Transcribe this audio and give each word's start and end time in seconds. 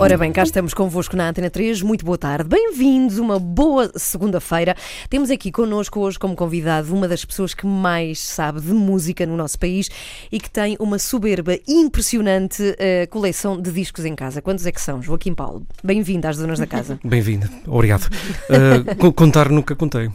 Ora 0.00 0.16
bem, 0.16 0.30
cá 0.30 0.44
estamos 0.44 0.72
convosco 0.72 1.16
na 1.16 1.28
Antena 1.28 1.50
3. 1.50 1.82
Muito 1.82 2.04
boa 2.04 2.16
tarde. 2.16 2.48
Bem-vindos, 2.48 3.18
uma 3.18 3.36
boa 3.40 3.90
segunda-feira. 3.96 4.76
Temos 5.10 5.28
aqui 5.28 5.50
connosco 5.50 5.98
hoje 5.98 6.16
como 6.16 6.36
convidado 6.36 6.94
uma 6.94 7.08
das 7.08 7.24
pessoas 7.24 7.52
que 7.52 7.66
mais 7.66 8.20
sabe 8.20 8.60
de 8.60 8.72
música 8.72 9.26
no 9.26 9.36
nosso 9.36 9.58
país 9.58 9.90
e 10.30 10.38
que 10.38 10.48
tem 10.48 10.76
uma 10.78 11.00
soberba 11.00 11.58
impressionante 11.66 12.62
uh, 12.62 13.08
coleção 13.10 13.60
de 13.60 13.72
discos 13.72 14.04
em 14.04 14.14
casa. 14.14 14.40
Quantos 14.40 14.64
é 14.66 14.70
que 14.70 14.80
são? 14.80 15.02
Joaquim 15.02 15.34
Paulo. 15.34 15.66
Bem-vindo 15.82 16.28
às 16.28 16.36
donas 16.36 16.60
da 16.60 16.66
casa. 16.66 16.96
Bem-vinda, 17.04 17.50
obrigado. 17.66 18.08
Uh, 18.48 19.12
contar 19.12 19.48
nunca 19.48 19.74
contei. 19.74 20.06
Uh, 20.06 20.14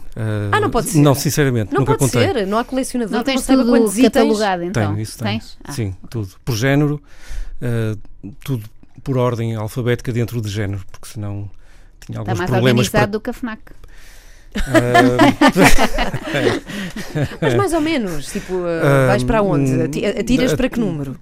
ah, 0.50 0.60
não 0.60 0.70
pode 0.70 0.88
ser? 0.88 0.98
Não, 0.98 1.14
sinceramente, 1.14 1.74
não 1.74 1.80
nunca 1.80 1.98
pode 1.98 2.10
contei. 2.10 2.32
ser, 2.32 2.46
não 2.46 2.56
há 2.56 2.64
colecionador. 2.64 3.18
Não 3.18 3.22
tens 3.22 3.46
não 3.46 3.58
tudo 3.58 3.70
quantos 3.70 4.00
catalogado 4.00 4.62
itens. 4.62 4.70
então? 4.70 4.92
Tenho, 4.94 5.02
isso 5.02 5.18
tenho. 5.18 5.30
Tens? 5.40 5.58
Ah, 5.62 5.72
Sim, 5.72 5.94
tudo. 6.08 6.30
Por 6.42 6.56
género, 6.56 7.02
tudo 8.42 8.64
por 9.04 9.16
ordem 9.18 9.54
alfabética 9.54 10.12
dentro 10.12 10.40
de 10.40 10.48
género, 10.48 10.82
porque 10.90 11.08
senão 11.08 11.48
tinha 12.04 12.18
alguns 12.18 12.32
Está 12.32 12.38
mais 12.38 12.50
problemas 12.50 12.86
organizado 12.86 13.02
para... 13.02 13.10
do 13.12 13.20
que 13.20 13.30
a 13.30 13.32
FNAC. 13.32 13.60
Mas 17.40 17.54
mais 17.54 17.72
ou 17.72 17.80
menos, 17.80 18.26
tipo, 18.26 18.54
uh, 18.54 19.06
vais 19.08 19.24
para 19.24 19.42
onde? 19.42 19.82
Ati- 19.82 20.06
Atiras 20.06 20.54
para 20.54 20.68
que 20.68 20.78
número? 20.80 21.16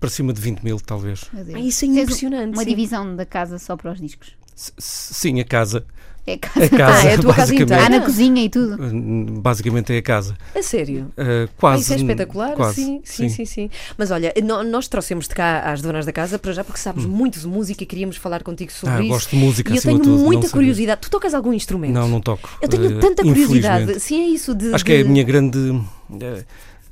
para 0.00 0.08
cima 0.10 0.32
de 0.32 0.40
20 0.40 0.60
mil, 0.62 0.78
talvez. 0.80 1.22
Ah, 1.34 1.58
isso 1.58 1.84
é 1.84 1.88
impressionante. 1.88 2.54
Uma 2.54 2.62
sim. 2.62 2.68
divisão 2.70 3.16
da 3.16 3.26
casa 3.26 3.58
só 3.58 3.76
para 3.76 3.92
os 3.92 4.00
discos. 4.00 4.36
S- 4.56 4.72
Sim, 4.78 5.40
a 5.40 5.44
casa. 5.44 5.84
É 6.28 6.34
a 6.34 6.38
casa. 6.38 6.64
A 6.66 6.68
casa, 6.68 7.08
Ah, 7.08 7.10
é 7.10 7.14
a 7.14 7.18
tua 7.18 7.34
casa 7.34 7.54
inteira? 7.54 7.84
Ah, 7.84 7.88
na 7.88 8.00
cozinha 8.00 8.44
e 8.44 8.48
tudo. 8.50 8.76
Basicamente 9.40 9.92
é 9.92 9.98
a 9.98 10.02
casa. 10.02 10.36
A 10.54 10.62
sério? 10.62 11.06
Uh, 11.16 11.44
Ah, 11.46 11.48
quase. 11.56 11.82
isso 11.82 11.92
é 11.92 11.96
espetacular, 11.96 12.52
quase, 12.54 12.74
sim, 12.82 13.00
sim, 13.04 13.28
sim, 13.28 13.44
sim. 13.44 13.70
Mas 13.96 14.10
olha, 14.10 14.32
nós 14.70 14.88
trouxemos 14.88 15.26
de 15.28 15.34
cá 15.34 15.60
às 15.60 15.80
donas 15.80 16.04
da 16.04 16.12
casa 16.12 16.38
para 16.38 16.52
já 16.52 16.62
porque 16.62 16.80
sabes 16.80 17.04
muito 17.04 17.38
de 17.40 17.46
música 17.46 17.82
e 17.82 17.86
queríamos 17.86 18.16
falar 18.16 18.42
contigo 18.42 18.70
sobre 18.72 18.94
Hum. 18.94 18.98
Ah, 18.98 19.02
isso. 19.02 19.08
gosto 19.10 19.30
de 19.30 19.36
música, 19.36 19.72
e 19.72 19.76
eu 19.76 19.82
tenho 19.82 19.96
de 19.98 20.02
tudo, 20.04 20.18
muita 20.18 20.34
não 20.34 20.42
sabia. 20.42 20.50
curiosidade. 20.50 21.00
Tu 21.00 21.10
tocas 21.10 21.32
algum 21.34 21.52
instrumento? 21.52 21.92
Não, 21.94 22.08
não 22.08 22.20
toco. 22.20 22.48
Eu 22.60 22.68
tenho 22.68 22.96
Uh, 22.98 23.00
tanta 23.00 23.22
curiosidade. 23.22 24.00
Sim, 24.00 24.20
é 24.20 24.26
isso 24.28 24.54
de. 24.54 24.74
Acho 24.74 24.84
que 24.84 24.92
é 24.92 25.00
a 25.00 25.02
de- 25.02 25.08
minha 25.08 25.24
grande. 25.24 25.58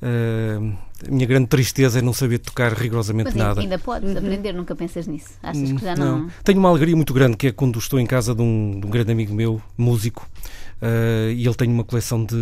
Uh, 0.02 0.62
uh, 0.62 0.76
a 1.06 1.10
minha 1.10 1.26
grande 1.26 1.46
tristeza 1.48 1.98
é 1.98 2.02
não 2.02 2.12
saber 2.12 2.38
tocar 2.38 2.72
rigorosamente 2.72 3.26
Mas 3.26 3.34
nada. 3.34 3.60
ainda 3.60 3.78
podes 3.78 4.10
Uhum. 4.12 4.18
aprender, 4.18 4.52
nunca 4.52 4.74
pensas 4.74 5.06
nisso. 5.06 5.30
Achas 5.42 5.72
que 5.72 5.80
já 5.84 5.94
não. 5.94 6.28
Tenho 6.42 6.58
uma 6.58 6.68
alegria 6.68 6.96
muito 6.96 7.12
grande 7.12 7.36
que 7.36 7.48
é 7.48 7.52
quando 7.52 7.78
estou 7.78 7.98
em 8.00 8.06
casa 8.06 8.34
de 8.34 8.42
um, 8.42 8.78
de 8.80 8.86
um 8.86 8.90
grande 8.90 9.12
amigo 9.12 9.34
meu, 9.34 9.60
músico, 9.76 10.26
eh, 10.80 11.32
e 11.36 11.44
ele 11.46 11.54
tem 11.54 11.70
uma 11.70 11.84
coleção 11.84 12.24
de, 12.24 12.36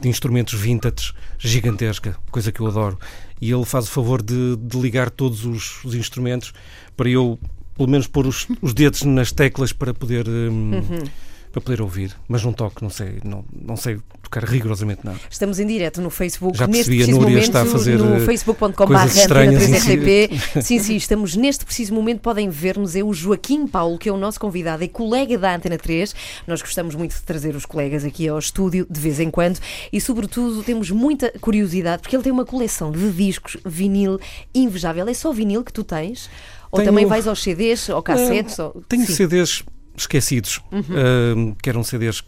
de 0.00 0.08
instrumentos 0.08 0.54
vintage 0.54 1.12
gigantesca, 1.38 2.16
coisa 2.30 2.52
que 2.52 2.60
eu 2.60 2.66
adoro. 2.66 2.98
E 3.40 3.50
ele 3.52 3.64
faz 3.64 3.86
o 3.86 3.90
favor 3.90 4.22
de, 4.22 4.56
de 4.56 4.78
ligar 4.78 5.10
todos 5.10 5.44
os, 5.44 5.82
os 5.84 5.94
instrumentos 5.94 6.52
para 6.96 7.08
eu, 7.08 7.38
pelo 7.76 7.88
menos, 7.88 8.06
pôr 8.06 8.26
os, 8.26 8.46
os 8.62 8.72
dedos 8.74 9.02
nas 9.02 9.32
teclas 9.32 9.72
para 9.72 9.92
poder. 9.94 10.28
hum, 10.28 10.72
Uhum. 10.74 11.04
Para 11.52 11.60
poder 11.60 11.82
ouvir, 11.82 12.14
mas 12.28 12.44
não 12.44 12.52
toco, 12.52 12.80
não 12.80 12.90
sei, 12.90 13.18
não, 13.24 13.44
não 13.52 13.76
sei 13.76 13.98
tocar 14.22 14.44
rigorosamente 14.44 15.04
nada. 15.04 15.18
Estamos 15.28 15.58
em 15.58 15.66
direto 15.66 16.00
no 16.00 16.08
Facebook 16.08 16.56
Já 16.56 16.68
neste 16.68 16.84
percebi, 16.84 16.98
preciso 16.98 17.20
momento 17.20 17.42
está 17.42 17.62
a 17.62 17.66
fazer, 17.66 17.98
no 17.98 18.14
eh, 18.14 18.20
facebook.com.br 18.20 19.08
Sim, 20.62 20.78
sim, 20.78 20.94
estamos 20.94 21.34
neste 21.34 21.64
preciso 21.64 21.92
momento, 21.92 22.20
podem 22.20 22.48
ver-nos. 22.48 22.94
É 22.94 23.02
o 23.02 23.12
Joaquim 23.12 23.66
Paulo, 23.66 23.98
que 23.98 24.08
é 24.08 24.12
o 24.12 24.16
nosso 24.16 24.38
convidado 24.38 24.84
e 24.84 24.88
colega 24.88 25.36
da 25.36 25.56
Antena 25.56 25.76
3. 25.76 26.14
Nós 26.46 26.62
gostamos 26.62 26.94
muito 26.94 27.16
de 27.16 27.22
trazer 27.22 27.56
os 27.56 27.66
colegas 27.66 28.04
aqui 28.04 28.28
ao 28.28 28.38
estúdio 28.38 28.86
de 28.88 29.00
vez 29.00 29.18
em 29.18 29.30
quando 29.30 29.58
e, 29.92 30.00
sobretudo, 30.00 30.62
temos 30.62 30.90
muita 30.92 31.32
curiosidade 31.40 32.02
porque 32.02 32.14
ele 32.14 32.22
tem 32.22 32.32
uma 32.32 32.44
coleção 32.44 32.92
de 32.92 33.10
discos 33.10 33.56
vinil 33.66 34.20
invejável. 34.54 35.08
É 35.08 35.14
só 35.14 35.32
vinil 35.32 35.64
que 35.64 35.72
tu 35.72 35.82
tens? 35.82 36.30
Ou 36.70 36.78
Tenho- 36.78 36.92
também 36.92 37.06
vais 37.06 37.26
aos 37.26 37.42
CDs 37.42 37.88
ou 37.88 38.00
cassetes? 38.00 38.56
ou... 38.60 38.82
Tenho 38.88 39.04
Sim. 39.04 39.14
CDs 39.14 39.64
esquecidos, 40.02 40.60
ah, 40.72 41.54
que 41.62 41.68
eram 41.68 41.82
CDs 41.84 42.22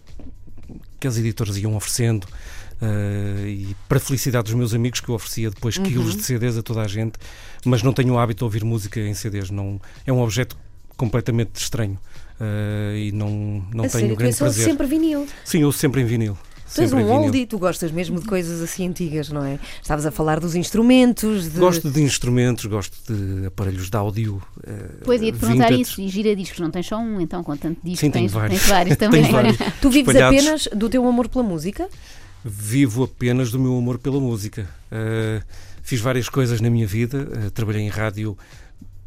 que 1.00 1.06
as 1.08 1.16
editoras 1.18 1.56
iam 1.56 1.74
oferecendo. 1.76 2.26
ah, 2.80 3.46
e 3.46 3.76
para 3.88 3.98
a 3.98 4.00
felicidade 4.00 4.44
dos 4.46 4.54
meus 4.54 4.74
amigos 4.74 5.00
que 5.00 5.08
eu 5.08 5.14
oferecia 5.14 5.50
depois 5.50 5.76
Uhum. 5.76 5.84
quilos 5.84 6.16
de 6.16 6.22
CDs 6.22 6.56
a 6.58 6.62
toda 6.62 6.80
a 6.82 6.88
gente, 6.88 7.14
mas 7.64 7.82
não 7.82 7.92
tenho 7.92 8.14
o 8.14 8.18
hábito 8.18 8.38
de 8.38 8.44
ouvir 8.44 8.64
música 8.64 8.98
em 9.00 9.14
CDs, 9.14 9.50
não, 9.50 9.80
é 10.06 10.12
um 10.12 10.20
objeto 10.20 10.56
completamente 10.96 11.56
estranho 11.56 11.98
ah, 12.40 12.96
e 12.96 13.12
não, 13.12 13.30
não 13.72 13.84
A 13.84 13.88
tenho 13.88 13.90
sério, 14.02 14.16
grande 14.16 14.36
prazer. 14.36 14.64
sempre 14.64 14.86
vinil. 14.86 15.26
Sim, 15.44 15.62
eu 15.62 15.70
sempre 15.72 16.00
em 16.00 16.04
vinil. 16.04 16.36
Tu 16.74 16.80
és 16.82 16.92
um 16.92 17.04
oldie, 17.10 17.46
tu 17.46 17.58
gostas 17.58 17.90
mesmo 17.92 18.18
de 18.20 18.26
coisas 18.26 18.60
assim 18.62 18.88
antigas, 18.88 19.28
não 19.30 19.44
é? 19.44 19.58
Estavas 19.80 20.06
a 20.06 20.10
falar 20.10 20.40
dos 20.40 20.54
instrumentos, 20.54 21.50
de... 21.52 21.58
Gosto 21.58 21.90
de 21.90 22.02
instrumentos, 22.02 22.64
gosto 22.66 22.96
de 23.12 23.46
aparelhos 23.46 23.90
de 23.90 23.96
áudio. 23.96 24.42
ah, 24.66 24.70
Pois 25.04 25.20
ia-te 25.22 25.38
perguntar 25.38 25.68
vintage. 25.68 25.82
isso. 25.82 26.00
E 26.00 26.08
giradiscos, 26.08 26.58
não 26.60 26.70
tens 26.70 26.86
só 26.86 26.96
um, 26.98 27.20
então, 27.20 27.42
com 27.44 27.56
tanto 27.56 27.78
disco. 27.84 28.00
Sim, 28.00 28.10
tenho 28.10 28.24
tens, 28.26 28.32
vários. 28.32 28.60
tens 28.60 28.68
vários 28.70 28.96
também. 28.98 29.22
Tenho 29.22 29.32
vários. 29.34 29.56
Tu 29.80 29.90
vives 29.90 30.14
espalhados. 30.14 30.38
apenas 30.40 30.68
do 30.74 30.88
teu 30.88 31.06
amor 31.06 31.28
pela 31.28 31.44
música? 31.44 31.88
Vivo 32.44 33.04
apenas 33.04 33.50
do 33.50 33.58
meu 33.60 33.76
amor 33.76 33.98
pela 33.98 34.18
música. 34.18 34.68
Uh, 34.90 35.44
fiz 35.82 36.00
várias 36.00 36.28
coisas 36.28 36.60
na 36.60 36.68
minha 36.70 36.86
vida. 36.86 37.28
uh, 37.46 37.50
trabalhei 37.50 37.82
em 37.82 37.88
rádio 37.88 38.36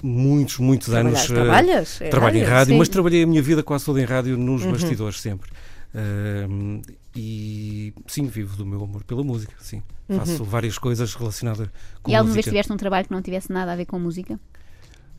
muitos, 0.03 0.57
muitos 0.59 0.87
Trabalhas? 0.89 1.15
anos. 1.17 1.27
Trabalhas? 1.27 2.01
É 2.01 2.09
trabalho 2.09 2.37
em 2.37 2.43
rádio, 2.43 2.73
sim. 2.73 2.77
mas 2.79 2.87
trabalhei 2.89 3.23
a 3.23 3.27
minha 3.27 3.41
vida 3.41 3.63
quase 3.63 3.85
toda 3.85 3.99
em 3.99 4.05
rádio 4.05 4.37
nos 4.37 4.63
Uhum. 4.63 4.71
bastidores 4.71 5.19
sempre. 5.19 5.49
Uh, 5.93 6.81
e 7.15 7.93
sim, 8.07 8.25
vivo 8.27 8.57
do 8.57 8.65
meu 8.65 8.83
amor 8.83 9.03
pela 9.03 9.23
música. 9.23 9.53
Sim, 9.59 9.81
Uhum. 10.07 10.17
faço 10.19 10.43
várias 10.43 10.77
coisas 10.77 11.15
relacionadas 11.15 11.67
com 12.03 12.11
E 12.11 12.15
alguma 12.15 12.33
vez 12.33 12.45
música. 12.45 12.51
tiveste 12.51 12.71
um 12.73 12.77
trabalho 12.77 13.05
que 13.07 13.11
não 13.11 13.21
tivesse 13.21 13.51
nada 13.51 13.71
a 13.73 13.75
ver 13.75 13.85
com 13.85 13.97
música? 13.97 14.39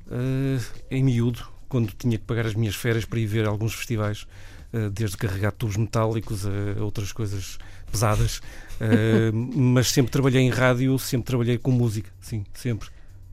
Uh, 0.07 0.63
em 0.91 1.03
miúdo, 1.03 1.43
quando 1.69 1.93
tinha 1.99 2.17
que 2.17 2.25
pagar 2.25 2.47
as 2.47 2.55
minhas 2.55 2.77
férias 2.77 3.05
para 3.05 3.19
ir 3.19 3.27
ver 3.27 3.47
alguns 3.47 3.75
festivais, 3.75 4.27
uh, 4.73 4.89
desde 4.91 5.17
carregar 5.17 5.51
tubos 5.53 5.77
metálicos 5.77 6.47
a 6.47 6.83
outras 6.85 7.13
coisas 7.13 7.59
pesadas, 7.91 8.41
Uh, 8.79 9.33
mas 9.59 9.91
sempre 9.91 10.13
trabalhei 10.13 10.43
em 10.43 10.51
rádio, 10.51 10.99
sempre 10.99 11.25
trabalhei 11.27 11.57
com 11.57 11.71
música, 11.71 12.11
sim, 12.21 12.45
sempre, 12.53 12.91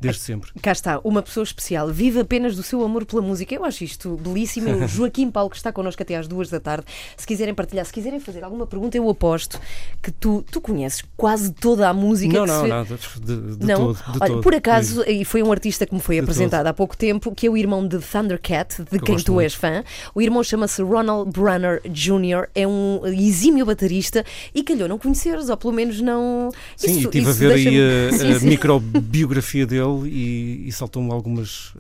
desde 0.08 0.22
sempre. 0.22 0.52
Cá 0.62 0.72
está, 0.72 1.00
uma 1.04 1.22
pessoa 1.22 1.44
especial, 1.44 1.90
vive 1.90 2.20
apenas 2.20 2.56
do 2.56 2.64
seu 2.64 2.84
amor 2.84 3.06
pela 3.06 3.22
música. 3.22 3.54
Eu 3.56 3.66
acho 3.66 3.84
isto 3.84 4.16
belíssimo. 4.18 4.70
É 4.70 4.76
o 4.76 4.88
Joaquim 4.88 5.30
Paulo, 5.32 5.50
que 5.50 5.56
está 5.56 5.72
connosco 5.72 6.02
até 6.02 6.16
às 6.16 6.28
duas 6.28 6.50
da 6.50 6.60
tarde. 6.60 6.86
Se 7.18 7.26
quiserem 7.26 7.54
partilhar, 7.54 7.86
se 7.86 7.94
quiserem 7.94 8.20
fazer 8.20 8.44
alguma 8.44 8.68
pergunta, 8.68 8.98
eu 8.98 9.10
aposto 9.10 9.60
que 10.02 10.12
tu, 10.12 10.44
tu 10.52 10.60
conheces 10.62 11.04
quase 11.16 11.52
toda 11.52 11.90
a 11.90 11.94
música 11.94 12.34
Não, 12.34 12.46
que 12.46 12.52
não, 12.52 12.68
nada, 12.68 12.98
de, 13.22 13.58
de 13.58 13.66
não, 13.66 13.94
todo. 13.94 13.96
De 13.96 14.20
olha, 14.20 14.32
todo. 14.34 14.42
por 14.42 14.56
acaso, 14.56 15.04
e 15.08 15.24
foi 15.26 15.42
um 15.44 15.52
artista 15.52 15.86
que 15.86 15.94
me 15.94 16.02
foi 16.02 16.20
apresentado 16.20 16.68
há 16.68 16.74
pouco 16.74 16.96
tempo, 16.98 17.34
que 17.34 17.48
é 17.48 17.50
o 17.50 17.58
irmão 17.58 17.88
de 17.88 18.00
Thundercat, 18.00 18.84
de 18.84 18.98
eu 18.98 19.02
quem 19.02 19.18
tu 19.18 19.40
és 19.40 19.54
fã. 19.54 19.84
O 20.14 20.22
irmão 20.22 20.44
chama-se 20.44 20.82
Ronald 20.82 21.32
Brunner 21.32 21.82
Jr., 21.90 22.48
é 22.54 22.68
um 22.68 23.02
exímio 23.06 23.66
baterista 23.66 24.26
e 24.54 24.64
calhou 24.64 24.88
não 24.88 24.98
conheceres, 24.98 25.50
ou 25.50 25.58
pelo 25.58 25.74
menos 25.74 26.02
não. 26.02 26.50
Sim, 26.76 26.92
Isso- 26.92 27.00
e 27.00 27.04
estive 27.04 27.30
a 27.30 27.34
ver 27.34 27.52
aí 27.54 27.80
a, 27.80 28.36
a 28.38 28.40
microbiografia 28.40 29.66
dele 29.66 29.93
e, 30.06 30.68
e 30.68 30.72
saltou-me 30.72 31.12
algumas, 31.12 31.74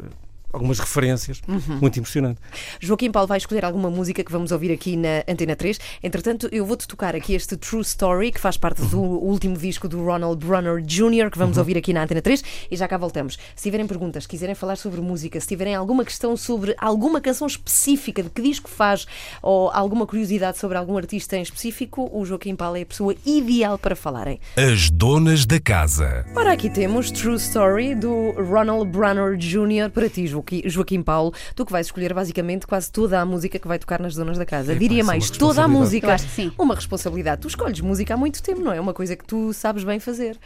algumas 0.53 0.80
referências. 0.80 1.41
Uhum. 1.47 1.80
Muito 1.81 2.00
impressionante. 2.00 2.40
Joaquim 2.80 3.12
Paulo 3.12 3.28
vai 3.28 3.38
escolher 3.40 3.66
alguma 3.66 3.90
música 3.90 4.24
que 4.24 4.31
vamos 4.31 4.52
ouvir 4.52 4.72
aqui 4.72 4.96
na 4.96 5.24
Antena 5.28 5.56
3. 5.56 5.80
Entretanto, 6.03 6.47
eu 6.52 6.66
vou-te 6.66 6.88
tocar 6.88 7.16
aqui 7.16 7.34
este 7.34 7.58
True 7.58 7.81
Story, 7.81 8.31
que 8.31 8.40
faz 8.40 8.56
parte 8.56 8.81
do 8.84 9.00
Uhum. 9.02 9.18
último 9.24 9.58
disco 9.58 9.88
do 9.90 10.03
Ronald 10.03 10.46
Brunner 10.46 10.81
Jr., 10.81 11.30
que 11.31 11.38
vamos 11.38 11.58
ouvir 11.58 11.78
aqui 11.78 11.92
na 11.92 12.03
Antena 12.03 12.22
3, 12.22 12.44
e 12.69 12.75
já 12.78 12.88
cá 12.88 12.97
voltamos. 12.97 13.38
Se 13.56 13.63
tiverem 13.63 13.88
perguntas, 13.88 14.24
se 14.24 14.30
quiserem 14.30 14.53
falar 14.56 14.75
sobre 14.75 15.02
música, 15.02 15.40
se 15.40 15.47
tiverem 15.47 15.74
alguma 15.75 16.06
questão 16.06 16.38
sobre 16.38 16.75
alguma 16.78 17.19
canção 17.19 17.47
específica, 17.47 18.22
de 18.22 18.30
que 18.30 18.42
disco 18.42 18.69
faz, 18.69 19.06
ou 19.42 19.69
alguma 19.72 20.06
curiosidade 20.06 20.58
sobre 20.59 20.78
algum 20.78 20.97
artista 20.97 21.36
em 21.36 21.42
específico, 21.42 22.09
o 22.13 22.24
Joaquim 22.25 22.56
Paulo 22.56 22.78
é 22.78 22.81
a 22.81 22.86
pessoa 22.86 23.16
ideal 23.25 23.78
para 23.80 23.96
falarem. 23.96 24.40
As 24.56 24.90
donas 24.92 25.46
da 25.46 25.59
casa. 25.59 26.25
Ora, 26.36 26.52
aqui 26.53 26.69
temos 26.69 27.09
True 27.12 27.36
Story 27.38 27.96
do 27.96 28.31
Ronald 28.31 28.92
Brunner 28.92 29.36
Jr. 29.38 29.90
para 29.92 30.09
ti, 30.09 30.28
Joaquim, 30.28 30.43
Joaquim 30.66 31.01
Paulo. 31.01 31.34
Tu 31.56 31.66
que 31.66 31.72
vais 31.72 31.88
escolher 31.88 32.13
basicamente 32.13 32.68
quase 32.68 32.92
toda 32.92 33.19
a 33.19 33.25
música 33.25 33.57
que 33.60 33.68
vai 33.68 33.80
tocar 33.80 34.00
nas 34.00 34.13
zonas 34.16 34.38
da 34.38 34.45
casa. 34.45 34.75
Diria 34.75 35.01
é 35.01 35.04
mais, 35.04 35.30
toda 35.30 35.63
a 35.63 35.68
música. 35.68 36.07
Eu 36.07 36.12
acho 36.12 36.25
que 36.25 36.31
sim. 36.31 36.51
Uma 36.57 36.75
responsabilidade. 36.75 37.42
Tu 37.42 37.48
escolhes 37.48 37.80
música 37.81 38.13
há 38.13 38.18
muito 38.18 38.42
tempo, 38.42 38.62
não 38.62 38.72
é? 38.72 38.80
Uma 38.80 38.94
coisa 38.94 39.16
que 39.16 39.25
tu 39.25 39.54
sabes 39.54 39.84
bem 39.84 40.00
fazer. 40.00 40.38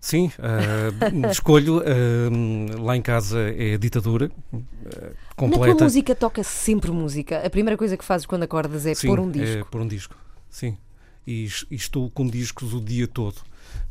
Sim, 0.00 0.32
ah, 0.40 1.30
escolho. 1.30 1.80
ah, 1.80 2.80
lá 2.82 2.96
em 2.96 3.02
casa 3.02 3.38
é 3.56 3.74
a 3.74 3.78
ditadura 3.78 4.32
ah, 4.52 4.56
Na 4.56 4.98
tua 4.98 5.14
completa. 5.36 5.84
música 5.84 6.14
toca 6.14 6.42
sempre 6.42 6.90
música. 6.90 7.38
A 7.46 7.48
primeira 7.48 7.76
coisa 7.76 7.96
que 7.96 8.04
fazes 8.04 8.26
quando 8.26 8.42
acordas 8.42 8.84
é 8.84 8.94
Sim, 8.94 9.06
pôr 9.06 9.20
um 9.20 9.28
É 9.28 9.32
disco. 9.32 9.68
pôr 9.70 9.80
um 9.80 9.86
disco. 9.86 10.16
Sim. 10.50 10.76
E, 11.24 11.46
e 11.70 11.74
estou 11.76 12.10
com 12.10 12.26
discos 12.26 12.74
o 12.74 12.80
dia 12.80 13.06
todo. 13.06 13.36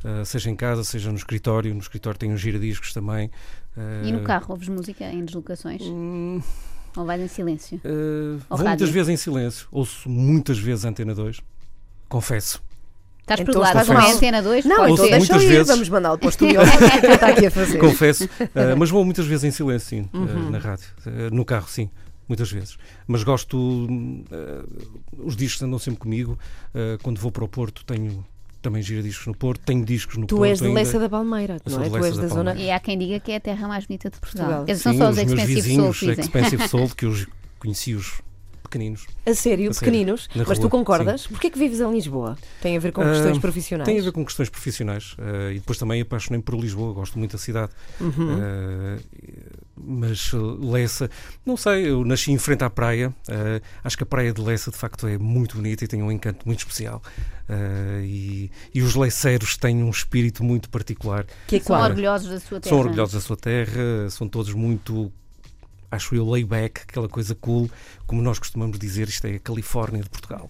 Ah, 0.03 0.25
seja 0.25 0.49
em 0.49 0.55
casa, 0.55 0.83
seja 0.83 1.09
no 1.11 1.15
escritório. 1.17 1.73
No 1.73 1.79
escritório 1.79 2.19
tenho 2.19 2.35
giradiscos 2.35 2.91
também. 2.93 3.31
Ah, 3.77 4.01
E 4.05 4.11
no 4.11 4.21
carro, 4.23 4.47
ouves 4.49 4.67
música 4.69 5.05
em 5.05 5.23
deslocações? 5.25 5.81
hum, 5.83 6.41
Ou 6.95 7.05
vais 7.05 7.21
em 7.21 7.27
silêncio? 7.27 7.79
Ou 7.83 8.57
vou 8.57 8.65
muitas 8.67 8.67
rádio? 8.81 8.87
vezes 8.93 9.09
em 9.09 9.17
silêncio. 9.17 9.67
Ouço 9.71 10.09
muitas 10.09 10.59
vezes 10.59 10.85
a 10.85 10.89
Antena 10.89 11.15
2. 11.15 11.39
Confesso. 12.09 12.61
Estás 13.21 13.39
por 13.41 13.49
Então 13.51 13.61
lá, 13.61 13.67
estás 13.69 13.87
uma 13.87 14.05
antena 14.11 14.41
2? 14.41 14.65
Não, 14.65 14.81
Ouço 14.89 14.93
então 15.05 15.05
deixa 15.05 15.17
muitas 15.19 15.41
eu 15.43 15.47
ir, 15.47 15.51
vezes. 15.53 15.67
vamos 15.67 15.89
mandá-lo 15.89 16.17
para 16.17 16.25
o 16.25 16.29
estúdio. 16.29 16.59
É 16.59 17.13
está 17.13 17.27
aqui 17.29 17.45
a 17.45 17.51
fazer. 17.51 17.77
confesso, 17.79 18.25
uh, 18.25 18.29
mas 18.77 18.89
vou 18.89 19.05
muitas 19.05 19.25
vezes 19.25 19.43
em 19.45 19.51
silêncio, 19.51 19.87
sim, 19.87 20.09
uh, 20.13 20.17
Uhum. 20.17 20.49
na 20.49 20.57
rádio. 20.57 20.87
Uh, 21.05 21.33
no 21.33 21.45
carro, 21.45 21.69
sim, 21.69 21.89
muitas 22.27 22.51
vezes. 22.51 22.77
Mas 23.07 23.23
gosto. 23.23 23.55
uh, 23.57 25.23
os 25.23 25.35
discos 25.37 25.61
andam 25.63 25.79
sempre 25.79 25.99
comigo. 26.01 26.37
Uh, 26.75 27.01
quando 27.03 27.21
vou 27.21 27.31
para 27.31 27.45
o 27.45 27.47
Porto, 27.47 27.85
tenho 27.85 28.25
também 28.61 28.81
giradiscos 28.81 29.27
no 29.27 29.35
Porto, 29.35 29.61
tenho 29.65 29.83
discos 29.83 30.17
no 30.17 30.25
Tu 30.27 30.35
Porto. 30.35 30.49
és 30.49 30.59
de 30.59 30.67
ainda. 30.67 30.79
Leça 30.79 30.99
da 30.99 31.09
Palmeira, 31.09 31.57
não 31.65 31.73
sou 31.73 31.83
é? 31.83 31.89
Tu 31.89 31.93
Leça 31.93 32.07
és 32.07 32.15
da 32.15 32.21
da 32.21 32.27
zona. 32.27 32.43
Palmeira. 32.51 32.69
E 32.69 32.71
há 32.71 32.79
quem 32.79 32.97
diga 32.97 33.19
que 33.19 33.31
é 33.31 33.35
a 33.35 33.39
terra 33.39 33.67
mais 33.67 33.85
bonita 33.85 34.09
de 34.09 34.19
Portugal. 34.19 34.45
Portugal. 34.45 34.65
Quer 34.65 34.71
dizer, 34.73 34.83
São 34.83 34.91
Sim, 34.93 34.97
só 34.99 35.03
os 35.05 35.09
os 35.09 35.15
meus 35.17 35.29
Expensive 35.31 35.55
vizinhos, 35.61 35.83
Souls, 35.97 35.97
dizem. 35.99 36.19
Expensive 36.25 36.67
Soul, 36.69 36.89
que 36.89 37.05
eu 37.05 37.13
conheci-os 37.59 38.21
pequeninos. 38.61 39.05
A 39.25 39.33
sério, 39.33 39.69
A 39.69 39.73
sério, 39.73 39.79
pequeninos. 39.79 40.29
na 40.35 40.43
Mas 40.47 40.57
tu 40.57 40.61
rua, 40.63 40.69
concordas? 40.71 41.27
Porquê 41.27 41.47
é 41.47 41.49
que 41.49 41.59
vives 41.59 41.79
em 41.79 41.91
Lisboa? 41.91 42.37
Tem 42.61 42.77
a 42.77 42.79
ver 42.79 42.91
com 42.91 43.01
questões 43.03 43.37
Ah, 43.37 43.41
profissionais? 43.41 43.85
Tem 43.85 43.99
a 43.99 44.03
ver 44.03 44.11
com 44.11 44.25
questões 44.25 44.49
profissionais 44.49 45.13
uh, 45.13 45.51
e 45.51 45.55
depois 45.55 45.77
também 45.77 46.01
apaixonei-me 46.01 46.43
por 46.43 46.55
Lisboa, 46.55 46.93
gosto 46.93 47.17
muito 47.19 47.31
da 47.33 47.37
cidade. 47.37 47.71
Uhum. 47.99 48.37
Uh, 48.37 48.99
mas 49.83 50.31
uh, 50.33 50.71
Lessa, 50.71 51.09
não 51.45 51.57
sei, 51.57 51.89
eu 51.89 52.05
nasci 52.05 52.31
em 52.31 52.37
frente 52.37 52.63
à 52.63 52.69
praia. 52.69 53.09
uh, 53.09 53.61
acho 53.83 53.97
que 53.97 54.03
a 54.03 54.05
praia 54.05 54.31
de 54.31 54.41
Lessa 54.41 54.69
de 54.71 54.77
facto 54.77 55.07
é 55.07 55.17
muito 55.17 55.55
bonita 55.57 55.83
e 55.83 55.87
tem 55.87 56.01
um 56.03 56.11
encanto 56.11 56.45
muito 56.45 56.59
especial. 56.59 57.01
Uh, 57.49 58.01
e, 58.03 58.51
e 58.73 58.81
os 58.81 58.95
leceiros 58.95 59.57
têm 59.57 59.83
um 59.83 59.89
espírito 59.89 60.43
muito 60.43 60.69
particular. 60.69 61.25
Que 61.47 61.57
é 61.57 61.59
São 61.59 61.79
orgulhosos 61.81 62.29
da 62.29 62.39
sua 62.39 62.59
terra. 62.59 62.69
São 62.75 62.79
orgulhosos 62.79 63.13
da 63.15 63.19
sua 63.21 63.37
terra, 63.37 64.09
são 64.09 64.27
todos 64.27 64.53
muito, 64.53 65.11
acho 65.91 66.15
eu, 66.15 66.27
layback, 66.27 66.81
aquela 66.87 67.09
coisa 67.09 67.35
cool, 67.35 67.69
como 68.07 68.21
nós 68.21 68.39
costumamos 68.39 68.79
dizer, 68.79 69.07
isto 69.09 69.25
é 69.27 69.35
a 69.35 69.39
Califórnia 69.39 70.01
de 70.01 70.09
Portugal. 70.09 70.49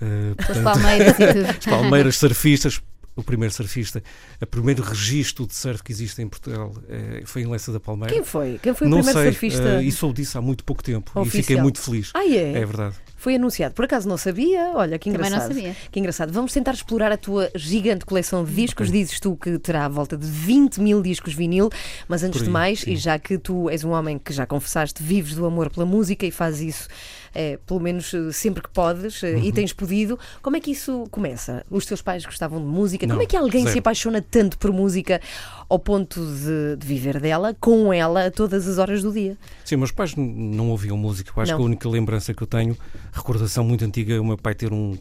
Uh, 0.00 0.34
Com 0.36 0.42
as 0.42 0.46
portanto, 0.46 0.64
palmeiras 0.64 1.18
e 1.18 1.32
tudo. 1.34 1.46
as 1.58 1.64
palmeiras 1.64 2.16
surfistas, 2.16 2.80
o 3.16 3.22
primeiro 3.22 3.52
surfista, 3.54 4.02
o 4.42 4.46
primeiro 4.46 4.82
registro 4.82 5.46
de 5.46 5.54
surf 5.54 5.82
que 5.82 5.90
existe 5.90 6.20
em 6.20 6.28
Portugal 6.28 6.74
eh, 6.86 7.22
foi 7.24 7.42
em 7.42 7.46
Lessa 7.46 7.72
da 7.72 7.80
Palmeira. 7.80 8.12
Quem 8.12 8.22
foi? 8.22 8.60
Quem 8.62 8.74
foi 8.74 8.86
o 8.86 8.90
não 8.90 8.98
primeiro 8.98 9.18
sei, 9.18 9.32
surfista? 9.32 9.62
eh, 9.62 9.84
e 9.84 9.90
soube 9.90 10.16
disso 10.16 10.36
há 10.36 10.42
muito 10.42 10.62
pouco 10.64 10.82
tempo 10.82 11.10
e 11.22 11.24
fiquei 11.24 11.40
Oficial. 11.40 11.62
muito 11.62 11.80
feliz. 11.80 12.10
Ah, 12.12 12.26
é? 12.26 12.52
É 12.52 12.66
verdade. 12.66 12.94
Foi 13.18 13.34
anunciado. 13.36 13.74
Por 13.74 13.84
acaso 13.86 14.06
não 14.08 14.16
sabia? 14.18 14.72
Olha, 14.74 14.98
que 14.98 15.10
Também 15.10 15.26
engraçado. 15.26 15.48
não 15.48 15.54
sabia. 15.56 15.76
Que 15.90 15.98
engraçado. 15.98 16.32
Vamos 16.32 16.52
tentar 16.52 16.72
explorar 16.74 17.10
a 17.10 17.16
tua 17.16 17.50
gigante 17.54 18.04
coleção 18.04 18.44
de 18.44 18.52
discos. 18.54 18.90
Dizes 18.92 19.18
tu 19.18 19.34
que 19.36 19.58
terá 19.58 19.86
à 19.86 19.88
volta 19.88 20.16
de 20.16 20.26
20 20.26 20.80
mil 20.80 21.00
discos 21.02 21.32
vinil, 21.34 21.70
mas 22.08 22.22
antes 22.22 22.38
Por 22.38 22.44
de 22.44 22.48
aí, 22.50 22.52
mais, 22.52 22.80
sim. 22.80 22.92
e 22.92 22.96
já 22.96 23.18
que 23.18 23.38
tu 23.38 23.70
és 23.70 23.82
um 23.84 23.90
homem 23.92 24.18
que 24.18 24.32
já 24.32 24.44
confessaste, 24.46 25.02
vives 25.02 25.34
do 25.34 25.46
amor 25.46 25.70
pela 25.70 25.86
música 25.86 26.26
e 26.26 26.30
fazes 26.30 26.76
isso, 26.76 26.88
eh, 27.34 27.58
pelo 27.66 27.80
menos 27.80 28.12
eh, 28.12 28.30
sempre 28.32 28.62
que 28.62 28.68
podes 28.68 29.22
eh, 29.22 29.32
Uhum. 29.36 29.44
e 29.44 29.52
tens 29.52 29.72
podido, 29.72 30.18
como 30.42 30.56
é 30.56 30.60
que 30.60 30.70
isso 30.70 31.06
começa? 31.10 31.64
Os 31.70 31.86
teus 31.86 32.02
pais 32.02 32.24
gostavam 32.24 32.60
de 32.60 32.66
música? 32.66 33.06
como 33.06 33.16
Não, 33.18 33.22
é 33.22 33.26
que 33.26 33.36
alguém 33.36 33.62
se 33.62 33.68
zero. 33.68 33.78
apaixona 33.80 34.20
tanto 34.22 34.58
por 34.58 34.70
música 34.72 35.20
ao 35.68 35.78
ponto 35.78 36.20
de, 36.20 36.76
de 36.76 36.86
viver 36.86 37.18
dela, 37.20 37.56
com 37.58 37.92
ela, 37.92 38.26
a 38.26 38.30
todas 38.30 38.68
as 38.68 38.76
horas 38.78 39.02
do 39.02 39.10
dia? 39.12 39.36
Sim, 39.64 39.76
meus 39.76 39.90
pais 39.90 40.14
não 40.14 40.68
ouviam 40.70 40.96
música. 40.96 41.32
Eu 41.34 41.42
acho 41.42 41.52
Não. 41.52 41.58
que 41.58 41.62
a 41.62 41.66
única 41.66 41.88
lembrança 41.88 42.32
que 42.32 42.42
eu 42.42 42.46
tenho, 42.46 42.76
recordação 43.16 43.64
muito 43.64 43.84
antiga, 43.84 44.14
é 44.14 44.20
o 44.20 44.24
meu 44.24 44.36
pai 44.38 44.54
ter 44.54 44.72
um, 44.72 44.96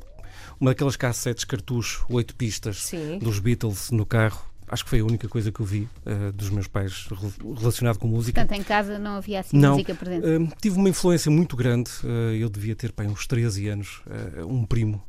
uma 0.59 0.71
daquelas 0.71 0.95
cassetes 0.95 1.43
cartucho, 1.43 2.05
oito 2.09 2.35
pistas, 2.35 2.83
Sim. 2.83 3.19
dos 3.19 3.39
Beatles 3.39 3.91
no 3.91 4.05
carro. 4.05 4.41
Acho 4.67 4.83
que 4.83 4.89
foi 4.89 4.99
a 4.99 5.05
única 5.05 5.27
coisa 5.29 5.51
que 5.51 5.59
eu 5.59 5.65
vi 5.65 5.87
eh, 6.07 6.31
dos 6.31 6.49
meus 6.49 6.65
pais 6.67 7.05
rel- 7.11 7.53
relacionado 7.55 7.99
com 7.99 8.07
música. 8.07 8.41
Portanto, 8.41 8.59
em 8.59 8.63
casa 8.63 8.97
não 8.97 9.17
havia 9.17 9.41
assim 9.41 9.55
Não. 9.59 9.73
música 9.73 9.93
presente. 9.93 10.25
Hum, 10.27 10.49
tive 10.59 10.77
uma 10.77 10.89
influência 10.89 11.29
muito 11.29 11.55
grande. 11.55 11.91
uh, 12.03 12.33
eu 12.33 12.49
devia 12.49 12.75
ter 12.75 12.91
pai, 12.91 13.05
uns 13.05 13.27
13 13.27 13.67
anos. 13.67 14.01
Uh, 14.39 14.47
um 14.47 14.65
primo 14.65 15.03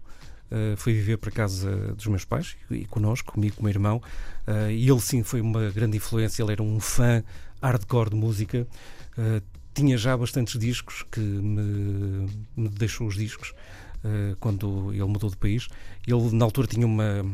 uh, 0.51 0.77
foi 0.77 0.93
viver 0.93 1.17
para 1.17 1.31
casa 1.31 1.71
dos 1.95 2.07
meus 2.07 2.23
pais 2.23 2.55
e, 2.71 2.75
e 2.75 2.85
connosco, 2.85 3.33
comigo, 3.33 3.57
com 3.57 3.63
o 3.63 3.65
meu 3.65 3.71
irmão. 3.73 3.97
Uh, 4.47 4.71
e 4.71 4.87
ele, 4.91 5.01
sim, 5.01 5.23
foi 5.23 5.41
uma 5.41 5.71
grande 5.71 5.97
influência. 5.97 6.43
Ele 6.43 6.53
era 6.53 6.63
um 6.63 6.79
fã 6.79 7.25
hardcore 7.63 8.11
de 8.11 8.17
música. 8.17 8.67
Uh, 9.17 9.41
tinha 9.77 9.97
já 9.99 10.17
bastantes 10.17 10.59
discos 10.59 11.05
que 11.13 11.21
me, 11.21 12.29
me 12.57 12.69
deixou 12.69 13.07
os 13.07 13.15
discos. 13.15 13.53
uh, 14.03 14.35
Quando 14.41 14.91
ele 14.93 15.05
mudou 15.05 15.29
de 15.29 15.37
país, 15.37 15.69
ele 16.07 16.35
na 16.35 16.45
altura 16.45 16.67
tinha 16.67 16.87
uma, 16.87 17.25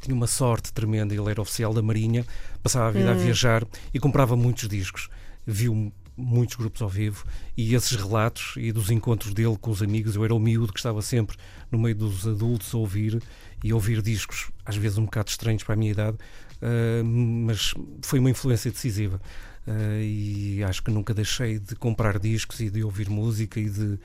tinha 0.00 0.14
uma 0.14 0.26
sorte 0.26 0.72
tremenda. 0.72 1.14
Ele 1.14 1.30
era 1.30 1.40
oficial 1.42 1.74
da 1.74 1.82
Marinha, 1.82 2.24
passava 2.62 2.88
a 2.88 2.90
vida 2.90 3.10
a 3.10 3.14
viajar 3.14 3.64
e 3.92 4.00
comprava 4.00 4.34
muitos 4.34 4.66
discos. 4.68 5.08
Viu 5.46 5.92
muitos 6.20 6.56
grupos 6.56 6.82
ao 6.82 6.88
vivo 6.88 7.24
e 7.56 7.74
esses 7.74 7.96
relatos 7.96 8.54
e 8.56 8.72
dos 8.72 8.90
encontros 8.90 9.32
dele 9.32 9.56
com 9.60 9.70
os 9.70 9.82
amigos, 9.82 10.16
eu 10.16 10.24
era 10.24 10.34
o 10.34 10.38
miúdo 10.38 10.72
que 10.72 10.78
estava 10.78 11.02
sempre 11.02 11.36
no 11.70 11.78
meio 11.78 11.94
dos 11.94 12.26
adultos 12.26 12.74
a 12.74 12.78
ouvir 12.78 13.22
e 13.62 13.72
ouvir 13.72 14.02
discos, 14.02 14.50
às 14.64 14.76
vezes 14.76 14.98
um 14.98 15.04
bocado 15.04 15.30
estranhos 15.30 15.62
para 15.62 15.74
a 15.74 15.76
minha 15.76 15.90
idade, 15.90 16.16
ah, 16.62 17.02
mas 17.04 17.74
foi 18.02 18.18
uma 18.18 18.30
influência 18.30 18.70
decisiva. 18.70 19.20
Ah, 19.66 20.00
e 20.00 20.62
acho 20.64 20.82
que 20.82 20.90
nunca 20.90 21.12
deixei 21.12 21.58
de 21.58 21.74
comprar 21.76 22.18
discos 22.18 22.60
e 22.60 22.70
de 22.70 22.82
ouvir 22.82 23.08
música 23.08 23.60
e 23.60 23.68
de 23.68 23.98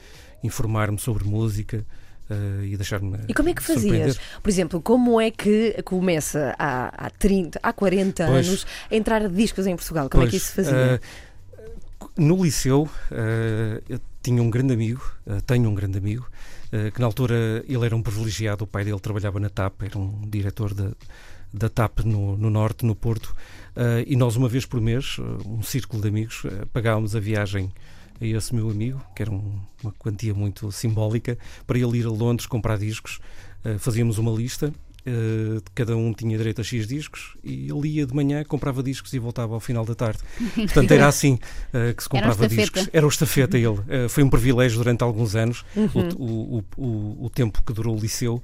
informar-me 0.44 1.00
sobre 1.00 1.24
música 1.24 1.86
ah, 2.30 2.64
e 2.64 2.76
deixar-me. 2.76 3.20
E 3.28 3.34
como 3.34 3.50
é 3.50 3.54
que 3.54 3.64
fazias? 3.64 4.20
Por 4.42 4.50
exemplo, 4.50 4.82
como 4.82 5.20
é 5.20 5.32
que 5.32 5.82
começa 5.84 6.56
há, 6.58 7.08
há 7.08 7.10
30, 7.10 7.60
há 7.62 7.74
40 7.74 8.26
Pois. 8.26 8.48
anos 8.48 8.68
a 8.90 8.96
entrar 8.96 9.28
discos 9.30 9.68
em 9.68 9.76
Portugal? 9.76 10.10
Como 10.10 10.24
é 10.24 10.28
que 10.28 10.32
Pois, 10.32 10.44
isso 10.44 10.52
se 10.52 10.56
fazia? 10.56 11.02
No 12.18 12.44
liceu, 12.44 12.89
ah, 13.12 13.81
eu 13.88 14.00
tinha 14.21 14.42
um 14.42 14.50
grande 14.50 14.74
amigo, 14.74 15.01
ah, 15.27 15.42
tenho 15.45 15.69
um 15.69 15.75
grande 15.75 15.97
amigo, 15.97 16.27
ah, 16.71 16.92
que 16.92 17.00
na 17.00 17.06
altura 17.06 17.63
ele 17.68 17.86
era 17.86 17.95
um 17.95 18.01
privilegiado, 18.01 18.63
o 18.63 18.68
pai 18.68 18.83
dele 18.83 19.00
trabalhava 19.00 19.39
na 19.39 19.50
TAP, 19.50 19.83
era 19.83 19.97
um 19.97 20.21
diretor 20.30 20.74
da, 20.74 20.92
da 21.53 21.69
TAP 21.69 22.00
no, 22.06 22.38
no 22.38 22.50
Norte, 22.50 22.86
no 22.86 22.95
Porto, 22.95 23.36
e 24.07 24.15
nós 24.15 24.38
uma 24.38 24.47
vez 24.47 24.65
por 24.65 24.80
mês, 24.80 25.18
um 25.45 25.62
círculo 25.62 26.01
de 26.01 26.07
amigos, 26.07 26.44
pagávamos 26.71 27.13
a 27.13 27.19
viagem 27.19 27.74
a 28.21 28.25
esse 28.25 28.56
meu 28.56 28.69
amigo, 28.69 29.01
que 29.13 29.21
era 29.21 29.30
um- 29.30 29.59
uma 29.83 29.92
quantia 30.00 30.33
muito 30.33 30.71
simbólica, 30.71 31.38
para 31.68 31.77
ele 31.77 31.97
ir 31.97 32.06
a 32.06 32.09
Londres 32.09 32.47
comprar 32.47 32.77
discos. 32.77 33.19
Fazíamos 33.80 34.18
uma 34.18 34.31
lista, 34.31 34.74
ah, 35.07 35.62
cada 35.74 35.96
um 35.96 36.13
tinha 36.13 36.38
direito 36.38 36.62
a 36.62 36.63
X 36.63 36.88
discos, 36.88 37.36
e 37.44 37.69
ele 37.69 37.88
ia 37.88 38.06
de 38.06 38.13
manhã, 38.13 38.44
comprava 38.44 38.81
discos 38.81 39.13
e 39.13 39.19
voltava 39.19 39.54
ao 39.54 39.60
final 39.60 39.86
da 39.86 39.96
tarde. 39.96 40.19
Portanto, 40.56 40.92
era 40.92 41.07
assim 41.07 41.40
ah, 41.74 41.94
que 41.94 42.04
se 42.04 42.10
comprava 42.10 42.48
discos. 42.48 42.90
Era 42.92 43.06
o 43.06 43.10
estafeta 43.10 43.57
ele. 43.57 43.80
Ah, 43.90 44.10
foi 44.10 44.24
um 44.24 44.30
privilégio 44.30 44.78
durante 44.78 45.04
alguns 45.04 45.36
anos, 45.36 45.63
Uhum. 45.75 46.10
o, 46.18 46.57
o, 46.57 46.63
o, 46.78 47.25
o 47.25 47.30
tempo 47.30 47.62
que 47.63 47.74
durou 47.74 47.96
o 47.96 48.00
liceu. 48.00 48.42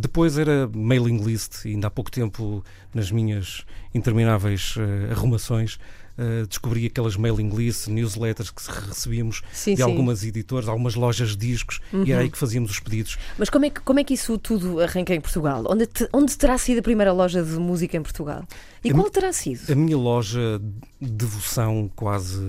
Depois 0.00 0.36
era 0.38 0.68
mailing 0.74 1.22
list, 1.22 1.64
e 1.64 1.68
ainda 1.70 1.86
há 1.86 1.90
pouco 1.90 2.10
tempo, 2.10 2.64
nas 2.92 3.10
minhas 3.12 3.64
intermináveis 3.94 4.74
arrumações, 5.10 5.78
ah, 6.18 6.46
descobri 6.48 6.86
aquelas 6.86 7.16
mailing 7.16 7.50
lists, 7.50 7.88
newsletters 7.88 8.50
que 8.50 8.62
recebíamos 8.88 9.42
Sim, 9.52 9.72
de 9.72 9.76
sim. 9.78 9.82
algumas 9.82 10.24
editoras, 10.24 10.68
algumas 10.68 10.94
lojas 10.94 11.30
de 11.36 11.46
discos, 11.48 11.80
e 12.04 12.12
era 12.12 12.22
aí 12.22 12.30
que 12.30 12.38
fazíamos 12.38 12.70
os 12.70 12.80
pedidos. 12.80 13.18
Mas 13.38 13.50
como 13.50 13.64
é, 13.64 13.70
que, 13.70 13.80
como 13.80 13.98
é 14.00 14.04
que 14.04 14.14
isso 14.14 14.36
tudo 14.38 14.80
arranca 14.80 15.14
em 15.14 15.20
Portugal? 15.20 15.64
Onde, 15.68 15.86
te- 15.86 16.08
onde 16.12 16.36
terá 16.36 16.56
sido 16.58 16.78
a 16.78 16.82
primeira 16.82 17.12
loja 17.12 17.42
de 17.42 17.52
música 17.58 17.96
em 17.96 18.02
Portugal? 18.02 18.44
E 18.84 18.90
A 18.90 18.94
qual 18.94 19.10
terá 19.10 19.32
sido? 19.32 19.70
A 19.70 19.74
minha 19.74 19.96
loja 19.96 20.60
de 21.00 21.10
devoção 21.10 21.90
quase, 21.94 22.40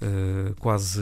eh, 0.00 0.52
quase 0.58 1.00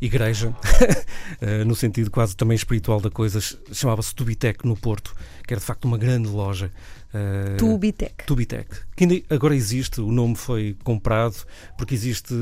igreja, 0.00 0.54
eh, 1.40 1.64
no 1.64 1.74
sentido 1.74 2.10
quase 2.10 2.36
também 2.36 2.54
espiritual 2.54 3.00
da 3.00 3.10
coisa, 3.10 3.40
ch- 3.40 3.56
chamava-se 3.72 4.14
Tubitec 4.14 4.64
no 4.66 4.76
Porto, 4.76 5.14
que 5.46 5.52
era 5.52 5.60
de 5.60 5.66
facto 5.66 5.84
uma 5.86 5.98
grande 5.98 6.28
loja. 6.28 6.70
Eh, 7.14 7.56
Tubitec. 7.56 8.24
Tubitec, 8.26 8.68
que 8.96 9.04
ainda 9.04 9.22
agora 9.30 9.54
existe, 9.56 10.00
o 10.00 10.10
nome 10.12 10.36
foi 10.36 10.76
comprado, 10.84 11.36
porque 11.76 11.94
existe 11.94 12.34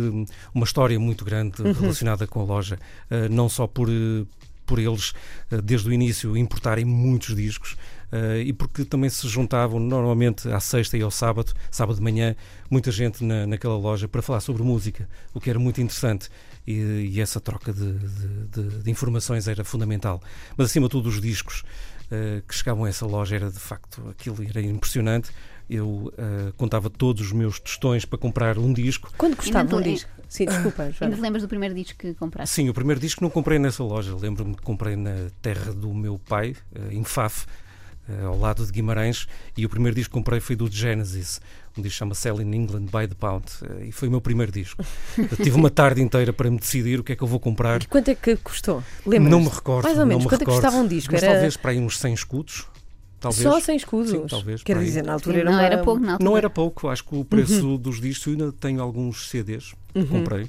uma 0.54 0.64
história 0.64 0.99
muito 0.99 1.25
grande 1.25 1.62
relacionada 1.62 2.26
com 2.26 2.40
a 2.40 2.44
loja, 2.44 2.78
eh, 3.11 3.28
não 3.28 3.49
só 3.49 3.66
por, 3.66 3.88
por 4.64 4.78
eles, 4.78 5.12
eh, 5.50 5.61
desde 5.62 5.88
o 5.88 5.92
início, 5.92 6.37
importarem 6.37 6.85
muitos 6.85 7.35
discos, 7.37 7.76
eh, 8.12 8.42
e 8.46 8.52
porque 8.52 8.85
também 8.85 9.08
se 9.11 9.26
juntavam 9.28 9.78
normalmente 9.78 10.49
à 10.49 10.58
sexta 10.61 10.96
e 10.96 11.02
ao 11.02 11.11
sábado, 11.11 11.52
sábado 11.70 11.96
de 11.96 12.02
manhã, 12.02 12.35
muita 12.70 12.90
gente 12.90 13.23
na, 13.25 13.46
naquela 13.46 13.76
loja 13.76 14.08
para 14.08 14.23
falar 14.23 14.40
sobre 14.40 14.62
música, 14.62 15.08
o 15.32 15.40
que 15.40 15.49
era 15.50 15.58
muito 15.58 15.80
interessante. 15.80 16.28
E, 16.68 17.12
e 17.14 17.20
essa 17.20 17.38
troca 17.38 17.73
de- 17.73 17.92
de- 18.49 18.82
de 18.82 18.90
informações 18.90 19.46
era 19.46 19.62
fundamental. 19.62 20.20
Mas 20.56 20.66
acima 20.68 20.87
de 20.88 20.90
tudo, 20.90 21.08
os 21.08 21.20
discos 21.20 21.62
eh, 22.10 22.42
que 22.46 22.54
chegavam 22.54 22.84
a 22.84 22.88
essa 22.88 23.06
loja 23.06 23.36
era 23.36 23.50
de 23.50 23.58
facto 23.58 24.08
aquilo 24.08 24.42
era 24.42 24.60
impressionante. 24.60 25.30
Eu 25.68 26.12
eh, 26.16 26.52
contava 26.56 26.88
todos 26.88 27.26
os 27.26 27.32
meus 27.32 27.58
tostões 27.58 28.04
para 28.04 28.18
comprar 28.18 28.56
um 28.58 28.72
disco. 28.72 29.12
Quando 29.18 29.36
custava 29.36 29.75
um 29.75 29.78
Ainda 29.78 29.90
disco? 29.90 30.10
Sim, 30.28 30.44
desculpa, 30.46 30.82
Ainda 30.84 30.94
Joana. 30.94 31.16
te 31.16 31.20
lembras 31.20 31.42
do 31.42 31.48
primeiro 31.48 31.75
disco 31.75 31.98
que 31.98 32.14
compraste? 32.14 32.54
Sim, 32.54 32.68
o 32.68 32.75
primeiro 32.75 33.00
disco 33.00 33.22
não 33.22 33.30
comprei 33.30 33.58
nessa 33.58 33.82
loja. 33.82 34.14
Lembro-me 34.14 34.54
que 34.54 34.62
comprei 34.62 34.94
na 34.94 35.30
terra 35.42 35.72
do 35.72 35.92
meu 35.92 36.18
pai, 36.18 36.54
eh, 36.75 36.94
em 36.94 37.02
Faf, 37.02 37.46
ao 38.25 38.38
lado 38.38 38.64
de 38.64 38.70
Guimarães, 38.70 39.26
e 39.56 39.66
o 39.66 39.68
primeiro 39.68 39.96
disco 39.96 40.12
que 40.12 40.14
comprei 40.14 40.38
foi 40.38 40.54
do 40.54 40.70
Genesis, 40.70 41.40
um 41.78 41.83
disco 41.83 41.99
chama 41.99 42.14
Selling 42.14 42.54
England 42.56 42.87
by 42.87 43.06
the 43.09 43.14
Pound, 43.18 43.45
eh, 43.62 43.87
e 43.88 43.92
foi 43.92 44.09
o 44.09 44.11
meu 44.11 44.21
primeiro 44.21 44.50
disco. 44.52 44.83
Eu 45.18 45.37
tive 45.37 45.52
uma 45.56 45.71
tarde 45.71 46.00
inteira 46.02 46.33
para 46.33 46.50
me 46.50 46.59
decidir 46.59 46.99
o 47.00 47.04
que 47.04 47.12
é 47.12 47.16
que 47.16 47.23
eu 47.23 47.28
vou 47.28 47.38
comprar. 47.40 47.83
E 47.83 47.87
quanto 47.87 48.09
é 48.11 48.14
que 48.14 48.37
custou? 48.37 48.83
Lembras? 49.06 49.30
Não 49.30 49.40
me 49.40 49.49
recordo. 49.49 49.85
Mais 49.85 49.99
ou 49.99 50.06
menos. 50.06 50.25
não 50.25 50.30
me 50.30 50.37
Quanto 50.37 50.42
é 50.42 50.45
que 50.45 50.50
recordo, 50.50 50.62
custava 50.64 50.83
um 50.83 50.88
disco? 50.88 51.12
Mas 51.12 51.23
Era- 51.23 51.33
talvez 51.35 51.56
para 51.56 51.71
aí 51.73 51.78
uns 51.78 51.99
100 51.99 52.14
escudos. 52.14 52.66
talvez. 53.21 53.42
Só 53.42 53.61
sem 53.61 53.76
escudos. 53.76 54.11
Sim, 54.11 54.26
talvez, 54.28 54.62
Quer 54.62 54.78
dizer, 54.78 55.02
na 55.04 55.14
altura 55.14 55.38
era 55.40 55.45
não 55.50 55.59
uma... 55.59 55.64
era 55.66 55.78
pouco, 55.83 56.00
não. 56.00 56.18
Não 56.21 56.37
era 56.37 56.49
pouco, 56.50 56.88
acho 56.88 57.04
que 57.04 57.14
o 57.16 57.25
preço 57.25 57.76
dos 57.78 58.00
discos, 58.00 58.26
eu 58.26 58.33
ainda 58.33 58.52
tenho 58.52 58.80
alguns 58.83 59.28
CDs 59.30 59.75
que 59.92 59.99
Uhum. 60.00 60.06
comprei. 60.06 60.49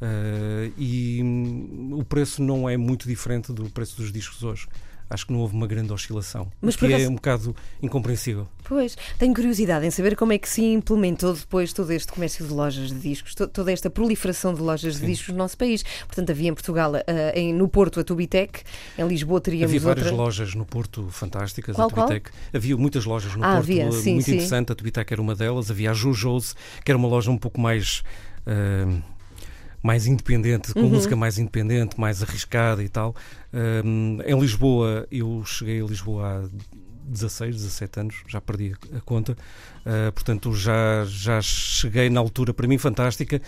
eh, 0.00 0.70
e 0.78 1.20
hum, 1.22 1.96
o 1.98 2.04
preço 2.04 2.40
não 2.42 2.68
é 2.68 2.76
muito 2.76 3.08
diferente 3.08 3.52
do 3.52 3.64
preço 3.70 3.96
dos 3.96 4.12
discos 4.12 4.42
hoje. 4.42 4.66
Acho 5.10 5.26
que 5.26 5.32
não 5.32 5.40
houve 5.40 5.54
uma 5.54 5.66
grande 5.66 5.90
oscilação. 5.92 6.50
Mas, 6.60 6.76
que 6.76 6.84
é 6.86 6.88
acaso- 6.96 7.10
um 7.10 7.14
bocado 7.14 7.56
incompreensível. 7.82 8.46
Pois, 8.64 8.96
tenho 9.18 9.32
curiosidade 9.34 9.86
em 9.86 9.90
saber 9.90 10.14
como 10.14 10.32
é 10.34 10.38
que 10.38 10.46
se 10.48 10.62
implementou 10.62 11.32
depois 11.32 11.72
todo 11.72 11.90
este 11.92 12.12
comércio 12.12 12.46
de 12.46 12.52
lojas 12.52 12.90
de 12.90 12.98
discos, 12.98 13.34
to- 13.34 13.48
toda 13.48 13.72
esta 13.72 13.88
proliferação 13.88 14.52
de 14.52 14.60
lojas 14.60 14.94
de 14.96 15.00
Sim. 15.00 15.06
discos 15.06 15.28
no 15.28 15.38
nosso 15.38 15.56
país. 15.56 15.82
Portanto, 16.06 16.30
havia 16.30 16.50
em 16.50 16.54
Portugal, 16.54 16.92
ah, 16.96 17.02
em- 17.34 17.54
no 17.54 17.66
Porto, 17.68 17.98
a 18.00 18.04
Tubitec, 18.04 18.62
em 18.98 19.08
Lisboa 19.08 19.40
teríamos 19.40 19.70
Havia 19.70 19.80
várias 19.80 20.06
outra. 20.08 20.22
lojas 20.22 20.54
no 20.54 20.66
Porto 20.66 21.08
fantásticas, 21.10 21.74
Qual, 21.74 21.88
a 21.88 21.90
Tubitec. 21.90 22.30
Havia 22.52 22.76
muitas 22.76 23.06
lojas 23.06 23.34
no 23.34 23.42
Ah, 23.42 23.52
Porto 23.54 23.58
havia, 23.60 23.84
eh, 23.84 23.92
sim, 23.92 24.12
muito 24.14 24.26
sim. 24.26 24.32
interessante. 24.32 24.72
A 24.72 24.74
Tubitec 24.74 25.10
era 25.10 25.22
uma 25.22 25.34
delas. 25.34 25.70
Havia 25.70 25.90
a 25.90 25.94
Jujose, 25.94 26.54
que 26.84 26.90
era 26.90 26.98
uma 26.98 27.08
loja 27.08 27.30
um 27.30 27.38
pouco 27.38 27.58
mais. 27.60 28.02
eh, 28.46 28.86
mais 29.82 30.06
independente, 30.06 30.72
com 30.74 30.80
Uhum. 30.80 30.88
música 30.88 31.14
mais 31.14 31.38
independente, 31.38 31.98
mais 32.00 32.20
arriscada 32.22 32.82
e 32.82 32.88
tal. 32.88 33.14
Um, 33.52 34.18
em 34.24 34.38
Lisboa, 34.38 35.06
eu 35.10 35.42
cheguei 35.44 35.80
a 35.80 35.84
Lisboa 35.84 36.26
há 36.44 36.48
16, 37.10 37.56
17 37.56 38.00
anos, 38.00 38.16
já 38.28 38.40
perdi 38.40 38.74
a- 38.94 39.00
conta, 39.00 39.36
Uh, 39.86 40.12
portanto 40.12 40.52
já, 40.54 41.02
já 41.06 41.40
cheguei 41.40 42.10
na 42.10 42.20
altura, 42.20 42.52
para 42.52 42.66
mim 42.68 42.76
fantástica, 42.76 43.40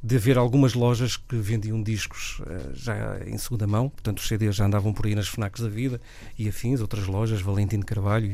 de 0.00 0.14
haver 0.14 0.38
algumas 0.38 0.74
lojas 0.74 1.16
que 1.16 1.34
vendiam 1.34 1.82
discos 1.82 2.38
uh, 2.40 2.72
já 2.72 3.18
em 3.26 3.36
segunda 3.36 3.66
mão, 3.66 3.88
portanto 3.88 4.18
os 4.20 4.28
CDs 4.28 4.54
já 4.54 4.66
andavam 4.66 4.92
por 4.92 5.06
aí 5.06 5.16
nas 5.16 5.26
FNACs 5.26 5.60
da 5.60 5.68
vida 5.68 6.00
e 6.38 6.48
afins, 6.48 6.80
outras 6.80 7.06
lojas, 7.08 7.40
Valentim 7.40 7.80
de 7.80 7.84
Carvalho 7.84 8.26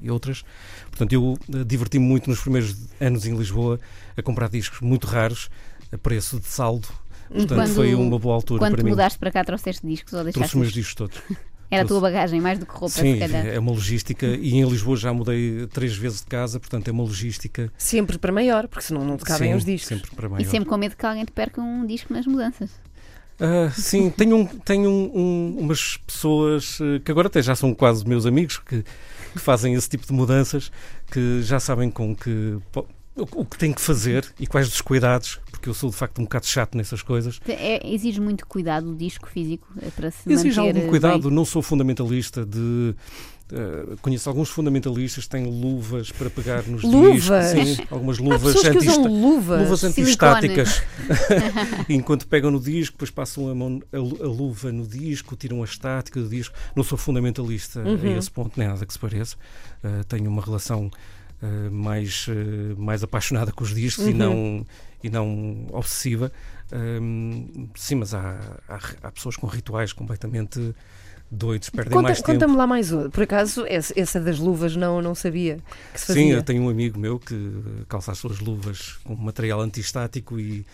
e, 0.00 0.06
e 0.06 0.10
outras. 0.10 0.42
Portanto 0.88 1.12
eu 1.12 1.32
uh, 1.34 1.64
diverti-me 1.66 2.06
muito 2.06 2.30
nos 2.30 2.40
primeiros 2.40 2.74
anos 2.98 3.26
em 3.26 3.36
Lisboa 3.36 3.78
a 4.16 4.22
comprar 4.22 4.48
discos 4.48 4.80
muito 4.80 5.06
raros, 5.06 5.50
a 5.92 5.98
preço 5.98 6.40
de 6.40 6.46
saldo. 6.46 6.88
Portanto, 7.32 7.54
Quando- 7.58 7.74
foi 7.74 7.94
uma 7.94 8.18
boa 8.18 8.34
altura 8.34 8.58
Quando 8.60 8.74
para 8.74 8.84
mim. 8.84 8.90
mudaste 8.90 9.18
para 9.18 9.30
cá, 9.30 9.44
trouxeste 9.44 9.86
discos 9.86 10.12
ou 10.12 10.20
Trouxe 10.20 10.38
deixaste? 10.38 10.56
os 10.56 10.60
meus 10.60 10.72
discos 10.72 10.94
todos. 10.94 11.16
Era 11.70 11.84
a 11.84 11.86
tua 11.86 11.98
trouxe. 12.00 12.14
bagagem, 12.14 12.40
mais 12.40 12.58
do 12.58 12.66
que 12.66 12.72
roupa, 12.72 12.90
Sim, 12.90 13.14
se 13.14 13.18
calhar. 13.20 13.46
é 13.46 13.58
uma 13.58 13.72
logística. 13.72 14.26
E 14.26 14.54
em 14.56 14.64
Lisboa 14.68 14.94
já 14.94 15.10
mudei 15.10 15.66
três 15.72 15.96
vezes 15.96 16.20
de 16.20 16.26
casa, 16.26 16.60
portanto 16.60 16.86
é 16.88 16.92
uma 16.92 17.02
logística. 17.02 17.72
Sempre 17.78 18.18
para 18.18 18.30
maior, 18.30 18.68
porque 18.68 18.84
senão 18.84 19.02
não 19.06 19.16
te 19.16 19.24
cabem 19.24 19.52
sim, 19.52 19.56
os 19.56 19.64
discos. 19.64 19.88
Sempre 19.88 20.10
para 20.14 20.28
maior. 20.28 20.42
E 20.42 20.44
sempre 20.44 20.68
com 20.68 20.76
medo 20.76 20.94
que 20.94 21.06
alguém 21.06 21.24
te 21.24 21.32
perca 21.32 21.62
um 21.62 21.86
disco 21.86 22.12
nas 22.12 22.26
mudanças. 22.26 22.68
Ah, 23.40 23.70
sim, 23.74 24.10
tenho, 24.10 24.36
um- 24.36 24.44
tenho 24.46 24.88
um- 24.90 25.10
um- 25.18 25.56
umas 25.60 25.96
pessoas 26.06 26.78
eh, 26.80 27.00
que 27.02 27.10
agora 27.10 27.28
até 27.28 27.40
já 27.40 27.54
são 27.56 27.74
quase 27.74 28.06
meus 28.06 28.26
amigos 28.26 28.58
que, 28.58 28.84
que 29.32 29.38
fazem 29.38 29.72
esse 29.72 29.88
tipo 29.88 30.06
de 30.06 30.12
mudanças, 30.12 30.70
que 31.10 31.40
já 31.42 31.58
sabem 31.58 31.90
com 31.90 32.14
que 32.14 32.58
o, 33.14 33.44
que 33.44 33.58
têm 33.58 33.72
que 33.72 33.80
fazer 33.80 34.24
e 34.40 34.46
quais 34.46 34.68
os 34.68 34.80
cuidados, 34.80 35.38
porque 35.50 35.68
eu 35.68 35.74
sou 35.74 35.90
de 35.90 35.96
facto 35.96 36.18
um 36.20 36.24
bocado 36.24 36.46
chato 36.46 36.76
nessas 36.76 37.02
coisas. 37.02 37.38
É, 37.46 37.86
exige 37.94 38.20
muito 38.20 38.46
cuidado 38.46 38.90
o 38.92 38.96
disco 38.96 39.28
físico 39.28 39.66
eh, 39.80 39.90
para 39.94 40.10
se 40.10 40.32
Exige 40.32 40.58
algum 40.58 40.78
eh, 40.86 40.88
cuidado, 40.88 41.24
bem. 41.28 41.32
não 41.32 41.44
sou 41.44 41.60
fundamentalista 41.62 42.44
de. 42.46 42.94
eh, 43.52 43.96
conheço 44.00 44.28
alguns 44.30 44.48
fundamentalistas 44.48 45.24
que 45.24 45.30
têm 45.30 45.44
luvas 45.44 46.10
para 46.10 46.30
pegar 46.30 46.62
nos 46.66 46.82
Luvas? 46.82 47.52
discos. 47.52 47.76
Sim, 47.76 47.86
algumas 47.90 48.18
Há 48.18 48.22
luvas 48.22 48.54
usam 48.54 48.70
antista- 48.72 49.08
luvas. 49.08 49.60
luvas 49.62 49.84
antistáticas. 49.84 50.82
Enquanto 51.88 52.26
pegam 52.26 52.50
no 52.50 52.60
disco, 52.60 52.94
depois 52.94 53.10
passam 53.10 53.48
a, 53.48 53.54
mão, 53.54 53.80
a, 53.92 53.96
a 53.96 54.28
luva 54.28 54.72
no 54.72 54.86
disco, 54.86 55.36
tiram 55.36 55.60
a 55.62 55.64
estática 55.64 56.20
do 56.20 56.28
disco. 56.28 56.54
Não 56.74 56.82
sou 56.82 56.96
fundamentalista 56.98 57.80
Uhum. 57.80 58.14
a 58.14 58.18
esse 58.18 58.30
ponto, 58.30 58.58
nada 58.58 58.84
que 58.86 58.92
se 58.92 58.98
pareça. 58.98 59.36
Uh, 59.84 60.04
tenho 60.04 60.30
uma 60.30 60.42
relação 60.42 60.90
uh, 61.42 61.70
mais, 61.70 62.26
uh, 62.28 62.80
mais 62.80 63.02
apaixonada 63.02 63.52
com 63.52 63.64
os 63.64 63.74
discos 63.74 64.06
e, 64.06 64.10
Uhum. 64.10 64.16
não, 64.16 64.66
e 65.02 65.10
não 65.10 65.66
obsessiva. 65.72 66.30
Um, 66.72 67.68
sim, 67.74 67.96
mas 67.96 68.14
há, 68.14 68.38
há, 68.68 68.80
há 69.02 69.10
pessoas 69.12 69.36
com 69.36 69.46
rituais 69.46 69.92
completamente 69.92 70.74
doidos, 71.30 71.70
perdem 71.70 71.92
Conta- 71.92 72.02
mais 72.02 72.18
tempo. 72.22 72.32
Conta-me 72.32 72.56
lá 72.56 72.66
mais 72.66 72.92
um. 72.92 73.10
Por 73.10 73.22
acaso, 73.24 73.64
essa 73.66 74.20
das 74.20 74.38
luvas 74.38 74.76
não, 74.76 75.00
não 75.02 75.14
sabia 75.14 75.58
que 75.92 76.00
se 76.00 76.06
fazia. 76.06 76.22
Sim, 76.22 76.30
eu 76.30 76.42
tenho 76.42 76.62
um 76.62 76.68
amigo 76.68 76.98
meu 76.98 77.18
que 77.18 77.34
calça 77.88 78.12
as 78.12 78.18
suas 78.18 78.38
luvas 78.40 78.98
com 79.04 79.14
material 79.16 79.60
antistático 79.60 80.38
e 80.38 80.64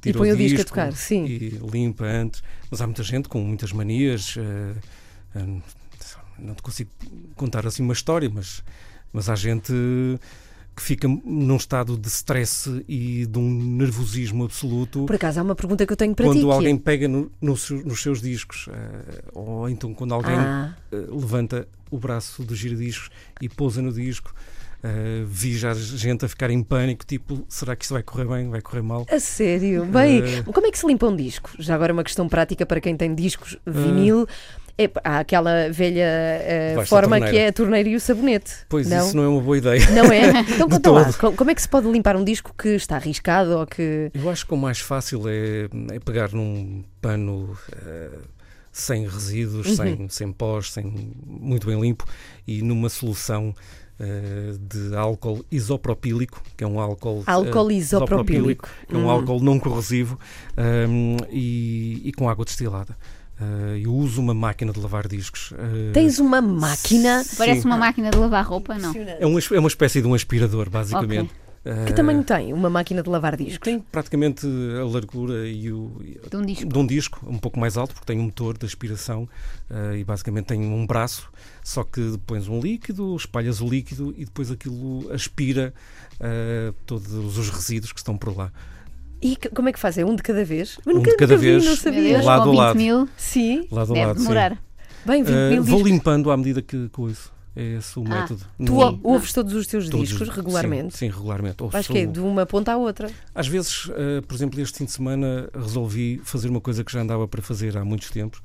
tira 0.00 0.18
põe 0.18 0.30
o 0.32 0.36
disco 0.36 0.60
a 0.60 0.64
tocar, 0.64 0.92
sim. 0.92 1.24
E 1.24 1.48
limpa 1.70 2.04
antes. 2.04 2.42
Mas 2.70 2.80
há 2.80 2.86
muita 2.86 3.02
gente 3.02 3.28
com 3.28 3.40
muitas 3.40 3.72
manias. 3.72 4.36
eh, 4.38 4.74
eh, 5.36 5.60
não 6.38 6.54
te 6.54 6.62
consigo 6.62 6.90
contar 7.36 7.64
assim 7.66 7.82
uma 7.82 7.92
história, 7.92 8.28
mas, 8.32 8.62
mas 9.14 9.30
há 9.30 9.34
gente 9.34 9.72
que 10.76 10.82
fica 10.82 11.06
num 11.06 11.54
estado 11.56 11.96
de 11.96 12.08
stress 12.08 12.84
e 12.88 13.26
de 13.26 13.38
um 13.38 13.48
nervosismo 13.76 14.44
absoluto 14.44 15.06
Por 15.06 15.14
acaso, 15.14 15.38
há 15.38 15.42
uma 15.44 15.54
pergunta 15.54 15.86
que 15.86 15.92
eu 15.92 15.96
tenho 15.96 16.12
para 16.16 16.26
ti. 16.26 16.32
quando 16.32 16.50
é- 16.50 16.54
alguém 16.54 16.76
pega 16.76 17.06
no- 17.06 17.30
no 17.40 17.54
nos 17.84 18.02
seus 18.02 18.20
discos, 18.20 18.66
eh, 18.68 19.22
ou 19.32 19.68
então 19.70 19.94
quando 19.94 20.12
alguém 20.12 20.36
Ah, 20.36 20.74
eh, 20.90 20.96
levanta 21.10 21.68
o 21.92 21.96
braço 21.98 22.42
do 22.42 22.56
giradiscos 22.56 23.08
e 23.40 23.48
pousa 23.48 23.80
no 23.80 23.92
disco. 23.92 24.34
Eh, 24.82 25.22
vi 25.26 25.56
já 25.56 25.72
gente 25.74 26.24
a 26.24 26.28
ficar 26.28 26.50
em 26.50 26.60
pânico, 26.62 27.06
tipo, 27.06 27.42
será 27.48 27.74
que 27.76 27.84
isso 27.84 27.94
vai 27.94 28.02
correr 28.02 28.26
bem, 28.26 28.50
vai 28.50 28.60
correr 28.60 28.82
mal? 28.82 29.06
a 29.08 29.20
sério? 29.20 29.86
Bem, 29.86 30.18
Eh, 30.22 30.42
como 30.42 30.66
é 30.66 30.70
que 30.72 30.78
se 30.78 30.86
limpa 30.86 31.06
um 31.06 31.14
disco? 31.16 31.50
Já 31.58 31.74
agora 31.76 31.92
uma 31.92 32.02
questão 32.04 32.28
prática 32.28 32.66
para 32.66 32.80
quem 32.80 32.96
tem 32.96 33.14
discos 33.14 33.56
vinil. 33.64 34.26
É, 34.76 34.90
há 35.04 35.20
aquela 35.20 35.70
velha 35.70 36.08
a 36.80 36.84
forma 36.86 37.20
que 37.20 37.36
é 37.36 37.46
a 37.48 37.52
torneira 37.52 37.88
e 37.88 37.94
o 37.94 38.00
sabonete. 38.00 38.52
Pois 38.68 38.88
não? 38.88 39.06
isso 39.06 39.16
não 39.16 39.22
é 39.24 39.28
uma 39.28 39.40
boa 39.40 39.56
ideia. 39.58 39.80
Não 39.90 40.04
é? 40.12 40.32
Então 40.54 40.68
conta 40.68 40.90
lá, 40.90 41.12
como 41.12 41.50
é 41.50 41.54
que 41.54 41.62
se 41.62 41.68
pode 41.68 41.88
limpar 41.88 42.16
um 42.16 42.24
disco 42.24 42.52
que 42.58 42.70
está 42.70 42.96
arriscado 42.96 43.56
ou 43.58 43.66
que. 43.66 44.10
Eu 44.12 44.28
acho 44.30 44.44
que 44.46 44.52
o 44.52 44.56
mais 44.56 44.80
fácil 44.80 45.28
é, 45.28 45.68
é 45.94 45.98
pegar 46.00 46.32
num 46.32 46.82
pano 47.00 47.56
eh, 47.86 48.10
sem 48.72 49.04
resíduos, 49.08 49.68
Uhum. 49.68 49.76
sem, 49.76 50.08
sem 50.08 50.32
pós, 50.32 50.72
sem, 50.72 51.12
muito 51.24 51.66
bem 51.68 51.80
limpo 51.80 52.04
e 52.44 52.60
numa 52.60 52.88
solução 52.88 53.54
eh, 54.00 54.54
de 54.60 54.96
álcool 54.96 55.44
isopropílico, 55.52 56.42
que 56.56 56.64
é 56.64 56.66
um 56.66 56.80
álcool. 56.80 57.22
Álcool 57.28 57.70
isopropílico. 57.70 58.68
que 58.88 58.94
é 58.94 58.98
um 58.98 59.06
Hum. 59.06 59.10
álcool 59.10 59.40
não 59.40 59.60
corrosivo 59.60 60.18
ehm, 60.56 61.16
e, 61.30 62.02
e 62.08 62.12
com 62.12 62.28
água 62.28 62.44
destilada. 62.44 62.96
Eh, 63.44 63.80
eu 63.84 63.94
uso 63.94 64.20
uma 64.20 64.34
máquina 64.34 64.72
de 64.72 64.80
lavar 64.80 65.06
discos. 65.08 65.52
eh, 65.56 65.90
Tens 65.92 66.18
uma 66.18 66.40
máquina. 66.40 67.24
Parece 67.36 67.62
sim. 67.62 67.66
uma 67.68 67.76
máquina 67.76 68.10
de 68.10 68.18
lavar 68.18 68.44
roupa, 68.46 68.76
não. 68.78 68.92
É 68.94 69.26
uma, 69.26 69.38
é 69.52 69.58
uma 69.58 69.68
espécie 69.68 70.00
de 70.00 70.08
um 70.08 70.14
aspirador, 70.14 70.70
basicamente. 70.70 71.30
Que 71.64 71.70
Eh, 71.70 71.92
tamanho 71.94 72.22
tem 72.22 72.52
uma 72.52 72.68
máquina 72.68 73.02
de 73.02 73.08
lavar 73.08 73.36
discos? 73.38 73.58
Tem 73.64 73.80
praticamente 73.80 74.46
a 74.78 74.84
largura 74.84 75.48
e 75.48 75.72
o, 75.72 75.98
De 76.30 76.36
um 76.36 76.42
disco. 76.44 76.66
de 76.66 76.78
um 76.78 76.86
disco, 76.86 77.26
um 77.26 77.38
pouco 77.38 77.58
mais 77.58 77.78
alto, 77.78 77.94
porque 77.94 78.04
tem 78.06 78.20
um 78.20 78.24
motor 78.24 78.58
de 78.58 78.66
aspiração 78.66 79.26
eh, 79.70 79.96
e 79.96 80.04
basicamente 80.04 80.44
tem 80.44 80.60
um 80.60 80.86
braço, 80.86 81.30
só 81.62 81.82
que 81.82 82.18
pões 82.26 82.48
um 82.48 82.60
líquido, 82.60 83.16
espalhas 83.16 83.62
o 83.62 83.66
líquido 83.66 84.14
e 84.18 84.26
depois 84.26 84.50
aquilo 84.50 85.10
aspira 85.10 85.72
eh, 86.20 86.70
todos 86.84 87.10
os 87.14 87.48
resíduos 87.48 87.92
que 87.92 87.98
estão 87.98 88.14
por 88.18 88.36
lá. 88.36 88.52
E 89.24 89.36
como 89.54 89.68
é 89.70 89.72
que 89.72 89.78
faz? 89.78 89.96
É 89.96 90.04
um 90.04 90.14
de 90.14 90.22
cada 90.22 90.44
vez? 90.44 90.78
Um 90.86 90.92
nunca, 90.94 91.10
de 91.10 91.16
cada 91.16 91.36
vi, 91.36 91.46
vez. 91.46 91.64
não 91.64 91.74
sabia. 91.76 92.02
Deus, 92.14 92.24
Lado 92.26 92.42
a 92.42 92.44
20 92.50 92.56
lado. 92.58 92.76
mil, 92.76 93.08
Sim, 93.16 93.66
Lado 93.70 93.92
a 93.92 93.94
deve 93.94 94.06
lado, 94.06 94.16
sim. 94.18 94.22
demorar. 94.24 94.62
bem, 95.06 95.22
20 95.22 95.34
Eh, 95.34 95.50
mil 95.50 95.62
vou 95.64 95.76
discos. 95.78 95.92
limpando 95.92 96.30
à 96.30 96.36
medida 96.36 96.60
que 96.60 96.88
coiso. 96.90 97.32
É 97.56 97.76
esse 97.78 97.96
o 98.00 98.04
Ah, 98.06 98.08
método. 98.22 98.40
Tu 98.58 98.64
Não- 98.74 98.90
Sim. 98.90 99.00
ouves 99.04 99.32
todos 99.32 99.54
os 99.54 99.66
teus 99.68 99.88
todos- 99.88 100.08
discos 100.08 100.28
regularmente? 100.28 100.92
Sim, 100.96 101.06
sim 101.08 101.16
regularmente. 101.16 101.62
Ouço- 101.62 101.72
Vais 101.72 101.86
que 101.86 101.98
é 101.98 102.04
de 102.04 102.18
uma 102.18 102.44
ponta 102.44 102.72
à 102.72 102.76
outra. 102.76 103.08
Às 103.32 103.46
vezes, 103.46 103.88
eh, 103.96 104.20
por 104.26 104.34
exemplo, 104.34 104.60
este 104.60 104.76
fim 104.78 104.84
de 104.84 104.90
semana 104.90 105.48
resolvi 105.54 106.20
fazer 106.24 106.48
uma 106.48 106.60
coisa 106.60 106.82
que 106.82 106.92
já 106.92 107.00
andava 107.00 107.28
para 107.28 107.40
fazer 107.40 107.76
há 107.78 107.84
muitos 107.84 108.10
tempos. 108.10 108.40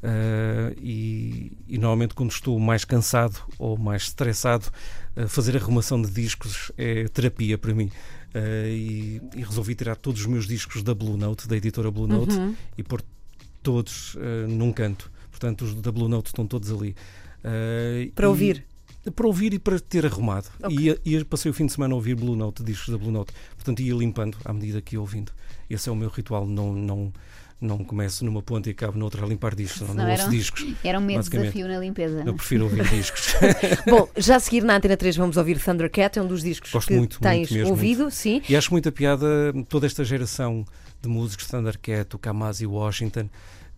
eh, 0.00 0.74
e, 0.80 1.50
e 1.66 1.76
normalmente 1.76 2.14
quando 2.14 2.30
estou 2.30 2.56
mais 2.60 2.84
cansado 2.84 3.34
ou 3.58 3.76
mais 3.76 4.02
estressado, 4.04 4.66
eh, 5.16 5.26
fazer 5.26 5.56
arrumação 5.56 6.00
de 6.00 6.08
discos 6.10 6.70
é 6.78 7.08
terapia 7.08 7.58
para 7.58 7.74
mim. 7.74 7.90
Eh, 8.34 8.68
e, 8.76 9.22
e 9.36 9.42
resolvi 9.42 9.74
tirar 9.74 9.96
todos 9.96 10.20
os 10.20 10.26
meus 10.26 10.46
discos 10.46 10.82
da 10.82 10.94
Blue 10.94 11.16
Note, 11.16 11.48
da 11.48 11.56
editora 11.56 11.90
Blue 11.90 12.06
Note, 12.06 12.34
Uhum. 12.34 12.54
e 12.76 12.82
pôr 12.82 13.02
todos 13.62 14.16
eh, 14.20 14.46
num 14.46 14.72
canto. 14.72 15.10
Portanto, 15.30 15.62
os 15.64 15.74
da 15.74 15.90
Blue 15.90 16.08
Note 16.08 16.26
estão 16.26 16.46
todos 16.46 16.70
ali. 16.70 16.94
Eh, 17.44 18.10
Para 18.14 18.26
e- 18.26 18.28
ouvir. 18.28 18.64
Para 19.14 19.26
ouvir 19.26 19.54
e 19.54 19.58
para 19.58 19.80
ter 19.80 20.04
arrumado. 20.04 20.48
Ok. 20.62 20.98
E, 21.04 21.14
e 21.16 21.24
passei 21.24 21.50
o 21.50 21.54
fim 21.54 21.64
de 21.64 21.72
semana 21.72 21.94
a 21.94 21.96
ouvir 21.96 22.14
Blue 22.14 22.36
Note, 22.36 22.62
discos 22.62 22.88
da 22.90 22.98
Blue 22.98 23.10
Note. 23.12 23.32
Portanto, 23.54 23.80
ia 23.80 23.94
limpando 23.94 24.36
à 24.44 24.52
medida 24.52 24.82
que 24.82 24.96
ia 24.96 25.00
ouvindo. 25.00 25.32
Esse 25.70 25.88
é 25.88 25.92
o 25.92 25.96
meu 25.96 26.10
ritual. 26.10 26.46
Não, 26.46 26.74
não, 26.74 27.10
não 27.60 27.78
começo 27.84 28.24
numa 28.24 28.40
ponta 28.42 28.68
e 28.68 28.72
acabo 28.72 28.96
noutra 28.98 29.24
a 29.24 29.28
limpar 29.28 29.54
discos. 29.54 29.80
Não, 29.88 29.94
não 29.94 30.04
ouço 30.08 30.12
era 30.22 30.26
um- 30.26 30.30
discos. 30.30 30.66
Era 30.84 30.98
um 30.98 31.02
medo 31.02 31.16
Basicamente. 31.18 31.46
desafio 31.52 31.68
na 31.68 31.78
limpeza. 31.80 32.22
Eu 32.24 32.34
prefiro 32.34 32.64
ouvir 32.64 32.84
discos. 32.90 33.34
Bom, 33.88 34.08
já 34.16 34.36
a 34.36 34.40
seguir 34.40 34.62
na 34.62 34.76
Antena 34.76 34.96
3 34.96 35.16
vamos 35.16 35.36
ouvir 35.36 35.58
Thundercat, 35.58 36.18
é 36.18 36.22
um 36.22 36.26
dos 36.26 36.42
discos 36.42 36.70
Gosto 36.70 36.88
que 36.88 36.94
muito, 36.96 37.18
tens 37.20 37.38
muito 37.50 37.54
mesmo, 37.54 37.70
ouvido, 37.70 38.10
sim. 38.10 38.40
E 38.48 38.54
acho 38.56 38.70
muita 38.70 38.92
piada 38.92 39.26
toda 39.68 39.86
esta 39.86 40.04
geração 40.04 40.64
de 41.02 41.08
músicos, 41.08 41.46
Thundercat, 41.46 42.14
o 42.14 42.18
Kamasi 42.18 42.64
Washington, 42.66 43.28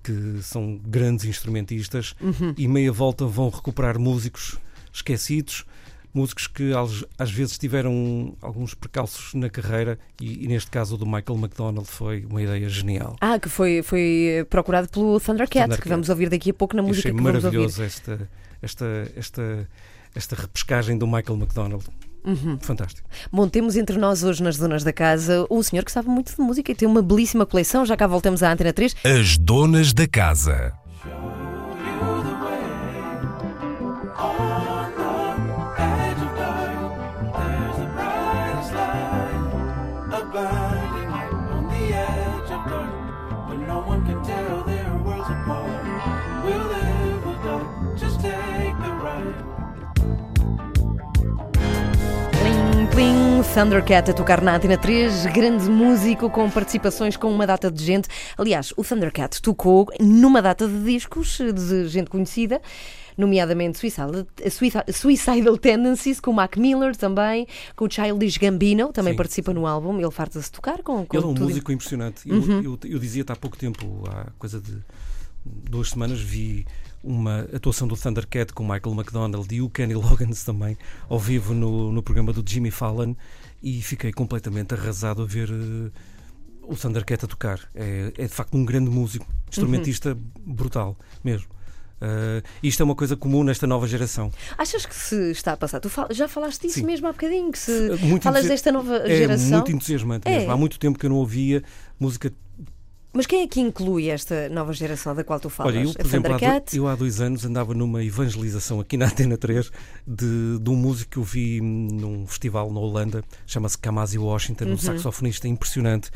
que 0.02 0.38
são 0.42 0.78
grandes 0.84 1.24
instrumentistas 1.24 2.14
Uhum. 2.20 2.54
e 2.56 2.66
meia 2.68 2.92
volta 2.92 3.24
vão 3.26 3.48
recuperar 3.50 3.98
músicos 3.98 4.58
esquecidos, 4.92 5.64
músicos 6.12 6.46
que 6.46 6.72
às, 7.18 7.30
vezes 7.30 7.58
tiveram 7.58 8.34
alguns 8.42 8.74
percalços 8.74 9.34
na 9.34 9.48
carreira 9.48 9.98
e, 10.20 10.44
e 10.44 10.48
neste 10.48 10.70
caso 10.70 10.94
o 10.94 10.98
do 10.98 11.06
Michael 11.06 11.38
McDonald 11.38 11.86
foi 11.86 12.24
uma 12.28 12.42
ideia 12.42 12.68
genial. 12.68 13.16
Ah, 13.20 13.38
que 13.38 13.48
foi, 13.48 13.82
foi 13.82 14.46
procurado 14.50 14.88
pelo 14.88 15.20
Thundercat, 15.20 15.64
Thundercat. 15.64 15.82
que 15.82 15.88
vamos 15.88 16.08
ouvir 16.08 16.28
daqui 16.28 16.50
a 16.50 16.54
pouco 16.54 16.74
na 16.76 16.82
Eu 16.82 16.88
música 16.88 17.08
achei 17.08 17.16
que 17.16 17.22
vamos 17.22 17.44
ouvir. 17.44 17.58
maravilhoso 17.58 17.82
esta, 17.82 18.28
esta, 18.60 19.12
esta, 19.16 19.68
esta 20.14 20.36
repescagem 20.36 20.98
do 20.98 21.06
Michael 21.06 21.38
McDonald. 21.38 21.84
Uhum. 22.22 22.58
Fantástico. 22.60 23.08
Bom, 23.32 23.48
temos 23.48 23.76
entre 23.76 23.96
nós 23.96 24.22
hoje 24.22 24.42
nas 24.42 24.58
Donas 24.58 24.84
da 24.84 24.92
Casa 24.92 25.46
um 25.50 25.62
senhor 25.62 25.84
que 25.84 25.92
sabe 25.92 26.08
muito 26.08 26.34
de 26.34 26.42
música 26.42 26.70
e 26.70 26.74
tem 26.74 26.86
uma 26.86 27.00
belíssima 27.00 27.46
coleção. 27.46 27.86
Já 27.86 27.96
cá 27.96 28.06
voltamos 28.06 28.42
à 28.42 28.52
Antena 28.52 28.72
3. 28.72 28.94
As 29.04 29.38
donas 29.38 29.94
da 29.94 30.06
casa. 30.06 30.74
Plim, 53.42 53.54
Thundercat 53.54 54.10
a 54.10 54.14
tocar 54.14 54.40
na 54.42 54.56
Antena 54.56 54.76
3, 54.76 55.26
grande 55.26 55.68
músico 55.68 56.28
com 56.30 56.48
participações 56.50 57.16
com 57.16 57.32
uma 57.32 57.46
data 57.46 57.70
de 57.70 57.82
gente. 57.84 58.08
Aliás, 58.36 58.72
o 58.76 58.84
Thundercat 58.84 59.40
tocou 59.40 59.88
numa 60.00 60.40
data 60.42 60.66
de 60.68 60.84
discos 60.84 61.38
de 61.38 61.88
gente 61.88 62.10
conhecida, 62.10 62.60
nomeadamente 63.16 63.78
Suicidal, 63.78 64.26
Suicidal, 64.92 65.56
Tendencies, 65.58 66.20
com 66.20 66.30
o 66.30 66.34
Mac 66.34 66.56
Miller 66.56 66.96
também, 66.96 67.46
com 67.76 67.86
o 67.86 67.90
Childish 67.90 68.36
Gambino, 68.38 68.92
também 68.92 69.12
Sim, 69.12 69.16
participa 69.18 69.52
no 69.52 69.66
álbum. 69.66 69.98
Ele 69.98 70.10
farta-se 70.10 70.50
tocar 70.50 70.82
com, 70.82 71.04
com 71.06 71.16
Ele 71.16 71.24
é 71.24 71.26
um 71.26 71.34
tudo. 71.34 71.46
músico 71.48 71.72
impressionante. 71.72 72.28
Eu, 72.28 72.36
Uhum. 72.36 72.62
eu, 72.62 72.78
eu 72.84 72.98
dizia-te 72.98 73.32
há 73.32 73.36
pouco 73.36 73.56
tempo, 73.56 74.04
há 74.08 74.26
coisa 74.38 74.60
de 74.60 74.76
duas 75.44 75.90
semanas, 75.90 76.20
vi 76.20 76.66
uma 77.02 77.40
atuação 77.54 77.88
do 77.88 77.96
Thundercat 77.96 78.52
com 78.52 78.62
o 78.64 78.68
Michael 78.70 78.94
McDonald 78.94 79.54
e 79.54 79.62
o 79.62 79.70
Kenny 79.70 79.94
Loggins 79.94 80.44
também, 80.44 80.76
ao 81.08 81.18
vivo 81.18 81.54
no, 81.54 81.90
no 81.92 82.02
programa 82.02 82.32
do 82.32 82.42
Jimmy 82.48 82.70
Fallon, 82.70 83.14
e 83.62 83.80
fiquei 83.82 84.12
completamente 84.12 84.74
arrasado 84.74 85.22
a 85.22 85.26
ver 85.26 85.48
eh, 85.50 85.90
o 86.62 86.76
Thundercat 86.76 87.24
a 87.24 87.28
tocar. 87.28 87.60
É, 87.74 88.12
é 88.18 88.22
de 88.26 88.32
facto 88.32 88.54
um 88.56 88.64
grande 88.64 88.90
músico, 88.90 89.26
instrumentista 89.48 90.10
Uhum. 90.10 90.54
brutal 90.54 90.96
mesmo. 91.24 91.48
Eh, 92.02 92.42
isto 92.62 92.80
é 92.82 92.84
uma 92.84 92.94
coisa 92.94 93.16
comum 93.16 93.44
nesta 93.44 93.66
nova 93.66 93.86
geração. 93.86 94.30
Achas 94.56 94.86
que 94.86 94.94
se 94.94 95.30
está 95.32 95.52
a 95.52 95.56
passar? 95.56 95.80
Tu 95.80 95.90
fal- 95.90 96.08
já 96.10 96.26
falaste 96.28 96.62
disso 96.62 96.80
Sim. 96.80 96.86
mesmo 96.86 97.06
há 97.06 97.12
bocadinho, 97.12 97.50
que 97.52 97.58
se 97.58 97.90
Muito 98.02 98.22
falas 98.22 98.46
desta 98.46 98.72
nova 98.72 98.96
É 99.06 99.16
geração. 99.16 99.50
muito 99.50 99.72
entusiasmante 99.72 100.26
É. 100.28 100.38
mesmo. 100.38 100.52
Há 100.52 100.56
muito 100.56 100.78
tempo 100.78 100.98
que 100.98 101.04
eu 101.06 101.10
não 101.10 101.16
ouvia 101.16 101.62
música 101.98 102.32
Mas 103.12 103.26
quem 103.26 103.42
é 103.42 103.48
que 103.48 103.60
inclui 103.60 104.08
esta 104.08 104.48
nova 104.48 104.72
geração 104.72 105.14
da 105.14 105.24
qual 105.24 105.40
tu 105.40 105.50
falas? 105.50 105.74
Olha, 105.74 105.84
eu, 105.84 105.92
por 105.92 106.06
exemplo, 106.06 106.32
há, 106.32 106.38
do- 106.38 106.76
eu 106.76 106.86
há 106.86 106.94
dois 106.94 107.20
anos 107.20 107.44
andava 107.44 107.74
numa 107.74 108.04
evangelização 108.04 108.78
aqui 108.78 108.96
na 108.96 109.06
Antena 109.06 109.36
3 109.36 109.70
de, 110.06 110.58
de 110.60 110.70
um 110.70 110.76
músico 110.76 111.10
que 111.12 111.16
eu 111.18 111.24
vi 111.24 111.60
num 111.60 112.24
festival 112.26 112.72
na 112.72 112.78
Holanda, 112.78 113.24
chama-se 113.46 113.76
Kamasi 113.76 114.16
Washington, 114.18 114.64
Uhum. 114.66 114.72
um 114.74 114.78
saxofonista 114.78 115.48
impressionante, 115.48 116.10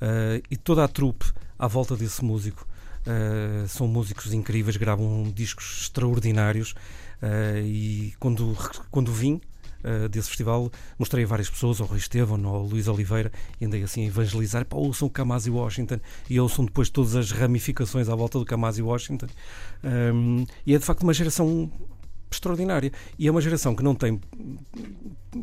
eh, 0.00 0.40
e 0.50 0.56
toda 0.56 0.82
a 0.84 0.88
trupe 0.88 1.26
à 1.58 1.66
volta 1.66 1.94
desse 1.96 2.24
músico. 2.24 2.66
eh, 3.06 3.64
são 3.68 3.86
músicos 3.86 4.32
incríveis, 4.34 4.76
gravam 4.76 5.30
discos 5.34 5.82
extraordinários 5.82 6.74
eh, 7.22 7.62
e 7.64 8.12
quando, 8.18 8.56
quando 8.90 9.10
vim 9.12 9.40
eh, 9.84 10.08
desse 10.08 10.28
festival 10.28 10.70
mostrei 10.98 11.24
a 11.24 11.26
várias 11.26 11.48
pessoas, 11.48 11.80
ao 11.80 11.86
Rui 11.86 11.98
Estevão, 11.98 12.44
ao 12.46 12.64
Luís 12.64 12.88
Oliveira, 12.88 13.30
e 13.60 13.64
andei 13.64 13.82
assim 13.82 14.04
a 14.04 14.06
evangelizar, 14.06 14.64
pá, 14.64 14.76
ouçam 14.76 15.08
o 15.08 15.10
Kamasi 15.10 15.50
Washington 15.50 16.00
e 16.28 16.40
ouçam 16.40 16.64
depois 16.64 16.90
todas 16.90 17.14
as 17.14 17.30
ramificações 17.30 18.08
à 18.08 18.14
volta 18.14 18.38
do 18.38 18.44
Kamasi 18.44 18.82
Washington. 18.82 19.28
Um, 19.84 20.44
e 20.66 20.74
é 20.74 20.78
de 20.78 20.84
facto 20.84 21.02
uma 21.02 21.14
geração 21.14 21.70
extraordinária. 22.34 22.92
E 23.18 23.26
é 23.26 23.30
uma 23.30 23.40
geração 23.40 23.74
que 23.74 23.82
não 23.82 23.94
tem 23.94 24.20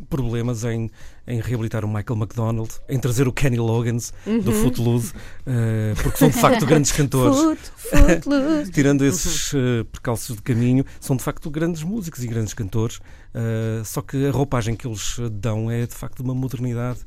problemas 0.08 0.64
em, 0.64 0.90
em 1.26 1.40
reabilitar 1.40 1.84
o 1.84 1.88
Michael 1.88 2.18
McDonald, 2.18 2.70
em 2.88 2.98
trazer 2.98 3.28
o 3.28 3.32
Kenny 3.32 3.58
Loggins 3.58 4.12
do 4.42 4.52
Footloose, 4.52 5.12
eh, 5.46 5.94
porque 6.02 6.18
são 6.18 6.28
de 6.28 6.38
facto 6.38 6.64
grandes 6.66 6.92
cantores. 6.92 7.60
Foot. 7.76 8.70
Tirando 8.72 9.04
esses 9.04 9.52
eh, 9.54 9.84
percalços 9.90 10.36
de 10.36 10.42
caminho, 10.42 10.84
são 11.00 11.16
de 11.16 11.22
facto 11.22 11.50
grandes 11.50 11.82
músicos 11.82 12.22
e 12.24 12.26
grandes 12.26 12.54
cantores, 12.54 13.00
eh, 13.34 13.82
só 13.84 14.02
que 14.02 14.26
a 14.26 14.30
roupagem 14.30 14.74
que 14.74 14.86
eles 14.86 15.16
dão 15.32 15.70
é 15.70 15.86
de 15.86 15.94
facto 15.94 16.20
uma 16.20 16.34
modernidade, 16.34 17.00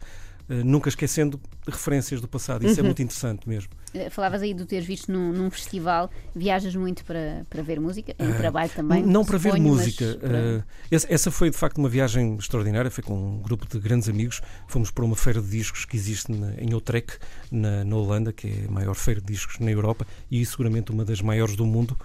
nunca 0.63 0.89
esquecendo 0.89 1.39
referências 1.67 2.19
do 2.19 2.27
passado. 2.27 2.65
Isso 2.65 2.79
é 2.79 2.83
muito 2.83 3.01
interessante 3.01 3.47
mesmo. 3.47 3.69
Eh, 3.93 4.09
Falavas 4.09 4.41
aí 4.41 4.53
do 4.53 4.65
teres 4.65 4.85
visto 4.85 5.11
num, 5.11 5.31
num 5.31 5.49
festival, 5.51 6.09
viajas 6.35 6.75
muito 6.75 7.05
para, 7.05 7.45
para 7.49 7.61
ver 7.61 7.79
música, 7.79 8.15
em 8.17 8.31
Ah, 8.31 8.35
trabalho 8.35 8.71
também. 8.75 9.03
Não 9.03 9.23
para 9.23 9.37
ver 9.37 9.51
suponho, 9.51 9.69
mas 9.75 9.77
música. 9.85 10.17
para- 10.19 10.37
eh, 10.37 10.63
essa, 11.09 11.29
foi 11.31 11.49
de 11.49 11.57
facto 11.57 11.77
uma 11.77 11.87
viagem 11.89 12.35
extraordinária. 12.35 12.89
Foi 12.89 13.03
com 13.03 13.13
um 13.13 13.41
grupo 13.41 13.67
de 13.67 13.79
grandes 13.79 14.09
amigos. 14.09 14.41
Fomos 14.67 14.89
para 14.91 15.05
uma 15.05 15.15
feira 15.15 15.41
de 15.41 15.49
discos 15.49 15.85
que 15.85 15.95
existe 15.95 16.31
na- 16.31 16.53
em 16.55 16.73
Utrecht, 16.73 17.17
na, 17.51 17.83
na 17.83 17.95
Holanda, 17.95 18.33
que 18.33 18.47
é 18.47 18.65
a 18.67 18.71
maior 18.71 18.95
feira 18.95 19.21
de 19.21 19.27
discos 19.27 19.59
na 19.59 19.69
Europa 19.71 20.05
e 20.31 20.45
seguramente 20.45 20.91
uma 20.91 21.05
das 21.05 21.21
maiores 21.21 21.55
do 21.55 21.65
mundo. 21.65 21.97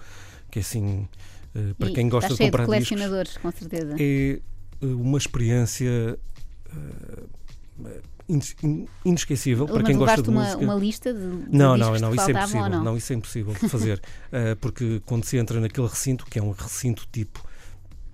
Que 0.51 0.59
é 0.59 0.61
assim, 0.61 1.07
eh, 1.55 1.73
para 1.79 1.89
e 1.89 1.93
quem 1.93 2.07
gosta 2.09 2.33
de 2.33 2.37
comprar 2.39 2.65
de 2.65 2.71
discos, 2.77 2.89
colecionadores, 2.89 3.37
com 3.37 3.51
certeza. 3.51 3.95
é 3.99 4.39
eh, 4.81 4.85
uma 4.85 5.17
experiência 5.17 6.17
eh, 6.69 7.99
inesquecível 9.03 9.67
para 9.67 9.83
quem 9.83 9.97
gosta 9.97 10.21
de 10.21 10.29
uma, 10.29 10.43
música. 10.43 10.63
uma 10.63 10.75
lista 10.75 11.13
de, 11.13 11.19
Não, 11.49 11.77
não, 11.77 11.97
não, 11.99 12.13
isso 12.15 12.29
é 12.29 12.31
impossível. 12.31 12.63
ou 12.63 12.69
não? 12.69 12.97
isso 12.97 13.13
é 13.13 13.15
impossível 13.15 13.53
de 13.53 13.69
fazer. 13.69 14.01
Eh, 14.31 14.55
porque 14.55 15.01
quando 15.05 15.23
se 15.23 15.37
entra 15.37 15.59
naquele 15.61 15.87
recinto, 15.87 16.25
que 16.25 16.39
é 16.39 16.43
um 16.43 16.51
recinto 16.51 17.07
tipo 17.11 17.41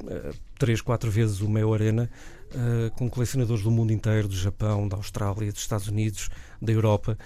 eh, 0.08 0.32
três, 0.60 0.82
quatro 0.82 1.10
vezes 1.10 1.42
o 1.42 1.50
meu 1.50 1.74
Arena, 1.74 2.10
eh, 2.54 2.92
com 2.96 3.10
colecionadores 3.10 3.64
do 3.64 3.72
mundo 3.72 3.92
inteiro, 3.92 4.28
do 4.28 4.36
Japão, 4.36 4.88
da 4.88 4.98
Austrália, 4.98 5.52
dos 5.52 5.62
Estados 5.62 5.88
Unidos, 5.88 6.30
da 6.62 6.72
Europa, 6.72 7.18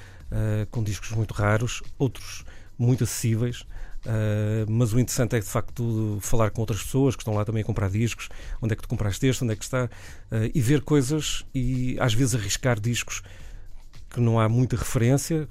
com 0.71 0.83
discos 0.83 1.11
muito 1.11 1.33
raros, 1.33 1.81
outros 1.97 2.45
muito 2.77 3.03
acessíveis. 3.03 3.65
Eh, 4.05 4.65
mas 4.67 4.93
o 4.93 4.99
interessante 4.99 5.35
é 5.35 5.39
de 5.39 5.45
facto 5.45 6.17
falar 6.21 6.51
com 6.51 6.61
outras 6.61 6.81
pessoas 6.83 7.15
que 7.15 7.21
estão 7.21 7.33
lá 7.33 7.43
também 7.45 7.61
a 7.63 7.65
comprar 7.65 7.89
discos, 7.89 8.29
onde 8.61 8.73
é 8.73 8.75
que 8.75 8.81
tu 8.81 8.87
compraste 8.87 9.25
este, 9.27 9.43
onde 9.43 9.53
é 9.53 9.55
que 9.55 9.63
está, 9.63 9.89
eh, 10.31 10.51
e 10.53 10.61
ver 10.61 10.81
coisas 10.81 11.45
e 11.53 11.97
às 11.99 12.13
vezes 12.13 12.35
arriscar 12.35 12.79
discos 12.79 13.21
que 14.09 14.21
não 14.21 14.39
há 14.39 14.47
muita 14.47 14.77
referência. 14.77 15.45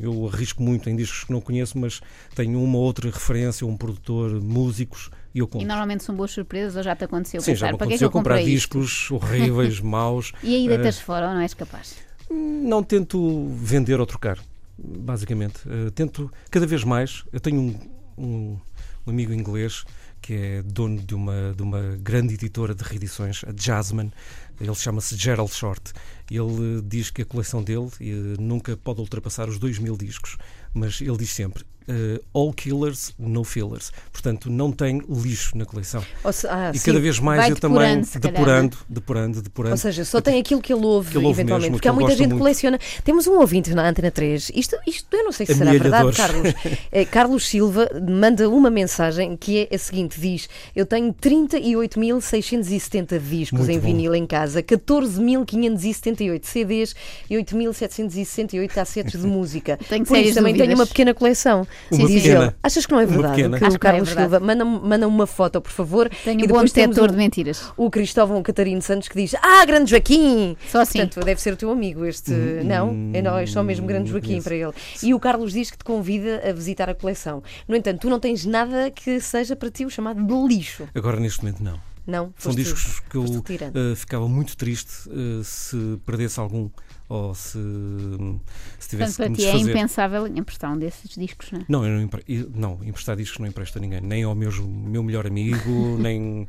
Eu 0.00 0.28
arrisco 0.32 0.62
muito 0.62 0.88
em 0.88 0.94
discos 0.94 1.24
que 1.24 1.32
não 1.32 1.40
conheço, 1.40 1.76
mas 1.76 2.00
tenho 2.34 2.62
uma 2.62 2.78
ou 2.78 2.84
outra 2.84 3.10
referência, 3.10 3.66
um 3.66 3.76
produtor, 3.76 4.40
músicos, 4.40 5.10
e 5.34 5.40
eu 5.40 5.50
E 5.56 5.64
normalmente 5.64 6.04
são 6.04 6.14
boas 6.14 6.30
surpresas 6.30 6.76
ou 6.76 6.82
já 6.84 6.94
te 6.94 7.02
aconteceu 7.04 7.40
Sim, 7.40 7.56
já 7.56 7.66
pensar, 7.66 7.72
me 7.72 7.78
para 7.78 7.86
é 7.86 7.88
aconteceu 7.88 8.06
eu 8.06 8.10
comprar 8.12 8.36
comprei 8.36 8.54
isto? 8.54 8.78
discos 8.78 9.10
horríveis, 9.10 9.80
maus. 9.82 10.32
E 10.44 10.54
aí 10.54 10.66
Eh, 10.66 10.68
deitas 10.68 11.00
fora 11.00 11.26
ou 11.28 11.34
não 11.34 11.40
és 11.40 11.54
capaz? 11.54 11.96
Não 12.30 12.84
tento 12.84 13.48
vender 13.56 13.98
ou 13.98 14.06
trocar, 14.06 14.38
basicamente. 14.78 15.58
Eh, 15.66 15.90
tento 15.90 16.30
cada 16.50 16.66
vez 16.68 16.84
mais. 16.84 17.24
Eu 17.32 17.40
tenho 17.40 17.60
um, 17.60 17.78
um- 18.16 18.58
um 19.06 19.10
amigo 19.10 19.32
inglês 19.32 19.84
que 20.22 20.32
é 20.32 20.62
dono 20.62 21.02
de 21.02 21.14
uma, 21.14 21.52
de 21.54 21.62
uma 21.62 21.96
grande 22.00 22.32
editora 22.34 22.74
de 22.74 22.82
reedições, 22.82 23.42
a 23.44 23.52
Jasmine. 23.54 24.10
Ele 24.58 24.74
chama-se 24.74 25.14
Gerald 25.16 25.52
Short. 25.52 25.92
Ele 26.30 26.80
diz 26.82 27.10
que 27.10 27.20
a 27.20 27.26
coleção 27.26 27.62
dele 27.62 27.90
eh, 28.00 28.40
nunca 28.40 28.74
pode 28.74 29.00
ultrapassar 29.00 29.48
os 29.50 29.58
2 29.58 29.78
mil 29.80 29.96
discos, 29.98 30.38
mas 30.72 31.00
ele 31.02 31.18
diz 31.18 31.30
sempre. 31.30 31.64
Eh, 31.88 32.20
all 32.32 32.52
killers, 32.52 33.12
no 33.18 33.42
fillers. 33.44 33.92
Portanto, 34.12 34.50
não 34.50 34.70
tem 34.72 35.00
lixo 35.08 35.56
na 35.56 35.64
coleção. 35.64 36.04
Se- 36.32 36.46
ah, 36.46 36.70
e 36.74 36.78
sim. 36.78 36.86
cada 36.86 37.00
vez 37.00 37.18
mais 37.18 37.48
eu 37.50 37.56
também 37.56 38.00
depurando, 38.00 38.76
calhar, 38.76 38.84
depurando, 38.88 39.42
depurando. 39.42 39.72
Ou 39.74 39.78
seja, 39.78 40.04
só 40.04 40.20
tem 40.20 40.38
aquilo 40.40 40.60
que 40.60 40.72
ele 40.72 40.84
ouve, 40.84 41.10
Que 41.12 41.18
ele 41.18 41.26
ouve 41.26 41.40
eventualmente, 41.40 41.70
mesmo, 41.70 41.76
porque 41.76 41.88
há 41.88 41.92
que 41.92 41.98
muita 41.98 42.10
gente 42.12 42.20
que 42.22 42.26
muito. 42.28 42.40
coleciona. 42.40 42.78
Temos 43.04 43.26
um 43.26 43.38
ouvinte 43.38 43.72
na 43.74 43.88
Antena 43.88 44.10
3. 44.10 44.50
Isto, 44.54 44.76
isto 44.86 45.06
eu 45.14 45.24
não 45.24 45.32
sei 45.32 45.46
se 45.46 45.54
será 45.54 45.72
verdade. 45.72 46.16
Carlos. 46.16 46.54
Eh, 46.92 47.04
Carlos 47.04 47.46
Silva 47.46 47.88
manda 48.08 48.48
uma 48.48 48.70
mensagem 48.70 49.36
que 49.36 49.68
é 49.70 49.74
a 49.74 49.78
seguinte: 49.78 50.20
diz: 50.20 50.48
Eu 50.74 50.86
tenho 50.86 51.12
38.670 51.12 53.18
discos 53.20 53.58
Muito 53.60 53.72
em 53.72 53.78
bom. 53.78 53.86
vinil 53.86 54.14
em 54.14 54.26
casa, 54.26 54.62
14.578 54.62 56.44
CDs 56.44 56.94
e 57.28 57.34
8.768 57.36 58.68
cassetes 58.68 59.20
de 59.20 59.26
música. 59.26 59.78
Tenho 59.88 60.04
Por 60.04 60.16
isso 60.18 60.34
também 60.34 60.54
tenho 60.54 60.74
uma 60.74 60.86
pequena 60.86 61.14
coleção. 61.14 61.66
Uma 61.90 62.06
diz 62.08 62.22
pequena. 62.22 62.44
ele. 62.44 62.54
Achas 62.62 62.86
que 62.86 62.92
não 62.92 63.00
é 63.00 63.04
Uma 63.04 63.12
verdade? 63.12 63.34
Que 63.58 63.64
o 63.64 63.74
é 63.74 63.78
Carlos 63.78 64.08
verdade. 64.08 64.30
Silva 64.30 64.40
manda, 64.46 64.64
manda 64.64 65.08
uma 65.08 65.26
foto, 65.26 65.60
por 65.60 65.70
favor. 65.70 66.08
Tenho 66.24 66.40
e 66.40 66.44
um 66.44 66.46
bom 66.46 66.54
depois 66.54 66.72
temos 66.72 66.96
detector 66.96 67.08
um- 67.08 67.12
de 67.12 67.16
mentiras. 67.18 67.72
o 67.76 67.90
Cristóvão 67.90 68.42
Catarino 68.42 68.82
Santos 68.82 69.08
que 69.08 69.14
diz: 69.16 69.34
Ah, 69.42 69.64
grande 69.64 69.90
Joaquim! 69.90 70.56
Só 70.68 70.80
assim. 70.80 70.98
Portanto, 71.00 71.24
deve 71.24 71.40
ser 71.40 71.52
o 71.52 71.56
teu 71.56 71.70
amigo 71.70 72.04
este. 72.04 72.32
Hum, 72.32 72.62
não, 72.64 72.90
é, 73.12 73.22
não, 73.22 73.38
é 73.38 73.46
só 73.46 73.62
mesmo 73.62 73.86
grande 73.86 74.10
Joaquim 74.10 74.40
para 74.42 74.54
ele. 74.54 74.72
E 75.02 75.12
o 75.14 75.20
Carlos 75.20 75.52
diz 75.52 75.70
que 75.70 75.78
te 75.78 75.84
convida 75.84 76.42
a 76.48 76.52
visitar 76.52 76.88
a 76.88 76.94
coleção. 76.94 77.42
No 77.68 77.76
entanto, 77.76 78.00
tu 78.00 78.10
não 78.10 78.18
tens 78.20 78.44
nada 78.44 78.90
que 78.90 79.20
seja 79.20 79.54
para 79.56 79.70
ti 79.70 79.84
o 79.84 79.90
chamado 79.90 80.22
de 80.24 80.54
lixo. 80.54 80.84
Agora, 80.94 81.18
neste 81.20 81.42
momento, 81.42 81.62
não. 81.62 81.78
Não? 82.06 82.26
São 82.36 82.52
Foste- 82.52 82.56
discos 82.62 83.00
que 83.00 83.16
eu 83.16 83.24
eh, 83.24 83.94
ficava 83.96 84.28
muito 84.28 84.56
triste 84.56 85.08
eh, 85.08 85.42
se 85.42 85.98
perdesse 86.04 86.38
algum 86.38 86.68
ou 87.08 87.34
se, 87.34 87.52
se 87.52 87.58
Portanto, 87.58 88.88
tivesse 88.88 89.16
para 89.16 89.24
que 89.26 89.30
me 89.30 89.36
ti 89.36 89.44
é 89.44 89.56
impensável 89.56 90.26
emprestar 90.26 90.72
um 90.72 90.78
desses 90.78 91.10
discos, 91.16 91.50
não 91.52 91.60
é? 91.60 91.64
Não, 91.68 91.86
eu 91.86 91.94
não, 91.96 92.02
empre... 92.02 92.22
eu- 92.28 92.50
não, 92.54 92.78
emprestar 92.84 93.16
discos 93.16 93.38
não 93.38 93.46
empresto 93.46 93.78
a 93.78 93.80
ninguém, 93.80 94.00
nem 94.00 94.22
ao 94.24 94.34
meu, 94.34 94.50
meu 94.66 95.02
melhor 95.02 95.26
amigo, 95.26 95.96
nem. 96.00 96.46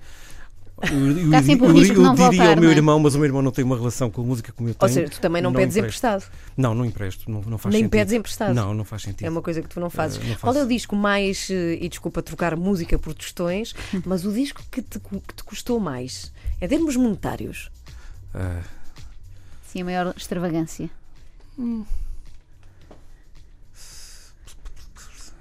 Eu, 0.92 1.18
eu, 1.32 1.36
Há 1.38 1.42
sempre 1.42 1.68
o 1.68 1.70
eu- 1.70 1.74
risco 1.76 1.96
eu 1.96 2.02
não 2.04 2.14
diria 2.16 2.30
voltar, 2.30 2.50
ao 2.56 2.60
meu 2.62 2.70
é? 2.70 2.74
irmão, 2.74 3.00
mas 3.00 3.16
o 3.16 3.18
meu 3.18 3.26
irmão 3.26 3.42
não 3.42 3.52
tem 3.52 3.64
uma 3.64 3.78
relação 3.78 4.12
com 4.12 4.22
a 4.22 4.26
música 4.26 4.52
como 4.52 4.68
eu 4.68 4.74
Ou 4.74 4.78
tenho. 4.88 4.94
seja, 4.94 5.10
tu 5.10 5.22
também 5.22 5.42
não, 5.42 5.50
não 5.52 5.58
pedes 5.60 5.78
empresto. 5.78 6.06
emprestado. 6.06 6.32
Não, 6.58 6.76
não 6.76 6.84
empresto, 6.86 7.32
não, 7.32 7.42
não 7.44 7.58
faz 7.58 7.72
Nem 7.74 7.84
sentido. 7.84 7.92
pedes 7.92 8.14
emprestado. 8.14 8.54
Não, 8.54 8.74
não 8.74 8.84
faz 8.84 9.04
sentido. 9.04 9.26
É 9.26 9.30
uma 9.30 9.42
coisa 9.42 9.62
que 9.62 9.70
tu 9.70 9.80
não 9.80 9.90
fazes. 9.90 10.18
Eh, 10.22 10.28
não 10.28 10.36
Qual 10.36 10.54
é 10.54 10.62
o 10.64 10.68
disco 10.68 10.94
mais, 10.96 11.50
eh, 11.50 11.78
e 11.82 11.88
desculpa 11.88 12.22
trocar 12.22 12.58
música 12.58 13.00
por 13.00 13.14
tostões, 13.14 13.74
mas 14.06 14.26
o 14.26 14.34
disco 14.34 14.62
que 14.70 14.82
te, 14.82 15.00
que 15.00 15.34
te 15.34 15.44
custou 15.46 15.80
mais? 15.80 16.32
Em 16.62 16.68
termos 16.68 16.96
monetários. 16.98 17.72
Ah, 18.34 18.62
Sim, 19.72 19.82
a 19.82 19.86
maior 19.86 20.14
extravagância. 20.18 20.90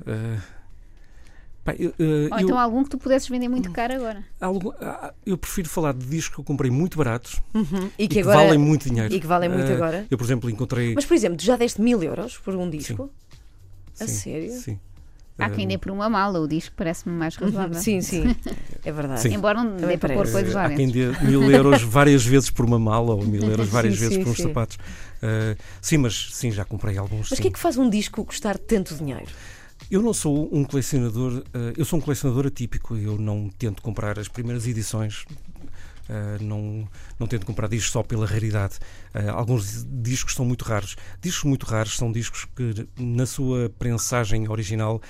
ah, 0.07 0.39
pá, 1.65 1.75
eu, 1.79 1.91
ah, 1.99 2.03
Ou 2.03 2.39
eu- 2.41 2.41
então 2.41 2.59
algum 2.59 2.85
que 2.85 2.91
tu 2.91 2.99
pudesses 2.99 3.29
vender 3.29 3.49
muito 3.49 3.71
caro 3.73 3.95
agora. 3.95 4.25
algo- 4.41 4.75
ah, 4.81 5.13
eu 5.25 5.37
prefiro 5.39 5.69
falar 5.69 5.93
de 5.95 6.05
discos 6.07 6.35
que 6.35 6.41
eu 6.41 6.45
comprei 6.45 6.71
muito 6.71 6.97
baratos 6.99 7.41
Uhum. 7.55 7.91
E 7.99 8.05
e 8.05 8.09
que 8.09 8.15
que 8.15 8.21
agora. 8.21 8.39
valem 8.39 8.59
muito 8.59 8.89
dinheiro. 8.89 9.13
e 9.15 9.21
que 9.21 9.27
valem 9.27 9.49
muito 9.49 9.71
Ah, 9.71 9.75
agora. 9.75 10.07
Eu, 10.11 10.19
por 10.19 10.25
exemplo, 10.25 10.51
encontrei. 10.51 10.95
Mas, 10.95 11.05
por 11.05 11.15
exemplo, 11.15 11.37
tu 11.39 11.45
já 11.45 11.57
deste 11.57 11.81
mil 11.81 12.03
euros 12.03 12.37
por 12.39 12.55
um 12.55 12.69
disco? 12.69 13.11
a 14.01 14.07
sim, 14.07 14.13
sério? 14.13 14.53
Sim. 14.53 14.79
Há 15.39 15.51
quem 15.51 15.65
Ah, 15.65 15.69
dê 15.71 15.79
por 15.79 15.91
uma 15.91 16.09
mala, 16.09 16.39
o 16.39 16.47
disco 16.47 16.73
parece-me 16.77 17.13
mais 17.17 17.35
razoável. 17.37 17.81
Sim, 17.81 18.01
sim. 18.01 18.35
É 18.85 18.93
verdade. 18.93 19.23
Sim. 19.23 19.33
Embora 19.35 19.65
não 19.65 19.71
Também 19.77 19.89
dê 19.89 19.99
para 19.99 20.15
pôr 20.15 20.31
coisas 20.31 20.53
lá 20.55 20.67
Há 20.67 20.71
quem 20.71 20.89
dê 20.89 21.07
mil 21.23 21.43
euros 21.51 21.83
várias 21.83 22.25
vezes 22.25 22.51
por 22.51 22.67
uma 22.67 22.79
mala 22.79 23.15
ou 23.15 23.25
mil 23.25 23.43
euros 23.49 23.69
várias 23.71 23.95
Sim, 23.95 24.01
vezes 24.01 24.15
sim, 24.17 24.23
por 24.23 24.31
uns 24.31 24.37
sim. 24.37 24.43
sapatos. 24.45 24.79
Ah, 25.23 25.57
sim, 25.81 25.97
mas 25.97 26.29
sim, 26.33 26.53
já 26.53 26.65
comprei 26.67 26.99
alguns. 26.99 27.31
Mas 27.31 27.33
o 27.33 27.37
sim. 27.37 27.43
que 27.43 27.49
é 27.49 27.51
que 27.51 27.59
faz 27.59 27.79
um 27.79 27.89
disco 27.89 28.23
custar 28.25 28.59
tanto 28.59 28.95
dinheiro? 28.95 29.25
Eu 29.91 30.03
não 30.03 30.15
sou 30.15 30.49
um 30.53 30.65
colecionador, 30.65 31.45
ah, 31.53 31.73
eu 31.77 31.85
sou 31.85 31.99
um 31.99 32.03
colecionador 32.03 32.47
atípico. 32.47 32.97
Eu 32.97 33.19
não 33.19 33.49
tento 33.51 33.83
comprar 33.83 34.19
as 34.19 34.29
primeiras 34.29 34.67
edições. 34.67 35.25
ah, 36.09 36.39
não, 36.41 36.89
não 37.19 37.27
tento 37.27 37.47
comprar 37.47 37.69
discos 37.69 37.93
só 37.93 38.03
pela 38.03 38.27
raridade. 38.27 38.79
Ah, 39.13 39.33
alguns 39.33 39.85
discos 39.89 40.35
são 40.35 40.45
muito 40.45 40.65
raros. 40.65 40.97
Discos 41.21 41.45
muito 41.45 41.67
raros 41.67 41.97
são 41.97 42.11
discos 42.11 42.47
que, 42.57 42.89
na 42.99 43.27
sua 43.27 43.71
prensagem 43.79 44.49
original, 44.49 45.01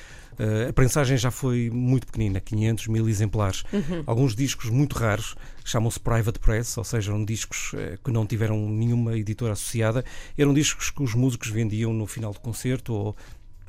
a 0.69 0.73
prensagem 0.73 1.17
já 1.17 1.31
foi 1.31 1.71
muito 1.71 2.09
pequenina 2.09 2.41
500, 2.41 2.89
mil 2.89 3.09
exemplares. 3.09 3.63
Alguns 4.05 4.35
discos 4.35 4.69
muito 4.69 4.99
raros 4.99 5.37
chamam-se 5.65 6.01
private 6.01 6.41
press, 6.41 6.77
ou 6.77 6.83
seja, 6.83 7.13
eram 7.13 7.25
discos 7.25 7.71
eh, 7.75 7.97
que 8.03 8.11
não 8.11 8.27
tiveram 8.27 8.69
nenhuma 8.69 9.17
editora 9.17 9.53
associada. 9.53 10.05
Eram 10.37 10.53
discos 10.53 10.91
que 10.91 11.05
os 11.05 11.15
músicos 11.15 11.51
vendiam 11.51 11.93
no 11.93 12.05
final 12.05 12.33
do 12.33 12.41
concerto 12.41 12.93
ou 12.93 13.17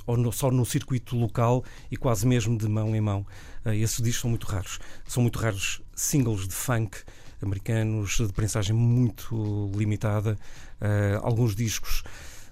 ou 0.06 0.18
no- 0.18 0.32
só 0.32 0.52
no 0.52 0.66
circuito 0.66 1.16
local 1.16 1.64
e 1.90 1.98
quase 1.98 2.26
mesmo 2.28 2.58
de 2.58 2.68
mão 2.68 2.96
em 2.96 3.02
mão. 3.02 3.26
Eh, 3.66 3.78
esses 3.78 4.02
discos 4.02 4.22
são 4.22 4.30
muito 4.30 4.46
raros. 4.48 4.80
São 5.08 5.22
muito 5.24 5.40
raros 5.40 5.82
singles 5.96 6.48
de 6.48 6.54
funk 6.54 6.98
americanos, 7.42 8.18
de 8.18 8.32
prensagem 8.34 8.76
muito 8.76 9.72
limitada. 9.76 10.38
Eh, 10.82 11.20
alguns 11.22 11.56
discos 11.56 12.04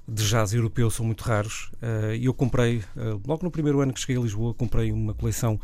de 0.08 0.28
jazz 0.28 0.54
europeu 0.54 0.90
são 0.90 1.06
muito 1.06 1.22
raros. 1.24 1.72
Eh, 1.82 2.18
E 2.18 2.26
eu 2.26 2.34
comprei, 2.34 2.84
logo 3.26 3.44
no 3.44 3.52
primeiro 3.52 3.80
ano 3.82 3.94
que 3.94 4.00
cheguei 4.00 4.18
a 4.18 4.22
Lisboa, 4.22 4.54
comprei 4.54 4.92
uma 4.92 5.14
coleção 5.14 5.60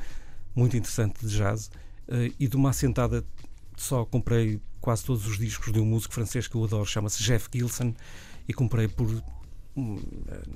muito 0.56 0.76
interessante 0.78 1.26
de 1.26 1.36
jazz 1.38 1.70
e 2.40 2.48
de 2.48 2.56
uma 2.56 2.72
assentada 2.72 3.24
só 3.78 4.04
comprei 4.04 4.60
quase 4.82 5.04
todos 5.06 5.28
os 5.28 5.38
discos 5.38 5.72
de 5.72 5.80
um 5.80 5.86
músico 5.86 6.14
francês 6.14 6.48
que 6.48 6.56
eu 6.56 6.64
adoro, 6.64 6.86
chama-se 6.86 7.22
Jeff 7.24 7.48
Gilson, 7.54 7.94
e 8.48 8.54
comprei 8.54 8.88
por 8.88 9.08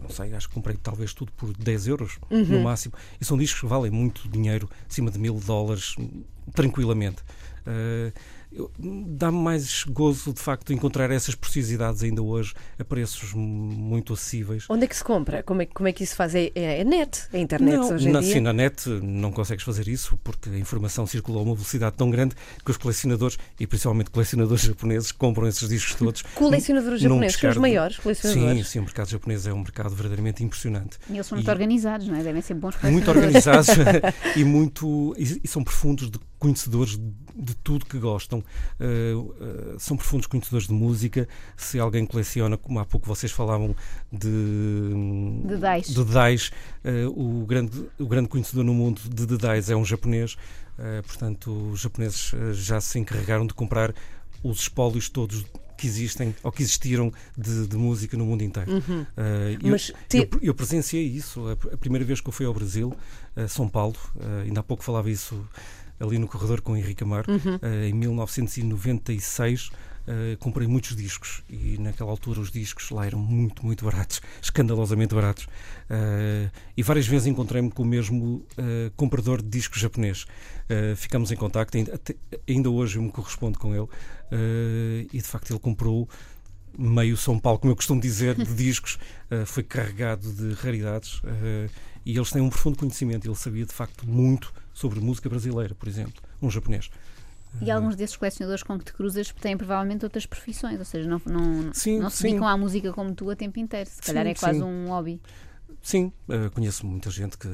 não 0.02 0.10
sei, 0.10 0.34
acho 0.34 0.48
que 0.50 0.54
comprei 0.56 0.76
talvez 0.82 1.14
tudo 1.14 1.32
por 1.34 1.52
10 1.54 1.88
euros 1.88 2.18
no 2.30 2.64
máximo. 2.64 2.94
E 3.20 3.26
são 3.26 3.38
discos 3.38 3.62
que 3.62 3.68
valem 3.68 3.92
muito 3.92 4.28
dinheiro, 4.30 4.70
acima 4.90 5.10
de 5.12 5.18
mil 5.20 5.40
dólares, 5.40 5.96
hum, 6.00 6.24
tranquilamente. 6.54 7.24
Eh, 7.66 8.12
eu- 8.12 8.14
Dá-me 8.78 9.38
mais 9.38 9.84
gozo 9.84 10.34
de 10.34 10.40
facto 10.40 10.72
encontrar 10.74 11.10
essas 11.12 11.36
preciosidades 11.36 12.04
ainda 12.04 12.22
hoje 12.22 12.54
a 12.78 12.84
preços 12.84 13.34
muito 13.34 14.14
acessíveis. 14.14 14.66
Onde 14.70 14.86
é 14.86 14.88
que 14.88 14.96
se 14.96 15.04
compra? 15.04 15.42
Como 15.44 15.62
é, 15.62 15.66
que- 15.66 15.74
como 15.74 15.88
é 15.88 15.92
que 15.92 16.04
isso 16.04 16.16
faz? 16.16 16.36
É, 16.36 16.52
é 16.56 16.82
a 16.82 16.84
net? 16.84 17.24
É 17.34 17.38
a 17.38 17.40
internet 17.40 17.76
não, 17.78 17.94
hoje 17.94 18.10
em 18.10 18.12
na, 18.12 18.20
dia? 18.20 18.34
sim, 18.34 18.40
na 18.40 18.54
net 18.54 18.88
não 18.90 19.32
consegues 19.32 19.64
fazer 19.64 19.88
isso 19.88 20.18
porque 20.24 20.50
a 20.50 20.58
informação 20.58 21.06
circula 21.08 21.40
a 21.40 21.44
uma 21.44 21.56
velocidade 21.56 21.96
tão 21.96 22.10
grande 22.10 22.36
que 22.64 22.72
os 22.72 22.78
colecionadores, 22.78 23.38
e 23.60 23.66
principalmente 23.66 24.10
colecionadores 24.12 24.62
japoneses, 24.66 25.12
compram 25.12 25.48
esses 25.48 25.68
discos 25.68 25.96
todos. 25.96 26.22
Colecionadores 26.36 27.02
japoneses 27.02 27.40
são 27.40 27.50
os 27.50 27.58
maiores 27.58 27.96
Sim, 27.96 28.02
colecionadores. 28.04 28.68
sim, 28.68 28.80
o 28.80 28.84
mercado 28.84 29.10
japonês 29.10 29.48
é 29.48 29.54
um 29.54 29.60
mercado 29.60 29.90
verdadeiramente 29.96 30.44
impressionante. 30.44 30.98
E 31.10 31.14
eles 31.14 31.26
são 31.28 31.38
muito 31.38 31.48
E- 31.48 31.52
organizados, 31.52 32.08
não 32.08 32.16
é? 32.16 32.24
Devem 32.24 32.42
ser 32.42 32.54
bons 32.56 32.76
Muito 32.84 33.10
organizados 33.10 33.68
e 34.36 34.44
muito 34.44 35.16
e, 35.18 35.42
e 35.44 35.48
são 35.48 35.64
profundos 35.64 36.10
de 36.10 36.20
conhecedores 36.38 36.98
de, 36.98 37.12
de 37.36 37.56
tudo 37.56 37.86
que 37.86 37.98
gostam. 37.98 38.43
Uh, 38.80 39.20
uh, 39.20 39.80
são 39.80 39.96
profundos 39.98 40.28
conhecedores 40.28 40.68
de 40.68 40.74
música. 40.74 41.28
Se 41.58 41.80
alguém 41.80 42.06
coleciona, 42.06 42.58
como 42.58 42.80
há 42.80 42.86
pouco 42.86 43.08
vocês 43.08 43.32
falavam 43.32 43.76
de 44.12 44.30
De 45.46 45.58
Dice. 45.58 45.94
de 45.94 46.04
uh, 46.84 47.42
o 47.42 47.46
grande 47.46 47.86
o 48.00 48.06
grande 48.08 48.28
conhecedor 48.30 48.64
no 48.64 48.74
mundo 48.74 49.02
de 49.26 49.26
Dice 49.38 49.72
é 49.72 49.76
um 49.76 49.86
japonês. 49.86 50.34
Uh, 50.78 51.04
portanto, 51.06 51.52
os 51.72 51.82
japoneses 51.82 52.34
uh, 52.34 52.54
já 52.54 52.82
se 52.82 52.98
encarregaram 53.00 53.46
de 53.46 53.54
comprar 53.54 53.94
os 54.44 54.62
espólios 54.62 55.08
todos 55.10 55.46
que 55.78 55.88
existem 55.88 56.34
ou 56.44 56.52
que 56.52 56.62
existiram 56.64 57.12
de, 57.38 57.68
de 57.68 57.78
música 57.78 58.16
no 58.18 58.26
mundo 58.26 58.44
inteiro. 58.44 58.72
Uh, 58.78 58.84
eu- 59.62 59.70
te- 60.08 60.30
eu, 60.32 60.40
eu 60.42 60.54
presenciei 60.56 61.06
isso 61.06 61.46
a, 61.48 61.54
a 61.74 61.78
primeira 61.78 62.06
vez 62.06 62.22
que 62.22 62.28
eu 62.30 62.32
fui 62.34 62.46
ao 62.46 62.54
Brasil, 62.54 62.94
a 63.36 63.48
São 63.48 63.68
Paulo, 63.68 63.96
eh, 64.20 64.44
ainda 64.46 64.60
há 64.60 64.64
pouco 64.64 64.84
falava 64.84 65.10
isso 65.10 65.44
ali 66.00 66.18
no 66.18 66.28
corredor 66.28 66.62
com 66.62 66.74
o 66.74 66.78
Henrique 66.78 67.04
Amar, 67.04 67.26
eh, 67.62 67.88
em 67.90 67.94
1996. 67.94 69.70
eh, 70.06 70.36
comprei 70.38 70.68
muitos 70.68 70.98
discos 70.98 71.44
e 71.50 71.78
naquela 71.80 72.12
altura 72.12 72.42
os 72.42 72.52
discos 72.52 72.90
lá 72.90 73.06
eram 73.06 73.20
muito, 73.20 73.66
muito 73.66 73.86
baratos, 73.86 74.20
escandalosamente 74.44 75.16
baratos. 75.16 75.48
Eh, 75.90 76.50
e 76.76 76.84
várias 76.84 77.08
vezes 77.08 77.26
encontrei-me 77.28 77.72
com 77.72 77.84
o 77.84 77.86
mesmo 77.86 78.46
eh, 78.58 78.92
comprador 78.98 79.42
de 79.42 79.48
discos 79.48 79.80
japonês. 79.80 80.26
Ficamos 80.98 81.32
em 81.32 81.36
contacto, 81.36 81.78
ainda, 81.78 81.94
até- 81.96 82.16
ainda 82.50 82.70
hoje 82.70 82.98
eu 82.98 83.02
me 83.04 83.12
correspondo 83.12 83.60
com 83.60 83.76
ele 83.76 83.88
e 85.12 85.18
de 85.18 85.28
facto 85.28 85.52
ele 85.52 85.60
comprou 85.60 86.10
meio 86.78 87.16
São 87.16 87.38
Paulo, 87.38 87.60
como 87.60 87.72
eu 87.72 87.76
costumo 87.76 88.02
dizer, 88.02 88.34
de 88.36 88.52
discos, 88.56 88.98
foi 89.46 89.62
carregado 89.62 90.32
de 90.34 90.54
raridades 90.54 91.22
e 92.06 92.16
eles 92.18 92.32
têm 92.32 92.42
um 92.42 92.50
profundo 92.50 92.78
conhecimento. 92.78 93.28
Ele 93.28 93.36
sabia 93.36 93.66
de 93.66 93.74
facto 93.74 94.08
muito 94.08 94.52
sobre 94.74 95.00
música 95.00 95.30
brasileira, 95.30 95.76
por 95.76 95.88
exemplo, 95.88 96.22
um 96.42 96.50
japonês. 96.50 96.90
E 97.62 97.70
alguns 97.70 97.96
desses 97.96 98.16
colecionadores 98.18 98.64
com 98.64 98.78
que 98.80 98.86
te 98.86 98.94
cruzas 98.94 99.32
têm 99.40 99.56
provavelmente 99.56 100.04
outras 100.04 100.26
profissões, 100.26 100.80
ou 100.80 100.86
seja, 100.86 101.08
não, 101.08 101.22
não, 101.26 101.74
Sim, 101.74 102.00
não 102.00 102.10
se 102.10 102.18
sim. 102.18 102.24
dedicam 102.30 102.48
à 102.48 102.58
música 102.58 102.92
como 102.92 103.14
tu 103.14 103.30
a 103.30 103.36
tempo 103.36 103.60
inteiro. 103.60 103.90
Se 103.90 104.02
calhar 104.02 104.26
Sim, 104.26 104.32
é 104.32 104.34
quase 104.34 104.64
um 104.64 104.88
hobby. 104.88 105.22
Sim, 105.82 106.12
eh, 106.30 106.50
conheço 106.50 106.86
muita 106.86 107.12
gente 107.12 107.38
que, 107.38 107.48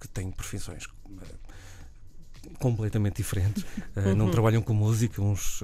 que 0.00 0.08
tem 0.08 0.30
profissões 0.30 0.84
eh, 1.20 2.48
completamente 2.58 3.16
diferentes. 3.16 3.64
Eh, 3.94 4.14
Não 4.14 4.30
trabalham 4.30 4.62
com 4.62 4.72
música, 4.72 5.20
uns 5.20 5.62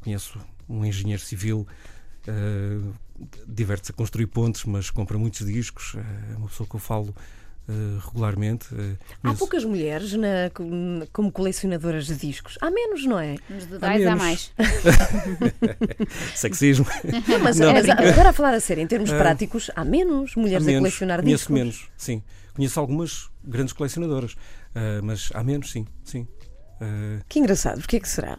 conheço 0.00 0.38
um 0.68 0.84
engenheiro 0.84 1.22
civil. 1.22 1.66
diverte-se 3.46 3.92
a 3.92 3.94
construir 3.94 4.26
pontes, 4.26 4.64
mas 4.64 4.90
compra 4.90 5.16
muitos 5.16 5.46
discos. 5.46 5.94
É 6.32 6.36
uma 6.36 6.48
pessoa 6.48 6.68
que 6.68 6.74
eu 6.74 6.80
falo 6.80 7.14
eh, 7.68 7.72
regularmente. 8.06 8.66
eh, 8.72 8.96
Há 9.14 9.16
conheço- 9.22 9.38
poucas 9.38 9.64
mulheres 9.64 10.12
na- 10.14 10.50
como 11.12 11.30
colecionadoras 11.32 12.06
de 12.06 12.16
discos. 12.16 12.58
Há 12.60 12.70
menos, 12.70 13.04
não 13.06 13.18
é? 13.18 13.36
Nos 13.48 13.66
de 13.66 13.78
Há 13.80 14.12
há 14.12 14.16
mais. 14.16 14.52
Sexismo. 16.34 16.86
Não, 17.28 17.38
mas, 17.40 17.58
Não. 17.58 17.72
mas 17.72 17.88
agora 17.88 18.30
a 18.30 18.32
falar 18.32 18.54
a 18.54 18.60
sério, 18.60 18.82
em 18.82 18.86
termos 18.86 19.12
Ah, 19.12 19.18
práticos, 19.18 19.70
há 19.76 19.84
menos 19.84 20.34
mulheres 20.36 20.62
Há 20.66 20.70
a 20.70 20.72
menos. 20.72 20.80
colecionar 20.80 21.20
Conheço 21.22 21.38
discos. 21.38 21.54
menos, 21.54 21.88
sim. 21.96 22.22
Conheço 22.54 22.78
algumas 22.80 23.30
grandes 23.44 23.72
colecionadoras, 23.72 24.34
mas 25.02 25.30
há 25.34 25.42
menos, 25.42 25.70
sim. 25.70 25.86
sim. 26.04 26.26
Que 27.28 27.38
engraçado, 27.38 27.78
porque 27.80 27.96
é 27.96 28.00
que 28.00 28.08
será? 28.08 28.38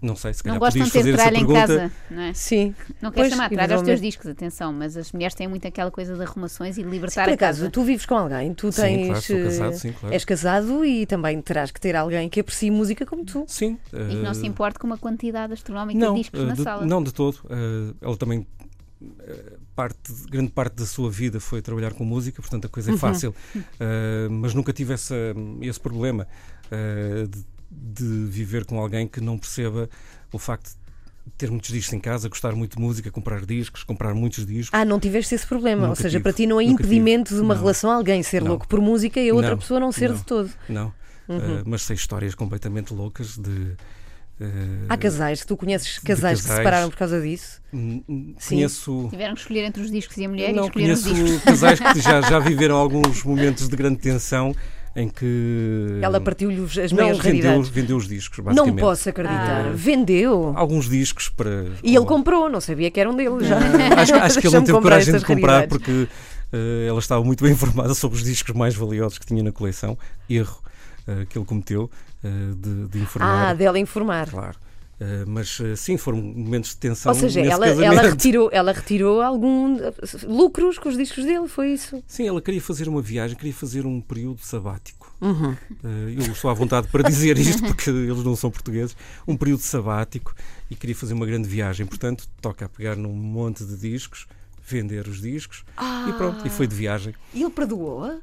Não 0.00 0.14
sei, 0.14 0.32
se 0.32 0.44
Não 0.46 0.58
calhar 0.58 0.60
gostam 0.60 0.86
podias 0.86 1.04
de 1.04 1.10
ter 1.12 1.16
tralha 1.16 1.38
em 1.38 1.46
casa, 1.52 1.92
não 2.10 2.22
é? 2.22 2.32
Sim. 2.32 2.74
Não 3.02 3.10
queres 3.10 3.30
chamar 3.30 3.50
tralha 3.50 3.74
aos 3.74 3.82
teus 3.82 4.00
discos, 4.00 4.26
atenção, 4.28 4.72
mas 4.72 4.96
as 4.96 5.10
mulheres 5.12 5.34
têm 5.34 5.48
muito 5.48 5.66
aquela 5.66 5.90
coisa 5.90 6.14
de 6.14 6.22
arrumações 6.22 6.78
e 6.78 6.84
de 6.84 6.88
libertar 6.88 7.24
Por 7.24 7.30
a 7.30 7.34
acaso, 7.34 7.58
casa. 7.60 7.70
tu 7.70 7.82
vives 7.82 8.06
com 8.06 8.14
alguém, 8.16 8.54
tu 8.54 8.70
Sim, 8.70 8.82
tens. 8.82 9.06
claro, 9.08 9.22
sou 9.22 9.36
eh, 9.36 9.44
casado, 9.44 9.74
sim, 9.74 9.92
claro. 9.92 10.14
És 10.14 10.24
casado 10.24 10.84
e 10.84 11.04
também 11.06 11.42
terás 11.42 11.70
que 11.72 11.80
ter 11.80 11.96
alguém 11.96 12.28
que 12.28 12.38
aprecie 12.40 12.70
música 12.70 13.04
como 13.04 13.24
tu. 13.24 13.44
Sim. 13.48 13.76
E 13.92 14.14
que 14.14 14.22
não 14.22 14.34
se 14.34 14.44
ah, 14.44 14.46
importe 14.48 14.78
com 14.78 14.86
uma 14.86 14.98
quantidade 14.98 15.52
astronómica 15.52 15.98
não, 15.98 16.14
de 16.14 16.20
discos 16.20 16.40
ah, 16.40 16.44
na 16.46 16.54
de, 16.54 16.62
sala. 16.62 16.86
não 16.86 17.02
de 17.02 17.12
todo. 17.12 17.38
Ah, 17.50 17.94
ela 18.00 18.16
também 18.16 18.46
parte, 19.74 20.12
grande 20.30 20.50
parte 20.50 20.74
da 20.74 20.86
sua 20.86 21.10
vida 21.10 21.38
foi 21.40 21.62
trabalhar 21.62 21.92
com 21.92 22.04
música, 22.04 22.40
portanto 22.42 22.64
a 22.64 22.68
Uhum. 22.68 22.70
coisa 22.72 22.92
é 22.92 22.96
fácil. 22.96 23.34
Ah, 23.80 24.28
mas 24.30 24.54
nunca 24.54 24.72
tive 24.72 24.94
essa, 24.94 25.14
esse 25.60 25.80
problema 25.80 26.26
ah, 26.70 27.26
de 27.28 27.44
de 27.70 28.04
viver 28.26 28.64
com 28.64 28.78
alguém 28.80 29.06
que 29.06 29.20
não 29.20 29.36
perceba 29.38 29.88
o 30.32 30.38
facto 30.38 30.70
de 30.70 31.32
ter 31.36 31.50
muitos 31.50 31.70
discos 31.70 31.92
em 31.92 32.00
casa, 32.00 32.28
gostar 32.28 32.54
muito 32.54 32.76
de 32.76 32.82
música, 32.82 33.10
comprar 33.10 33.44
discos, 33.44 33.82
comprar 33.84 34.14
muitos 34.14 34.46
discos. 34.46 34.70
Ah, 34.72 34.84
não 34.84 34.98
tiveste 34.98 35.34
esse 35.34 35.46
problema. 35.46 35.82
Ou 35.82 35.88
Nunca 35.88 35.96
seja, 36.02 36.12
tive, 36.18 36.22
para 36.22 36.32
ti 36.32 36.46
não 36.46 36.60
é 36.60 36.64
nunca 36.64 36.82
impedimento 36.82 37.34
de 37.34 37.40
uma 37.40 37.54
Não. 37.54 37.60
relação 37.60 37.90
alguém 37.90 38.22
ser 38.22 38.40
Não. 38.42 38.50
louco 38.52 38.66
por 38.66 38.80
música 38.80 39.20
e 39.20 39.28
a 39.28 39.34
outra 39.34 39.50
Não, 39.50 39.58
pessoa 39.58 39.78
não 39.80 39.92
ser 39.92 40.08
não. 40.10 40.16
de 40.16 40.24
todo. 40.24 40.50
Não. 40.68 40.92
Uhum. 41.28 41.36
Uh, 41.60 41.62
mas 41.66 41.82
sei 41.82 41.94
histórias 41.96 42.34
completamente 42.34 42.94
loucas 42.94 43.36
de. 43.36 43.50
uh, 43.50 44.86
Há 44.88 44.96
casais 44.96 45.42
que 45.42 45.46
tu 45.46 45.58
conheces 45.58 45.96
de 45.96 46.00
casais 46.00 46.38
que 46.38 46.42
se 46.44 46.48
casais. 46.48 46.56
separaram 46.64 46.88
por 46.88 46.96
causa 46.96 47.20
disso? 47.20 47.60
N- 47.70 48.02
Sim. 48.38 48.54
Conheço. 48.56 49.08
Tiveram 49.10 49.34
que 49.34 49.40
escolher 49.42 49.64
entre 49.64 49.82
os 49.82 49.90
discos 49.90 50.16
e 50.16 50.24
a 50.24 50.28
mulher 50.30 50.50
e 50.50 50.52
Não, 50.54 50.64
escolheram 50.64 50.94
os 50.94 51.02
conheço 51.02 51.22
discos. 51.24 51.42
casais 51.44 51.78
que 51.78 52.00
já, 52.00 52.22
já 52.22 52.38
viveram 52.38 52.76
alguns 52.76 53.22
momentos 53.22 53.68
de 53.68 53.76
grande 53.76 53.98
tensão 53.98 54.54
em 54.96 55.08
que. 55.08 55.98
Ela 56.02 56.20
partiu-lhe 56.20 56.62
as 56.64 56.92
não, 56.92 57.04
meias 57.04 57.18
vendeu, 57.18 57.42
raridades. 57.44 57.68
vendeu 57.68 57.96
os 57.96 58.08
discos, 58.08 58.38
Não 58.38 58.44
basicamente. 58.46 58.80
posso 58.80 59.08
acreditar. 59.08 59.66
Ah. 59.66 59.72
Vendeu. 59.74 60.52
Alguns 60.56 60.88
discos 60.88 61.28
para. 61.28 61.66
E 61.82 61.94
ele 61.94 62.06
comprou, 62.06 62.48
não 62.48 62.60
sabia 62.60 62.90
que 62.90 62.98
eram 63.00 63.14
dele 63.14 63.44
já. 63.44 63.58
acho, 64.00 64.14
acho 64.14 64.40
que 64.40 64.46
ele 64.46 64.56
não 64.56 64.64
teve 64.64 64.80
coragem 64.80 65.16
de 65.16 65.24
comprar 65.24 65.52
raridades. 65.60 65.78
porque 65.78 66.08
eh, 66.52 66.86
ela 66.88 66.98
estava 66.98 67.22
muito 67.24 67.42
bem 67.44 67.52
informada 67.54 67.94
sobre 67.94 68.16
os 68.18 68.24
discos 68.24 68.54
mais 68.54 68.74
valiosos 68.74 69.18
que 69.18 69.26
tinha 69.26 69.42
na 69.42 69.52
coleção. 69.52 69.96
Erro 70.28 70.58
eh, 71.06 71.26
que 71.28 71.38
ele 71.38 71.44
cometeu 71.44 71.90
eh, 72.24 72.28
de, 72.56 72.88
de 72.88 72.98
informar. 72.98 73.50
Ah, 73.50 73.54
dela 73.54 73.78
informar. 73.78 74.28
Claro. 74.30 74.56
Eh, 75.00 75.24
mas 75.26 75.60
eh, 75.60 75.76
sim, 75.76 75.96
foram 75.96 76.20
momentos 76.20 76.70
de 76.70 76.76
tensão. 76.78 77.12
Ou 77.12 77.18
seja, 77.18 77.40
ela, 77.40 77.68
ela, 77.68 78.02
retirou, 78.02 78.50
ela 78.52 78.72
retirou 78.72 79.22
algum 79.22 79.78
lucros 80.24 80.76
com 80.78 80.88
os 80.88 80.96
discos 80.96 81.24
dele, 81.24 81.46
foi 81.46 81.72
isso? 81.72 82.02
Sim, 82.06 82.26
ela 82.26 82.42
queria 82.42 82.60
fazer 82.60 82.88
uma 82.88 83.00
viagem, 83.00 83.36
queria 83.36 83.54
fazer 83.54 83.86
um 83.86 84.00
período 84.00 84.40
sabático. 84.40 85.14
Uhum. 85.20 85.56
Eh, 85.84 86.14
eu 86.16 86.32
estou 86.32 86.50
à 86.50 86.54
vontade 86.54 86.88
para 86.88 87.08
dizer 87.08 87.38
isto 87.38 87.62
porque 87.64 87.90
eles 87.90 88.24
não 88.24 88.34
são 88.34 88.50
portugueses. 88.50 88.96
Um 89.26 89.36
período 89.36 89.60
sabático 89.60 90.34
e 90.68 90.74
queria 90.74 90.96
fazer 90.96 91.14
uma 91.14 91.26
grande 91.26 91.48
viagem. 91.48 91.86
Portanto, 91.86 92.28
toca 92.40 92.64
a 92.64 92.68
pegar 92.68 92.96
num 92.96 93.12
monte 93.12 93.64
de 93.64 93.76
discos, 93.76 94.26
vender 94.66 95.06
os 95.06 95.20
discos 95.20 95.64
e 96.08 96.12
pronto. 96.14 96.44
E 96.44 96.50
foi 96.50 96.66
de 96.66 96.74
viagem. 96.74 97.14
E 97.32 97.42
ele 97.42 97.50
perdoou-a? 97.50 98.18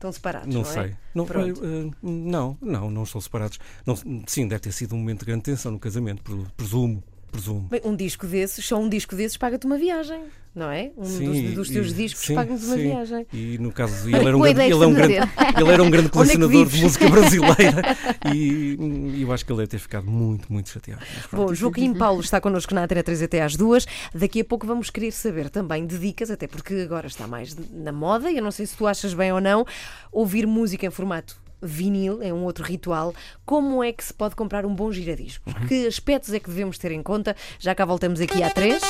Estão 0.00 0.10
separados, 0.12 0.48
não, 0.54 0.62
Não 0.62 0.70
é? 0.70 0.72
sei. 0.72 0.96
Não, 1.14 1.26
Pronto. 1.26 1.60
eh, 1.62 1.90
não, 2.02 2.56
não, 2.62 2.90
não 2.90 3.02
estão 3.02 3.20
separados. 3.20 3.58
Não, 3.84 3.94
sim, 4.26 4.48
deve 4.48 4.60
ter 4.60 4.72
sido 4.72 4.94
um 4.94 4.98
momento 4.98 5.20
de 5.20 5.26
grande 5.26 5.42
tensão 5.42 5.70
no 5.72 5.78
casamento, 5.78 6.22
pre- 6.22 6.46
presumo. 6.56 7.02
Presumo. 7.30 7.68
Bem, 7.70 7.80
um 7.84 7.94
disco 7.94 8.26
desses, 8.26 8.64
só 8.64 8.78
um 8.78 8.88
disco 8.88 9.14
desses 9.14 9.36
paga-te 9.36 9.64
uma 9.66 9.78
viagem, 9.78 10.22
não 10.54 10.70
é? 10.70 10.90
Um 10.96 11.04
Sim, 11.04 11.24
dos, 11.24 11.54
dos 11.54 11.70
e- 11.70 11.72
teus 11.72 11.94
discos 11.94 12.24
sim, 12.24 12.34
paga-nos 12.34 12.64
uma 12.64 12.76
viagem. 12.76 13.26
E 13.32 13.56
no 13.58 13.70
caso, 13.72 14.08
ele 14.10 14.16
era 14.26 14.36
um 14.36 14.40
grande, 14.40 14.60
ele 14.62 14.72
é 14.72 14.86
um 14.86 14.90
de 14.90 14.96
grande, 14.96 15.14
ele 15.14 15.70
era 15.72 15.82
um 15.82 15.90
grande 15.90 16.06
é 16.08 16.10
colecionador 16.10 16.64
de 16.64 16.70
vives? 16.70 16.82
música 16.82 17.08
brasileira 17.08 17.82
e 18.34 19.22
eu 19.22 19.32
acho 19.32 19.44
que 19.46 19.52
ele 19.52 19.58
deve 19.58 19.68
ter 19.68 19.78
ficado 19.78 20.10
muito, 20.10 20.52
muito 20.52 20.68
chateado. 20.70 21.02
Bom, 21.32 21.54
Joaquim 21.54 21.94
Paulo 21.94 22.20
está 22.20 22.40
connosco 22.40 22.74
na 22.74 22.84
Antena 22.84 23.02
3 23.02 23.22
até 23.22 23.42
às 23.42 23.54
duas. 23.56 23.86
Daqui 24.14 24.40
a 24.40 24.44
pouco 24.44 24.66
vamos 24.66 24.90
querer 24.90 25.12
saber 25.12 25.50
também 25.50 25.86
de 25.86 25.98
dicas, 25.98 26.30
até 26.30 26.46
porque 26.48 26.74
agora 26.74 27.06
está 27.06 27.26
mais 27.26 27.56
na 27.70 27.92
moda. 27.92 28.30
e 28.30 28.36
Eu 28.38 28.42
não 28.42 28.50
sei 28.50 28.66
se 28.66 28.76
tu 28.76 28.86
achas 28.86 29.14
bem 29.14 29.32
ou 29.32 29.40
não. 29.40 29.64
Ouvir 30.10 30.46
música 30.46 30.84
em 30.86 30.90
formato 30.90 31.36
vinil 31.62 32.22
é 32.22 32.32
um 32.32 32.44
outro 32.44 32.64
ritual. 32.64 33.14
Como 33.44 33.82
é 33.82 33.92
que 33.92 34.04
se 34.04 34.14
pode 34.14 34.34
comprar 34.34 34.64
um 34.64 34.74
bom 34.74 34.90
giradiscos? 34.92 35.52
Que 35.68 35.86
aspectos 35.86 36.32
é 36.32 36.40
que 36.40 36.48
devemos 36.48 36.78
ter 36.78 36.92
em 36.92 37.02
conta? 37.02 37.36
Já 37.58 37.74
cá 37.74 37.84
voltamos 37.84 38.20
aqui 38.20 38.42
à 38.42 38.50
três. 38.50 38.82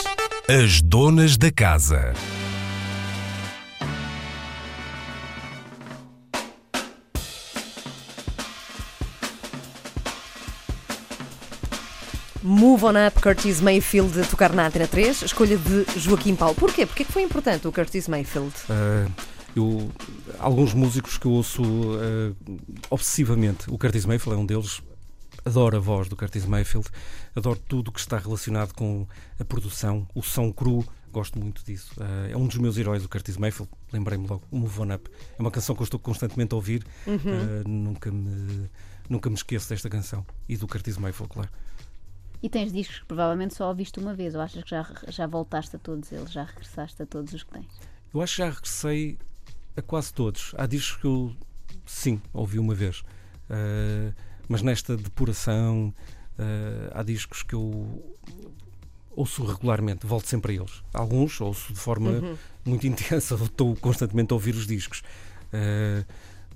As 0.48 0.80
donas 0.82 1.36
da 1.36 1.50
casa. 1.50 2.12
Move 12.42 12.84
on 12.86 13.06
Up, 13.06 13.20
Curtis 13.20 13.60
Mayfield 13.60 14.18
a 14.18 14.24
tocar 14.24 14.52
na 14.54 14.66
Antena 14.66 14.86
3. 14.86 15.22
Escolha 15.22 15.58
de 15.58 15.84
Joaquim 15.96 16.34
Paulo. 16.34 16.54
Porquê? 16.54 16.86
Porque 16.86 17.02
é 17.02 17.06
que 17.06 17.12
foi 17.12 17.22
importante 17.22 17.68
o 17.68 17.72
Curtis 17.72 18.08
Mayfield? 18.08 18.52
Ah, 18.70 19.06
eu, 19.56 19.90
alguns 20.38 20.74
músicos 20.74 21.18
que 21.18 21.26
eu 21.26 21.32
ouço 21.32 21.62
ah, 21.62 22.34
obsessivamente, 22.90 23.70
o 23.70 23.78
Curtis 23.78 24.04
Mayfield 24.06 24.38
é 24.38 24.42
um 24.42 24.46
deles. 24.46 24.82
Adoro 25.42 25.78
a 25.78 25.80
voz 25.80 26.06
do 26.06 26.16
Curtis 26.16 26.44
Mayfield, 26.44 26.86
adoro 27.34 27.58
tudo 27.66 27.88
o 27.88 27.92
que 27.92 28.00
está 28.00 28.18
relacionado 28.18 28.74
com 28.74 29.06
a 29.38 29.44
produção, 29.44 30.06
o 30.14 30.22
som 30.22 30.52
cru, 30.52 30.84
gosto 31.10 31.38
muito 31.38 31.64
disso. 31.64 31.92
Ah, 31.98 32.28
é 32.30 32.36
um 32.36 32.46
dos 32.46 32.58
meus 32.58 32.76
heróis, 32.76 33.04
o 33.04 33.08
Curtis 33.08 33.38
Mayfield, 33.38 33.70
lembrei-me 33.90 34.26
logo, 34.26 34.42
o 34.50 34.58
Move 34.58 34.80
On 34.80 34.94
Up. 34.94 35.10
É 35.38 35.40
uma 35.40 35.50
canção 35.50 35.74
que 35.74 35.80
eu 35.80 35.84
estou 35.84 35.98
constantemente 35.98 36.52
a 36.52 36.56
ouvir, 36.56 36.84
Ah, 37.06 37.66
nunca, 37.66 38.10
me, 38.10 38.68
nunca 39.08 39.30
me 39.30 39.36
esqueço 39.36 39.70
desta 39.70 39.88
canção 39.88 40.26
e 40.46 40.58
do 40.58 40.68
Curtis 40.68 40.98
Mayfield, 40.98 41.32
claro. 41.32 41.50
E 42.42 42.48
tens 42.48 42.72
discos 42.72 42.98
que 42.98 43.06
provavelmente 43.06 43.54
só 43.54 43.68
ouviste 43.68 43.98
uma 43.98 44.14
vez, 44.14 44.34
ou 44.34 44.40
achas 44.42 44.62
que 44.62 44.70
já, 44.70 44.86
já 45.08 45.26
voltaste 45.26 45.76
a 45.76 45.78
todos 45.78 46.10
eles, 46.12 46.30
já 46.32 46.44
regressaste 46.44 47.02
a 47.02 47.06
todos 47.06 47.32
os 47.32 47.42
que 47.42 47.50
tens? 47.50 47.66
Eu 48.12 48.20
acho 48.20 48.34
que 48.34 48.42
já 48.42 48.50
regressei 48.50 49.18
a 49.76 49.82
quase 49.82 50.12
todos. 50.12 50.52
Há 50.56 50.66
discos 50.66 51.00
que 51.00 51.06
eu, 51.06 51.32
sim, 51.86 52.20
ouvi 52.32 52.58
uma 52.58 52.74
vez. 52.74 53.02
Ah, 53.48 54.12
mas 54.48 54.62
nesta 54.62 54.96
depuração, 54.96 55.94
ah, 56.38 57.00
há 57.00 57.02
discos 57.02 57.42
que 57.42 57.54
eu 57.54 58.14
ouço 59.10 59.44
regularmente, 59.44 60.06
volto 60.06 60.26
sempre 60.28 60.52
a 60.52 60.56
eles. 60.56 60.82
Alguns 60.94 61.40
ouço 61.40 61.72
de 61.72 61.78
forma 61.78 62.10
Uhum. 62.10 62.36
muito 62.64 62.86
intensa, 62.88 63.34
estou 63.34 63.74
constantemente 63.76 64.32
a 64.32 64.34
ouvir 64.34 64.54
os 64.54 64.66
discos. 64.66 65.02
Ah, 65.52 66.04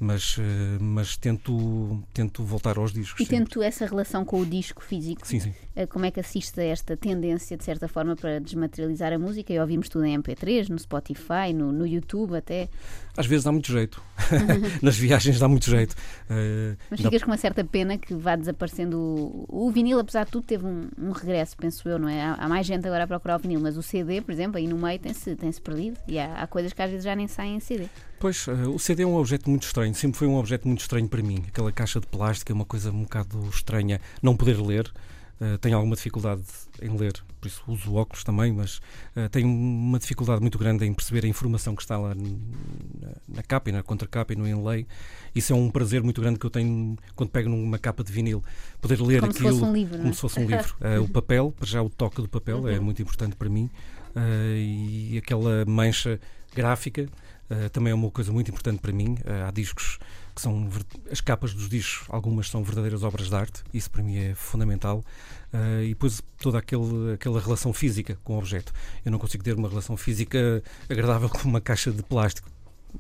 mas, 0.01 0.37
ah, 0.39 0.79
mas 0.81 1.17
tento, 1.17 2.03
tento 2.13 2.43
voltar 2.43 2.79
aos 2.79 2.93
discos. 2.93 3.21
E 3.21 3.25
sempre. 3.25 3.37
tendo 3.37 3.49
tu 3.51 3.63
essa 3.63 3.87
relação 3.87 4.25
com 4.25 4.41
o 4.41 4.47
disco 4.47 4.83
físico, 4.83 5.27
Sim, 5.27 5.41
sim. 5.41 5.55
eh, 5.77 5.87
como 5.87 6.05
é 6.05 6.11
que 6.11 6.21
assistes 6.21 6.59
a 6.59 6.65
esta 6.65 6.97
tendência, 6.97 7.57
de 7.57 7.65
certa 7.65 7.87
forma, 7.89 8.17
para 8.17 8.41
desmaterializar 8.41 9.13
a 9.13 9.19
música? 9.19 9.53
E 9.53 9.59
ouvimos 9.59 9.89
tudo 9.89 10.05
em 10.05 10.19
MP3, 10.19 10.69
no 10.69 10.79
Spotify, 10.79 11.53
no, 11.55 11.73
no 11.73 11.87
YouTube 11.87 12.37
até. 12.37 12.69
Às 13.17 13.27
vezes 13.27 13.45
dá 13.45 13.53
muito 13.53 13.71
jeito. 13.71 14.03
Nas 14.83 14.97
viagens 14.97 15.39
dá 15.39 15.47
muito 15.49 15.71
jeito. 15.71 15.95
Ah, 16.29 16.77
Mas 16.91 17.01
ficas 17.01 17.23
com 17.23 17.31
uma 17.31 17.37
certa 17.39 17.65
pena 17.65 17.97
que 17.97 18.15
vá 18.15 18.35
desaparecendo. 18.37 18.99
O, 18.99 19.67
o 19.67 19.71
vinil, 19.71 19.99
apesar 19.99 20.25
de 20.25 20.33
tudo, 20.33 20.45
teve 20.45 20.67
um, 20.67 20.89
um 20.99 21.13
regresso, 21.13 21.57
penso 21.57 21.89
eu, 21.89 21.99
não 21.99 22.09
é? 22.09 22.21
Há, 22.21 22.35
há 22.35 22.49
mais 22.49 22.67
gente 22.67 22.87
agora 22.87 23.05
a 23.05 23.07
procurar 23.07 23.37
o 23.37 23.39
vinil, 23.39 23.61
mas 23.61 23.77
o 23.77 23.83
CD, 23.83 24.21
por 24.21 24.33
exemplo, 24.33 24.59
aí 24.59 24.67
no 24.67 24.77
meio 24.77 24.99
tem-se 24.99 25.37
tem 25.37 25.51
-se 25.53 25.61
perdido. 25.61 25.99
E 26.09 26.19
há, 26.19 26.35
há 26.43 26.47
coisas 26.47 26.73
que 26.73 26.83
às 26.83 26.91
vezes 26.91 27.05
já 27.05 27.15
nem 27.15 27.29
saem 27.29 27.57
em 27.57 27.61
CD. 27.61 27.89
Pois, 28.25 28.49
eh, 28.49 28.67
o 28.69 28.79
CD 28.79 29.03
é 29.03 29.07
um 29.07 29.17
objeto 29.17 29.51
muito 29.51 29.65
estranho, 29.65 29.95
sempre 29.95 30.17
foi 30.17 30.27
um 30.27 30.37
objeto 30.37 30.67
muito 30.67 30.81
estranho 30.81 31.07
para 31.07 31.23
mim. 31.23 31.45
Aquela 31.47 31.71
caixa 31.71 32.01
de 32.01 32.07
plástico 32.07 32.51
é 32.51 32.55
uma 32.55 32.65
coisa 32.65 32.91
um 32.91 33.03
bocado 33.03 33.39
estranha. 33.51 34.01
Não 34.23 34.35
poder 34.35 34.59
ler, 34.59 34.91
eh, 35.39 35.59
tenho 35.59 35.77
alguma 35.77 35.95
dificuldade 35.95 36.41
em 36.81 36.97
ler, 36.97 37.13
por 37.39 37.49
isso 37.49 37.63
uso 37.69 37.95
óculos 37.97 38.25
também, 38.25 38.51
mas 38.51 38.81
eh, 39.15 39.29
tenho 39.29 39.47
uma 39.47 39.99
dificuldade 39.99 40.41
muito 40.41 40.57
grande 40.59 40.87
em 40.87 40.95
perceber 40.95 41.27
a 41.27 41.29
informação 41.29 41.77
que 41.77 41.83
está 41.83 41.99
lá 41.99 42.15
na, 42.15 43.11
na 43.29 43.43
capa 43.43 43.69
e 43.69 43.73
na 43.75 43.83
contracapa 43.83 44.33
e 44.33 44.37
no 44.37 44.49
inlay. 44.49 44.87
Isso 45.35 45.53
é 45.53 45.57
um 45.57 45.71
prazer 45.71 46.03
muito 46.03 46.23
grande 46.23 46.39
que 46.39 46.47
eu 46.47 46.51
tenho 46.51 46.97
quando 47.15 47.29
pego 47.29 47.51
numa 47.51 47.79
capa 47.79 48.03
de 48.03 48.11
vinil. 48.11 48.43
Poder 48.81 49.03
ler 49.03 49.21
Como 49.21 49.33
se 49.35 49.39
aquilo 49.41 49.59
fosse 49.59 49.71
um 49.71 49.75
livro, 49.75 49.93
não 49.93 49.99
como 49.99 50.11
é? 50.11 50.15
se 50.15 50.21
fosse 50.23 50.41
um 50.41 50.47
livro. 50.47 50.77
Eh, 50.81 50.99
o 50.99 51.09
papel, 51.09 51.53
para 51.55 51.67
já 51.67 51.83
o 51.83 51.91
toque 51.91 52.23
do 52.23 52.29
papel 52.31 52.67
é 52.69 52.81
muito 52.81 53.03
importante 53.03 53.37
para 53.37 53.51
mim. 53.51 53.69
E 54.17 55.19
aquela 55.19 55.67
mancha 55.67 56.19
gráfica 56.55 57.07
eh, 57.51 57.69
também 57.69 57.91
é 57.91 57.95
uma 57.95 58.11
coisa 58.11 58.33
muito 58.33 58.51
importante 58.51 58.81
para 58.81 58.93
mim. 58.93 59.17
Eh, 59.25 59.43
há 59.47 59.51
discos 59.51 59.99
que 60.35 60.41
são 60.43 60.69
as 61.11 61.21
capas 61.21 61.55
dos 61.55 61.69
discos, 61.69 62.07
algumas 62.09 62.49
são 62.49 62.63
verdadeiras 62.65 63.03
obras 63.05 63.29
de 63.29 63.35
arte, 63.37 63.63
isso 63.73 63.91
para 63.91 64.03
mim 64.03 64.17
é 64.17 64.35
fundamental. 64.35 65.05
Eh, 65.53 65.85
e 65.85 65.89
depois 65.91 66.21
toda 66.41 66.59
aquele, 66.59 67.15
aquela 67.15 67.41
relação 67.41 67.73
física 67.73 68.19
com 68.25 68.35
o 68.35 68.39
objeto. 68.39 68.73
Eu 69.05 69.13
não 69.13 69.19
consigo 69.19 69.45
ter 69.45 69.55
uma 69.55 69.69
relação 69.69 69.97
física 69.97 70.63
agradável 70.89 71.29
com 71.29 71.49
uma 71.49 71.61
caixa 71.61 71.91
de 71.93 72.03
plástico. 72.03 72.49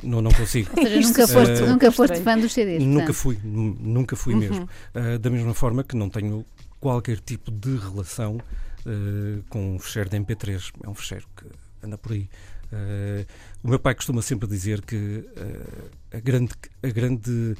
Não, 0.02 0.20
não 0.20 0.32
consigo. 0.32 0.70
Ou 0.76 0.82
seja, 0.82 1.08
nunca 1.08 1.28
foste, 1.28 1.60
nunca 1.62 1.92
foste 1.92 2.20
fã 2.20 2.38
dos 2.38 2.52
CDs. 2.52 2.82
Nunca 2.82 3.12
portanto. 3.12 3.14
fui, 3.14 3.38
nu- 3.44 3.76
nunca 3.80 4.16
fui 4.16 4.34
mesmo. 4.34 4.68
Uh, 4.94 5.18
da 5.18 5.30
mesma 5.30 5.54
forma 5.54 5.84
que 5.84 5.96
não 5.96 6.10
tenho 6.10 6.44
qualquer 6.80 7.18
tipo 7.20 7.50
de 7.50 7.76
relação 7.76 8.36
uh, 8.36 9.42
com 9.48 9.76
um 9.76 9.78
fecheiro 9.78 10.10
de 10.10 10.16
MP3. 10.16 10.72
É 10.82 10.88
um 10.88 10.94
fecheiro 10.94 11.26
que 11.36 11.46
anda 11.82 11.96
por 11.96 12.12
aí. 12.12 12.28
Uh, 12.74 13.24
o 13.62 13.68
meu 13.68 13.78
pai 13.78 13.94
costuma 13.94 14.20
sempre 14.22 14.48
dizer 14.48 14.82
que 14.82 14.96
uh, 14.96 15.90
a 16.12 16.20
grande, 16.20 16.52
a 16.82 16.88
grande 16.88 17.56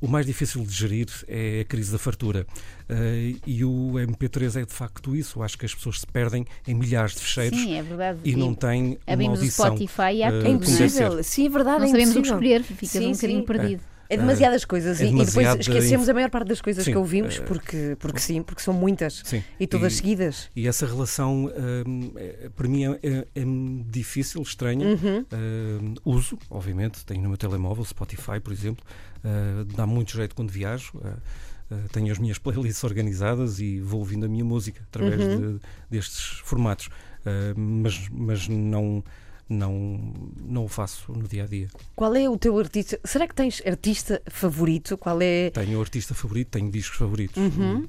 o 0.00 0.08
mais 0.08 0.26
difícil 0.26 0.64
de 0.64 0.72
gerir 0.72 1.06
é 1.28 1.60
a 1.60 1.64
crise 1.64 1.92
da 1.92 1.98
fartura. 1.98 2.44
Uh, 2.90 3.38
e 3.46 3.64
o 3.64 3.92
MP3 3.94 4.60
é 4.62 4.64
de 4.64 4.72
facto 4.72 5.14
isso. 5.14 5.38
Eu 5.38 5.44
acho 5.44 5.56
que 5.56 5.64
as 5.64 5.72
pessoas 5.74 6.00
se 6.00 6.06
perdem 6.08 6.44
em 6.66 6.74
milhares 6.74 7.14
de 7.14 7.20
fecheiros 7.20 7.58
Sim, 7.58 7.74
é 7.76 7.82
verdade. 7.82 8.18
e 8.24 8.34
não 8.34 8.52
têm 8.52 8.82
uma 8.84 8.98
Abrimos 9.06 9.38
o 9.38 9.42
audição. 9.42 9.66
Spotify 9.76 10.16
e 10.16 10.22
há 10.24 10.30
tudo, 10.32 10.44
É 10.44 10.48
é? 10.48 10.52
impossível. 10.52 11.22
Sim, 11.22 11.46
é 11.46 11.48
verdade, 11.48 11.78
Não 11.78 11.86
é 11.86 11.90
sabemos 11.90 12.10
o 12.10 12.12
que 12.14 12.18
impossível. 12.18 12.50
escolher, 12.50 12.62
ficas 12.64 12.90
Sim, 12.90 13.06
um 13.06 13.12
bocadinho 13.12 13.40
sim. 13.40 13.46
perdido. 13.46 13.82
É 13.82 13.91
demasiadas 14.16 14.64
coisas 14.64 15.00
é 15.00 15.04
e- 15.06 15.08
e 15.08 15.24
depois 15.24 15.48
esquecemos 15.60 16.08
a 16.08 16.14
maior 16.14 16.30
parte 16.30 16.48
das 16.48 16.60
coisas 16.60 16.84
Sim, 16.84 16.92
que 16.92 16.96
ouvimos 16.98 17.36
eh, 17.38 17.42
porque, 17.42 17.96
porque 17.98 18.18
sim, 18.20 18.42
porque 18.42 18.62
são 18.62 18.74
muitas 18.74 19.22
Sim. 19.24 19.42
e 19.58 19.66
todas 19.66 19.92
E- 19.92 19.96
seguidas. 19.96 20.50
E 20.54 20.66
essa 20.68 20.86
relação, 20.86 21.50
hum, 21.86 22.12
é- 22.16 22.48
para 22.54 22.68
mim, 22.68 22.84
é, 22.86 22.98
é- 23.02 23.26
é 23.34 23.44
difícil, 23.88 24.42
estranha. 24.42 24.86
Uhum. 24.86 25.24
Hum, 25.32 25.94
uso, 26.04 26.38
obviamente, 26.50 27.04
tenho 27.04 27.22
no 27.22 27.28
meu 27.28 27.38
telemóvel, 27.38 27.84
Spotify, 27.84 28.40
por 28.42 28.52
exemplo. 28.52 28.84
Uh, 29.24 29.64
dá 29.64 29.86
muito 29.86 30.12
jeito 30.16 30.34
quando 30.34 30.50
viajo. 30.50 30.92
Uh, 30.96 31.88
tenho 31.92 32.10
as 32.12 32.18
minhas 32.18 32.38
playlists 32.42 32.82
organizadas 32.84 33.60
e 33.60 33.80
vou 33.80 34.00
ouvindo 34.00 34.26
a 34.26 34.28
minha 34.28 34.44
música 34.44 34.82
através 34.90 35.20
Uhum. 35.20 35.54
de- 35.56 35.60
destes 35.90 36.40
formatos. 36.44 36.86
Uh, 37.24 37.54
mas 37.56 38.08
mas 38.10 38.48
não, 38.48 39.02
não, 39.48 40.00
não 40.44 40.64
o 40.64 40.68
faço 40.68 41.12
no 41.12 41.28
dia 41.28 41.44
a 41.44 41.46
dia. 41.46 41.68
Qual 41.94 42.14
é 42.14 42.28
o 42.28 42.38
teu 42.38 42.58
artista? 42.58 42.98
Será 43.04 43.26
que 43.28 43.34
tens 43.34 43.62
artista 43.66 44.22
favorito? 44.28 44.96
Qual 44.96 45.20
é. 45.20 45.50
Tenho 45.50 45.80
artista 45.80 46.14
favorito, 46.14 46.48
tenho 46.48 46.70
discos 46.70 46.96
favoritos. 46.98 47.36
Uhum. 47.36 47.86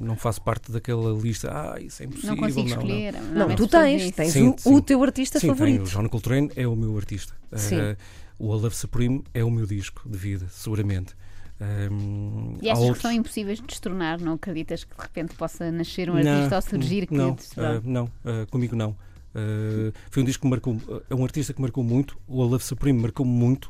Não 0.00 0.16
faço 0.16 0.42
parte 0.42 0.72
daquela 0.72 1.12
lista. 1.12 1.50
Ah, 1.52 1.80
isso 1.80 2.02
é 2.02 2.06
impossível. 2.06 2.30
Não 2.34 2.42
consigo 2.42 2.60
não, 2.60 2.76
não. 2.76 2.82
escolher. 2.82 3.12
Não, 3.12 3.22
normalmente 3.22 3.58
tu 3.58 3.64
as 3.64 3.70
pessoas 3.70 3.84
tens, 4.02 4.14
tens 4.14 4.32
Sim, 4.32 4.48
o, 4.48 4.54
sim. 4.58 4.74
o 4.74 4.80
teu 4.82 5.02
artista 5.02 5.38
Sim, 5.40 5.48
favorito. 5.48 5.84
tenho. 5.84 5.84
O 5.84 6.02
John 6.02 6.08
Coltrane 6.08 6.50
é 6.56 6.66
o 6.66 6.74
meu 6.74 6.96
artista. 6.96 7.32
Sim. 7.54 7.76
Uh, 7.78 7.96
o 8.38 8.52
A 8.52 8.56
Love 8.56 8.76
Supreme 8.76 9.22
é 9.32 9.44
o 9.44 9.50
meu 9.50 9.66
disco 9.66 10.08
de 10.08 10.18
vida, 10.18 10.46
seguramente. 10.50 11.14
Um, 11.58 12.58
E 12.60 12.68
há 12.68 12.72
achas 12.72 12.82
que 12.82 12.88
outros- 12.88 13.02
são 13.02 13.12
impossíveis 13.12 13.58
de 13.60 13.66
destornar? 13.66 14.20
Não 14.20 14.34
acreditas 14.34 14.84
que 14.84 14.94
de 14.94 15.02
repente 15.02 15.34
possa 15.34 15.70
nascer 15.72 16.10
um 16.10 16.14
Não, 16.22 16.32
artista 16.32 16.56
ou 16.56 16.62
surgir 16.62 17.06
que 17.06 17.14
não, 17.14 17.30
uh, 17.32 17.36
não, 17.84 18.04
uh, 18.04 18.46
comigo 18.50 18.76
não. 18.76 18.96
Uh, 19.36 19.92
foi 20.10 20.22
um 20.22 20.26
disco 20.26 20.42
que 20.42 20.48
marcou, 20.48 20.80
é 21.10 21.14
um 21.14 21.22
artista 21.22 21.52
que 21.52 21.60
marcou 21.60 21.84
muito. 21.84 22.18
O 22.26 22.42
Love 22.42 22.64
Supreme 22.64 22.98
marcou-me 22.98 23.30
muito 23.30 23.66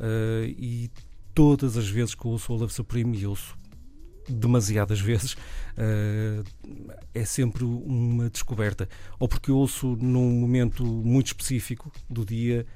uh, 0.00 0.44
e 0.44 0.90
todas 1.32 1.76
as 1.76 1.88
vezes 1.88 2.14
que 2.14 2.26
ouço 2.26 2.52
o 2.52 2.56
Love 2.56 2.72
Supreme 2.72 3.16
e 3.16 3.26
ouço 3.26 3.56
demasiadas 4.28 4.98
vezes 5.00 5.34
uh, 5.34 6.44
é 7.14 7.24
sempre 7.24 7.64
uma 7.64 8.28
descoberta 8.28 8.88
ou 9.18 9.28
porque 9.28 9.52
ouço 9.52 9.96
num 10.00 10.30
momento 10.32 10.84
muito 10.84 11.28
específico 11.28 11.92
do 12.08 12.24
dia 12.24 12.66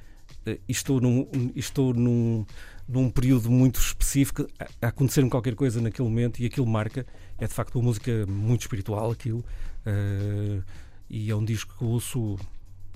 uh, 0.47 0.59
estou 0.67 1.01
num, 1.01 1.27
estou 1.55 1.93
num, 1.93 2.45
num 2.87 3.09
período 3.09 3.49
muito 3.49 3.79
específico 3.79 4.47
a, 4.59 4.67
a 4.85 4.89
acontecer-me 4.89 5.29
qualquer 5.29 5.55
coisa 5.55 5.81
naquele 5.81 6.07
momento 6.07 6.39
e 6.39 6.45
aquilo 6.45 6.67
marca 6.67 7.05
é 7.39 7.47
de 7.47 7.53
facto 7.53 7.75
uma 7.75 7.85
música 7.85 8.25
muito 8.27 8.61
espiritual 8.61 9.11
aquilo 9.11 9.39
uh, 9.39 10.63
e 11.09 11.29
é 11.29 11.35
um 11.35 11.43
disco 11.43 11.73
que 11.77 11.83
eu 11.83 11.89
ouço 11.89 12.37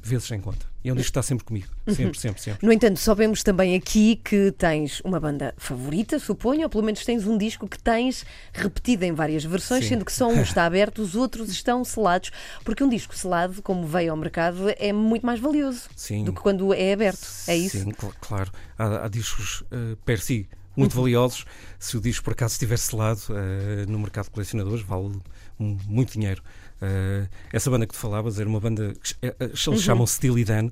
vezes 0.05 0.27
sem 0.27 0.39
conta 0.41 0.65
e 0.83 0.89
é 0.89 0.91
um 0.91 0.95
disco 0.97 1.05
que 1.07 1.11
está 1.11 1.23
sempre 1.23 1.45
comigo 1.45 1.67
sempre, 1.87 2.19
sempre, 2.19 2.41
sempre 2.41 2.65
No 2.65 2.73
entanto, 2.73 2.99
sabemos 2.99 3.41
também 3.41 3.73
aqui 3.73 4.17
que 4.17 4.51
tens 4.51 4.99
uma 5.05 5.17
banda 5.17 5.53
favorita, 5.57 6.19
suponho, 6.19 6.63
ou 6.63 6.69
pelo 6.69 6.83
menos 6.83 7.05
tens 7.05 7.25
um 7.25 7.37
disco 7.37 7.69
que 7.69 7.79
tens 7.81 8.25
repetido 8.51 9.05
em 9.05 9.13
várias 9.13 9.45
versões, 9.45 9.83
Sim. 9.85 9.91
sendo 9.91 10.03
que 10.05 10.11
só 10.11 10.27
um 10.27 10.41
está 10.41 10.65
aberto, 10.67 11.01
os 11.01 11.15
outros 11.15 11.49
estão 11.49 11.85
selados, 11.85 12.31
porque 12.65 12.83
um 12.83 12.89
disco 12.89 13.15
selado, 13.15 13.61
como 13.61 13.87
veio 13.87 14.11
ao 14.11 14.17
mercado, 14.17 14.65
é 14.77 14.91
muito 14.91 15.25
mais 15.25 15.39
valioso 15.39 15.83
Sim. 15.95 16.25
do 16.25 16.33
que 16.33 16.41
quando 16.41 16.73
é 16.73 16.91
aberto. 16.91 17.25
É 17.47 17.55
isso? 17.55 17.77
Sim, 17.77 17.93
cl- 17.93 18.13
claro. 18.19 18.51
Há, 18.77 19.05
há 19.05 19.07
discos 19.07 19.61
uh, 19.61 19.95
per 20.03 20.19
si 20.19 20.49
muito 20.75 20.95
valiosos. 20.95 21.45
Se 21.79 21.95
o 21.95 22.01
disco 22.01 22.25
por 22.25 22.33
acaso 22.33 22.53
estiver 22.53 22.77
selado 22.77 23.21
uh, 23.29 23.89
no 23.89 23.99
mercado 23.99 24.25
de 24.25 24.31
colecionadores, 24.31 24.83
vale 24.83 25.13
muito 25.57 26.13
dinheiro. 26.13 26.41
Uh, 26.83 27.29
essa 27.53 27.69
banda 27.69 27.87
que 27.87 27.93
tu 27.93 27.99
falavas 27.99 28.39
era 28.39 28.49
uma 28.49 28.59
banda 28.59 28.93
que 29.01 29.15
eh, 29.21 29.33
eh, 29.39 29.51
eles 29.67 29.81
chamam 29.81 30.05
Steely 30.05 30.43
Dan, 30.43 30.65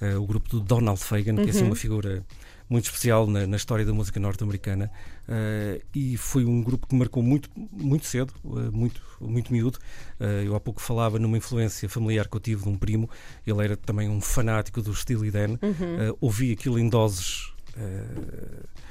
uh, 0.00 0.22
o 0.22 0.24
grupo 0.24 0.48
do 0.48 0.60
Donald 0.60 1.00
Fagan, 1.00 1.34
que 1.34 1.48
é 1.48 1.50
assim 1.50 1.64
uma 1.64 1.74
figura 1.74 2.24
muito 2.68 2.84
especial 2.84 3.26
na, 3.26 3.46
na 3.46 3.56
história 3.56 3.84
da 3.84 3.92
música 3.92 4.20
norte-americana 4.20 4.90
uh, 5.28 5.82
e 5.94 6.16
foi 6.16 6.44
um 6.44 6.62
grupo 6.62 6.86
que 6.86 6.94
marcou 6.94 7.22
muito, 7.22 7.50
muito 7.56 8.06
cedo, 8.06 8.32
uh, 8.44 8.72
muito, 8.72 9.02
muito 9.20 9.52
miúdo. 9.52 9.78
Uh, 10.20 10.44
eu 10.44 10.54
há 10.54 10.60
pouco 10.60 10.80
falava 10.80 11.18
numa 11.18 11.36
influência 11.36 11.88
familiar 11.88 12.28
que 12.28 12.36
eu 12.36 12.40
tive 12.40 12.62
de 12.62 12.68
um 12.68 12.76
primo, 12.76 13.10
ele 13.44 13.64
era 13.64 13.76
também 13.76 14.08
um 14.08 14.20
fanático 14.20 14.80
do 14.80 14.94
Steely 14.94 15.30
Dan, 15.30 15.54
uh, 15.54 16.16
ouvi 16.20 16.52
aquilo 16.52 16.78
em 16.78 16.88
doses. 16.88 17.52
uh, 17.76 18.85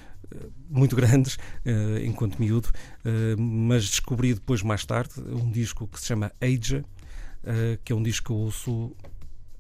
muito 0.70 0.96
grandes 0.96 1.38
eh, 1.66 2.04
enquanto 2.06 2.38
miúdo, 2.40 2.70
eh, 3.04 3.36
mas 3.38 3.90
descobri 3.90 4.34
depois, 4.34 4.62
mais 4.62 4.86
tarde, 4.86 5.14
um 5.20 5.50
disco 5.52 5.88
que 5.88 6.00
se 6.00 6.08
chama 6.08 6.32
Aja, 6.42 6.84
eh, 7.44 7.78
que 7.84 7.92
é 7.94 7.96
um 7.96 8.04
disco 8.04 8.28
que 8.28 8.32
eu 8.32 8.38
ouço 8.38 8.96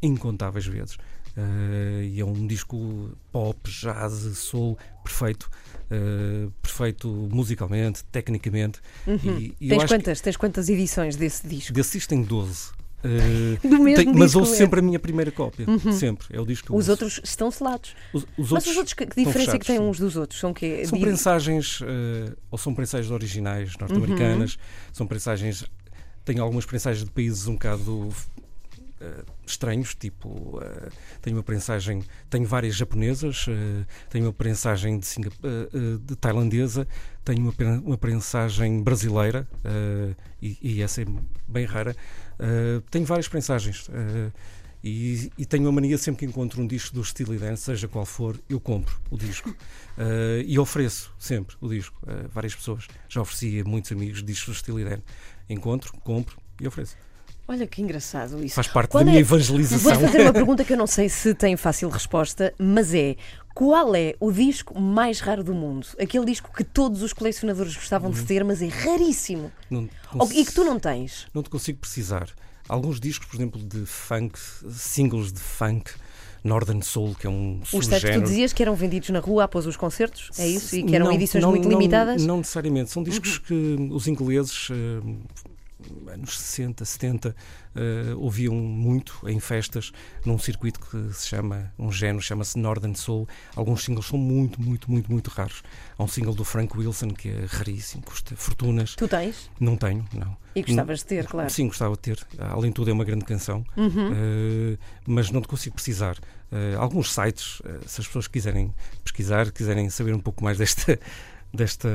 incontáveis 0.01 0.65
vezes. 0.65 0.97
Eh, 1.38 2.12
e 2.13 2.19
é 2.21 2.25
um 2.25 2.47
disco 2.47 3.12
pop, 3.32 3.60
jazz, 3.69 4.38
soul, 4.38 4.78
perfeito. 5.04 5.49
eh, 5.91 6.47
perfeito 6.62 7.08
musicalmente, 7.32 8.04
tecnicamente. 8.06 8.80
E, 9.08 9.54
e 9.60 9.69
eu 9.69 9.69
Tens 9.69 9.84
acho 9.84 9.88
que 9.88 9.93
quantas, 9.99 10.21
tens 10.21 10.38
quantas 10.38 10.69
edições 10.69 11.15
desse 11.15 11.45
disco? 11.47 11.73
desse 11.73 11.91
disco 11.93 12.10
tem 12.10 12.23
12. 12.23 12.71
Eh, 13.06 13.68
Do 13.68 13.80
mesmo 13.80 14.04
tem- 14.04 14.13
mas 14.13 14.36
ouço 14.36 14.54
é? 14.54 14.58
sempre 14.58 14.80
a 14.80 14.84
minha 14.84 15.00
primeira 15.00 15.32
cópia. 15.32 15.65
Sempre. 15.94 16.28
É 16.36 16.41
o 16.41 16.46
disco 16.46 16.76
Os 16.76 16.89
outros 16.89 17.22
estão 17.24 17.52
selados. 17.52 17.96
Os, 18.12 18.26
os 18.38 18.52
Mas 18.52 18.65
os 18.65 18.76
outros, 18.78 18.94
que, 18.94 19.06
que 19.06 19.15
diferença 19.24 19.56
é 19.56 19.60
que 19.60 19.65
têm 19.65 19.76
fechados, 19.78 19.89
uns 19.89 20.00
dos 20.00 20.15
outros? 20.18 20.39
São 20.39 20.54
que 20.54 20.86
São 20.86 21.00
prensagens, 21.00 21.80
eh, 21.84 22.34
ou 22.50 22.58
são 22.58 22.74
prensagens 22.74 23.12
originais 23.12 23.78
norte-americanas, 23.78 24.54
Uhum. 24.56 24.60
são 24.94 25.08
prensagens. 25.08 25.65
Tenho 26.24 26.41
algumas 26.41 26.65
prensagens 26.65 27.06
de 27.06 27.12
países 27.12 27.48
um 27.48 27.54
bocado 27.54 28.10
estranhos, 29.46 29.96
tipo. 29.96 30.60
eh, 30.62 30.89
tenho 31.22 31.38
uma 31.38 31.44
prensagem. 31.44 32.04
Tenho 32.30 32.46
várias 32.46 32.76
japonesas, 32.76 33.46
eh, 33.50 33.86
tenho 34.10 34.26
uma 34.26 34.34
prensagem 34.34 35.00
de, 35.00 35.08
eh, 35.08 35.30
eh, 35.74 35.98
de 36.04 36.15
tailandesa, 36.15 36.88
tenho 37.24 37.41
uma, 37.41 37.54
uma 37.84 37.98
prensagem 37.98 38.82
brasileira, 38.84 39.48
eh, 39.63 40.15
e, 40.41 40.58
e 40.62 40.82
essa 40.82 41.02
é 41.02 41.06
bem 41.48 41.65
rara. 41.65 41.96
Eh, 42.39 42.82
tenho 42.91 43.06
várias 43.06 43.28
prensagens. 43.28 43.88
eh, 43.91 44.32
e, 44.88 45.32
e 45.36 45.46
tenho 45.48 45.68
a 45.68 45.72
mania 45.72 45.98
sempre 45.98 46.20
que 46.20 46.26
encontro 46.32 46.62
um 46.62 46.68
disco 46.68 46.94
do 46.94 47.04
Steely 47.04 47.39
Dan, 47.39 47.56
seja 47.56 47.88
qual 47.88 48.06
for, 48.06 48.39
eu 48.48 48.60
compro 48.60 49.00
o 49.10 49.18
disco. 49.18 49.54
Eh, 49.98 50.44
e 50.46 50.60
ofereço 50.60 51.15
sempre 51.18 51.56
o 51.62 51.70
disco 51.70 51.98
a 52.06 52.28
várias 52.28 52.54
pessoas. 52.54 52.86
Já 53.08 53.22
ofereci 53.22 53.62
a 53.62 53.63
muitos 53.63 53.94
amigos 53.94 54.22
discos 54.22 54.54
do 54.56 54.60
Steely 54.60 54.84
Dan. 54.84 55.00
Encontro, 55.50 55.94
compro 56.04 56.38
e 56.60 56.68
ofereço. 56.68 56.98
Olha 57.48 57.68
que 57.68 57.82
engraçado 57.82 58.44
isso. 58.44 58.56
Faz 58.56 58.68
parte 58.68 58.90
Qual 58.92 59.04
da 59.04 59.10
é- 59.10 59.14
minha 59.14 59.24
Vou 59.26 59.38
evangelização. 59.38 60.00
fazer 60.00 60.22
uma 60.22 60.34
pergunta 60.34 60.64
que 60.64 60.74
eu 60.74 60.78
não 60.78 60.88
sei 60.88 61.10
se 61.10 61.34
tem 61.36 61.56
fácil 61.56 61.90
resposta, 61.90 62.54
mas 62.58 62.94
é: 62.94 63.16
qual 63.54 63.96
é 63.96 64.16
o 64.20 64.32
disco 64.32 64.80
mais 64.80 65.20
raro 65.20 65.44
do 65.44 65.54
mundo? 65.54 65.88
Aquele 66.00 66.26
disco 66.26 66.52
que 66.56 66.64
todos 66.64 67.02
os 67.04 67.14
colecionadores 67.14 67.76
gostavam 67.76 68.10
Uhum. 68.10 68.16
de 68.16 68.24
ter, 68.24 68.44
mas 68.44 68.62
é 68.62 68.68
raríssimo. 68.68 69.52
Não 69.70 69.88
e 70.34 70.44
que 70.44 70.52
tu 70.52 70.64
não 70.64 70.80
tens. 70.80 71.28
não 71.34 71.44
te 71.44 71.50
consigo 71.50 71.78
precisar. 71.80 72.30
Alguns 72.68 73.00
discos, 73.00 73.28
por 73.28 73.36
exemplo, 73.38 73.62
de 73.62 73.86
funk, 73.86 74.40
singles 74.72 75.32
de 75.32 75.40
funk, 75.40 75.92
Northern 76.44 76.82
Soul, 76.84 77.14
que 77.14 77.28
é 77.28 77.30
um 77.30 77.60
Os 77.62 77.88
textos 77.88 78.10
que 78.10 78.20
tu 78.20 78.24
dizias 78.24 78.54
que 78.54 78.64
eram 78.64 78.74
vendidos 78.76 79.10
na 79.10 79.20
rua 79.20 79.44
após 79.44 79.68
os 79.68 79.78
concertos, 79.78 80.32
é 80.40 80.48
isso? 80.48 80.76
E 80.76 80.82
que 80.84 80.96
eram 80.96 81.06
Não, 81.06 81.14
edições 81.14 81.44
não, 81.44 81.52
muito 81.52 81.66
não, 81.70 81.78
limitadas? 81.78 82.22
Uhum. 82.24 82.28
Não 82.28 82.38
necessariamente. 82.38 82.90
São 82.90 83.04
discos 83.04 83.38
que 83.40 83.54
os 83.92 84.08
ingleses, 84.08 84.68
eh, 84.72 85.46
anos 86.08 86.39
60, 86.39 86.84
70, 86.86 87.36
eh, 87.76 88.13
ouviam 88.17 88.54
muito 88.56 89.19
em 89.28 89.39
festas, 89.39 89.91
num 90.26 90.38
circuito 90.38 90.80
que 90.80 91.13
se 91.13 91.28
chama, 91.28 91.71
um 91.78 91.91
género, 91.91 92.21
chama-se 92.21 92.58
Northern 92.58 92.95
Soul. 92.95 93.28
Alguns 93.56 93.84
singles 93.84 94.06
são 94.08 94.17
muito, 94.17 94.62
muito, 94.62 94.89
muito, 94.89 95.12
muito 95.12 95.30
raros. 95.30 95.62
Há 95.98 96.04
um 96.04 96.08
single 96.08 96.34
do 96.34 96.43
Frank 96.43 96.78
Wilson 96.78 97.10
que 97.10 97.30
é 97.30 97.45
raríssimo, 97.48 98.04
custa 98.04 98.36
fortunas. 98.36 98.95
Tu 98.95 99.08
tens? 99.08 99.50
Não 99.60 99.76
tenho, 99.76 100.06
não. 100.13 100.36
E 100.56 100.62
gostavas 100.63 101.00
de 101.00 101.06
ter, 101.06 101.28
claro. 101.28 101.50
Sim, 101.50 101.67
gostava 101.67 101.93
de 101.95 102.00
ter. 102.02 102.26
Além 102.39 102.69
de 102.71 102.76
tudo, 102.76 102.89
é 102.89 102.93
uma 102.93 103.04
grande 103.04 103.26
canção, 103.26 103.65
Uhum. 103.76 104.12
eh, 104.13 104.78
mas 105.06 105.30
não 105.32 105.41
te 105.41 105.48
consigo 105.48 105.76
precisar. 105.76 106.17
Eh, 106.52 106.76
alguns 106.78 107.13
sites, 107.13 107.62
eh, 107.65 107.80
se 107.86 108.00
as 108.00 108.08
pessoas 108.08 108.28
quiserem 108.28 108.74
pesquisar, 109.04 109.52
quiserem 109.52 109.89
saber 109.89 110.13
um 110.13 110.19
pouco 110.19 110.43
mais 110.43 110.58
desta. 110.58 110.98
desta 111.54 111.88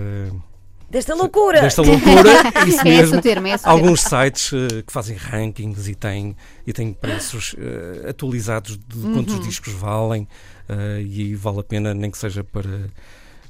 Desta 0.90 1.14
loucura! 1.14 1.60
Desta 1.60 1.82
loucura, 1.82 2.30
isso 2.66 2.80
É 2.80 2.82
esse 2.82 2.84
mesmo. 2.84 3.18
o 3.18 3.22
termo, 3.22 3.46
é. 3.46 3.56
Alguns 3.62 4.00
sites 4.02 4.52
eh, 4.52 4.82
que 4.84 4.92
fazem 4.92 5.16
rankings 5.16 5.88
e 5.88 5.94
têm, 5.94 6.36
e 6.66 6.72
têm 6.72 6.92
preços 6.92 7.54
eh, 7.58 8.08
atualizados 8.10 8.76
de 8.76 9.02
quantos 9.12 9.34
Uhum. 9.34 9.40
discos 9.40 9.72
valem 9.72 10.26
eh, 10.68 11.00
e 11.02 11.34
vale 11.36 11.60
a 11.60 11.62
pena, 11.62 11.94
nem 11.94 12.10
que 12.10 12.18
seja 12.18 12.42
para, 12.42 12.90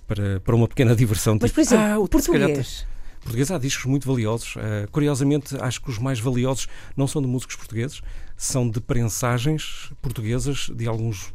para, 0.06 0.40
para 0.40 0.54
uma 0.54 0.68
pequena 0.68 0.94
diversão. 0.94 1.38
Mas, 1.40 1.50
tipo, 1.50 1.54
por 1.54 1.60
exemplo, 1.62 1.84
"Ah, 1.86 1.98
o- 1.98 2.06
português. 2.08 2.86
Português 3.22 3.50
há 3.50 3.58
discos 3.58 3.84
muito 3.84 4.06
valiosos. 4.08 4.56
Uh, 4.56 4.90
curiosamente, 4.90 5.54
acho 5.60 5.82
que 5.82 5.90
os 5.90 5.98
mais 5.98 6.18
valiosos 6.18 6.68
não 6.96 7.06
são 7.06 7.20
de 7.20 7.28
músicos 7.28 7.54
portugueses, 7.54 8.00
são 8.34 8.68
de 8.68 8.80
prensagens 8.80 9.90
portuguesas 10.00 10.70
de 10.74 10.88
alguns 10.88 11.26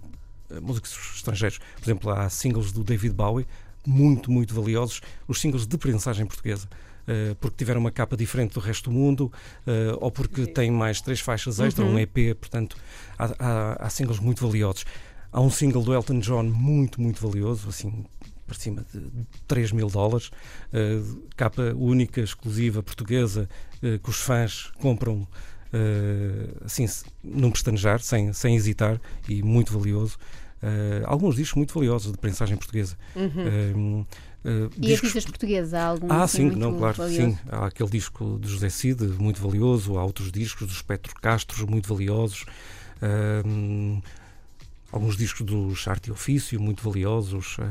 uh, 0.49 0.59
músicos 0.63 0.97
estrangeiros. 1.15 1.59
Por 1.75 1.83
exemplo, 1.83 2.09
há 2.09 2.27
singles 2.27 2.71
do 2.71 2.83
David 2.83 3.13
Bowie, 3.13 3.45
muito, 3.89 4.31
muito 4.31 4.53
valiosos, 4.53 5.01
os 5.27 5.39
singles 5.39 5.65
de 5.65 5.77
prensagem 5.77 6.25
portuguesa. 6.25 6.67
uh, 7.07 7.35
porque 7.35 7.57
tiveram 7.57 7.79
uma 7.81 7.91
capa 7.91 8.17
diferente 8.17 8.53
do 8.53 8.59
resto 8.59 8.89
do 8.89 8.91
mundo, 8.91 9.31
uh, 9.67 9.97
ou 9.99 10.11
porque 10.11 10.47
têm 10.47 10.71
mais 10.71 11.01
três 11.01 11.19
faixas 11.19 11.59
extra, 11.59 11.85
um 11.85 11.97
EP, 11.99 12.35
portanto, 12.39 12.77
há, 13.17 13.25
há, 13.39 13.85
há 13.85 13.89
singles 13.89 14.19
muito 14.19 14.45
valiosos. 14.45 14.85
Há 15.31 15.41
um 15.41 15.49
single 15.49 15.83
do 15.83 15.93
Elton 15.93 16.19
John 16.19 16.43
muito, 16.43 17.01
muito 17.01 17.21
valioso, 17.21 17.67
assim, 17.69 18.05
para 18.47 18.55
cima 18.55 18.85
de 18.93 19.01
3 19.47 19.71
mil 19.71 19.89
dólares, 19.89 20.31
eh, 20.71 21.01
capa 21.35 21.73
única, 21.75 22.21
exclusiva, 22.21 22.81
portuguesa, 22.81 23.49
que 23.81 24.09
os 24.09 24.17
fãs 24.17 24.71
compram 24.77 25.27
assim, 26.63 26.85
num 27.21 27.51
pestanejar, 27.51 27.99
sem, 27.99 28.31
sem 28.31 28.55
hesitar, 28.55 29.01
e 29.27 29.43
muito 29.43 29.77
valioso. 29.77 30.17
Eh, 30.67 31.03
alguns 31.05 31.35
discos 31.35 31.57
muito 31.57 31.73
valiosos 31.75 32.11
de 32.11 32.17
prensagem 32.17 32.57
portuguesa. 32.57 32.97
Uhum. 33.15 34.03
Eh, 34.43 34.49
E 34.77 34.81
discos- 34.81 35.09
artistas 35.09 35.25
portugueses, 35.25 35.73
há 35.75 35.85
algum 35.85 36.07
ah, 36.11 36.23
assim, 36.23 36.49
sim, 36.49 36.55
não, 36.55 36.75
claro, 36.75 36.95
valioso? 36.97 37.31
sim. 37.31 37.37
Há 37.51 37.67
aquele 37.67 37.89
disco 37.89 38.39
de 38.41 38.47
José 38.49 38.69
Cid, 38.69 39.03
muito 39.19 39.39
valioso, 39.41 39.97
há 39.99 40.03
outros 40.03 40.31
discos 40.31 40.67
do 40.67 40.73
Espectro 40.73 41.13
Castro, 41.21 41.69
muito 41.69 41.87
valiosos. 41.87 42.45
Ahm, 43.01 44.01
alguns 44.95 45.17
discos 45.17 45.45
dos 45.45 45.87
Arte 45.87 46.07
e 46.07 46.11
Ofício, 46.11 46.59
muito 46.59 46.83
valiosos. 46.83 47.57
ah, 47.59 47.65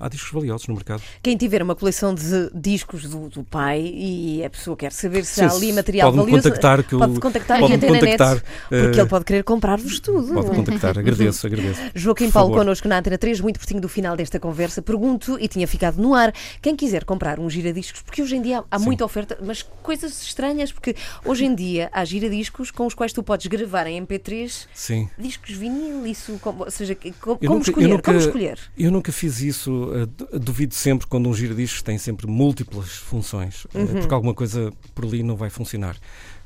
há 0.00 0.08
discos 0.08 0.32
valiosos 0.32 0.66
no 0.66 0.74
mercado. 0.74 1.02
Quem 1.22 1.36
tiver 1.36 1.62
uma 1.62 1.74
coleção 1.74 2.14
de 2.14 2.50
discos 2.54 3.04
do, 3.04 3.28
do 3.28 3.44
pai 3.44 3.80
e 3.94 4.44
a 4.44 4.50
pessoa 4.50 4.76
quer 4.76 4.90
saber 4.92 5.24
se 5.24 5.34
Sim, 5.34 5.42
há 5.42 5.50
ali 5.52 5.72
material 5.72 6.10
pode-me 6.10 6.24
valioso, 6.24 6.48
contactar 6.48 6.82
que 6.82 6.96
pode 6.96 7.20
contactar 7.20 7.58
e 7.58 7.62
na 7.62 7.68
net, 7.68 7.86
contactar, 7.86 8.42
porque 8.68 8.74
eh, 8.74 9.00
ele 9.00 9.06
pode 9.06 9.24
querer 9.24 9.44
comprar-vos 9.44 10.00
tudo. 10.00 10.34
Pode 10.34 10.50
contactar, 10.50 10.98
agradeço, 10.98 11.46
agradeço. 11.46 11.80
Joaquim 11.94 12.26
Por 12.26 12.32
Paulo 12.32 12.48
favor. 12.50 12.64
connosco 12.64 12.88
na 12.88 12.98
Antena 12.98 13.18
3, 13.18 13.40
muito 13.40 13.58
pertinho 13.58 13.80
do 13.80 13.88
final 13.88 14.16
desta 14.16 14.40
conversa. 14.40 14.82
Pergunto, 14.82 15.38
e 15.38 15.48
tinha 15.48 15.68
ficado 15.68 16.00
no 16.00 16.14
ar, 16.14 16.32
quem 16.60 16.74
quiser 16.74 17.04
comprar 17.04 17.38
um 17.38 17.48
giradiscos, 17.48 18.02
porque 18.02 18.22
hoje 18.22 18.36
em 18.36 18.42
dia 18.42 18.60
há, 18.60 18.64
há 18.76 18.78
Sim. 18.78 18.84
muita 18.86 19.04
oferta, 19.04 19.38
mas 19.44 19.62
coisas 19.62 20.22
estranhas, 20.22 20.72
porque 20.72 20.96
hoje 21.24 21.44
em 21.44 21.54
dia 21.54 21.90
há 21.92 22.04
giradiscos 22.04 22.70
com 22.70 22.86
os 22.86 22.94
quais 22.94 23.12
tu 23.12 23.22
podes 23.22 23.46
gravar 23.46 23.86
em 23.86 24.04
MP3 24.04 24.66
Sim. 24.72 25.08
discos 25.18 25.50
vinil, 25.54 26.06
isso, 26.06 26.38
como, 26.40 26.61
ou 26.64 26.70
seja, 26.70 26.94
como, 27.20 27.38
nunca- 27.42 27.70
escolher? 27.70 27.88
nunca- 27.88 28.02
Como 28.12 28.18
escolher? 28.18 28.58
Eu 28.78 28.90
nunca 28.90 29.12
fiz 29.12 29.40
isso, 29.40 29.90
eh, 29.94 30.06
du- 30.06 30.38
duvido 30.38 30.74
sempre 30.74 31.06
quando 31.06 31.28
um 31.28 31.34
giradiscos 31.34 31.82
tem 31.82 31.98
sempre 31.98 32.26
múltiplas 32.26 32.88
funções, 32.90 33.66
eh, 33.74 33.78
Uhum. 33.78 33.86
porque 34.00 34.14
alguma 34.14 34.34
coisa 34.34 34.72
por 34.94 35.04
ali 35.04 35.22
não 35.22 35.36
vai 35.36 35.50
funcionar. 35.50 35.96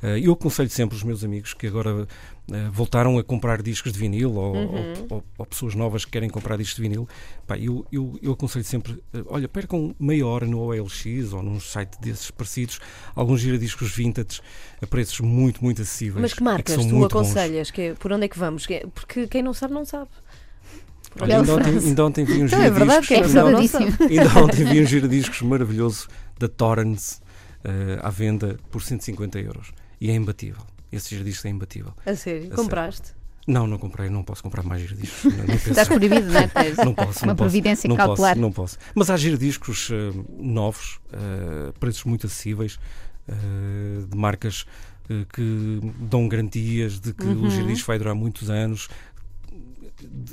Eh, 0.02 0.20
Eu 0.22 0.32
aconselho 0.32 0.68
sempre 0.70 0.94
os 0.96 1.02
meus 1.02 1.24
amigos 1.24 1.54
que 1.54 1.66
agora 1.66 2.06
eh, 2.52 2.68
voltaram 2.70 3.18
a 3.18 3.24
comprar 3.24 3.60
discos 3.62 3.92
de 3.92 3.98
vinil 3.98 4.34
ou, 4.34 4.54
Uhum. 4.54 4.66
ou- 5.10 5.16
ou- 5.16 5.24
ou 5.38 5.46
pessoas 5.46 5.74
novas 5.74 6.04
que 6.04 6.10
querem 6.12 6.28
comprar 6.30 6.56
discos 6.56 6.76
de 6.76 6.82
vinil, 6.82 7.08
pá, 7.46 7.58
eu, 7.58 7.84
eu, 7.90 8.18
eu 8.22 8.32
aconselho 8.32 8.64
sempre, 8.64 9.02
eh, 9.12 9.22
olha, 9.26 9.48
percam 9.48 9.94
meia 9.98 10.26
hora 10.26 10.46
no 10.46 10.58
OLX 10.60 11.32
ou 11.32 11.42
num 11.42 11.58
site 11.58 11.98
desses 12.00 12.30
parecidos, 12.30 12.78
alguns 13.14 13.40
giradiscos 13.40 13.90
vintage 13.92 14.40
a 14.80 14.86
preços 14.86 15.20
muito, 15.20 15.62
muito 15.64 15.82
acessíveis. 15.82 16.22
Mas 16.22 16.34
que 16.34 16.42
marcas 16.42 16.74
são 16.76 16.88
tu 16.88 16.94
bons. 16.98 17.06
aconselhas? 17.06 17.70
Que, 17.70 17.80
é- 17.82 17.94
por 17.94 18.12
onde 18.12 18.26
é 18.26 18.28
que 18.28 18.38
vamos? 18.38 18.64
Que 18.66 18.74
é- 18.74 18.86
Porque 18.94 19.26
quem 19.26 19.42
não 19.42 19.52
sabe, 19.54 19.74
não 19.74 19.84
sabe. 19.84 20.08
Olha, 21.18 21.38
ainda, 21.38 21.54
ontem, 21.54 21.78
ainda 21.78 22.04
ontem 22.06 22.24
vi 22.26 22.42
um 22.42 22.46
Então, 22.46 22.60
é 22.62 22.70
verdade, 22.70 23.06
giradiscos- 23.06 23.10
É 23.10 23.22
sabe, 23.22 23.34
não 23.34 23.44
verdadíssimo. 23.62 23.90
sabe. 23.92 24.04
Ainda 24.20 24.38
ontem 24.44 24.64
vi 24.66 24.80
um 24.82 24.86
giradiscos 24.86 25.42
maravilhoso 25.42 26.08
da 26.38 26.46
Torrens 26.46 27.22
eh, 27.64 27.98
à 28.02 28.10
venda 28.10 28.58
por 28.70 28.82
150 28.82 29.38
euros. 29.40 29.72
E 30.00 30.10
é 30.10 30.14
imbatível. 30.14 30.60
Esse 30.92 31.10
giradiscos 31.10 31.44
é 31.44 31.48
imbatível. 31.50 31.92
A 32.04 32.14
sério, 32.14 32.42
sério. 32.42 32.56
compraste? 32.56 33.12
Não, 33.46 33.64
não 33.66 33.78
comprei, 33.78 34.10
não 34.10 34.24
posso 34.24 34.42
comprar 34.42 34.62
mais 34.64 34.82
giradiscos. 34.82 35.32
Estás 35.66 35.86
proibido, 35.86 36.26
não 36.26 36.40
é? 36.40 36.50
Não 36.84 36.92
posso, 36.94 37.20
Uma 37.20 37.26
não 37.28 37.36
posso. 37.36 37.36
providência 37.36 37.88
não. 37.88 37.96
Posso, 37.96 38.34
não 38.38 38.52
posso. 38.52 38.78
Mas 38.94 39.08
há 39.08 39.16
giradiscos 39.16 39.88
eh, 39.92 40.12
novos, 40.38 40.98
eh, 41.12 41.72
preços 41.78 42.02
muito 42.04 42.26
acessíveis, 42.26 42.78
eh, 43.28 43.32
de 44.10 44.16
marcas 44.16 44.66
que 45.32 45.80
dão 46.00 46.26
garantias 46.28 46.98
de 46.98 47.12
que 47.14 47.24
Uhum. 47.24 47.46
o 47.46 47.50
giradisco 47.50 47.86
vai 47.86 47.96
durar 47.96 48.14
muitos 48.16 48.50
anos, 48.50 48.88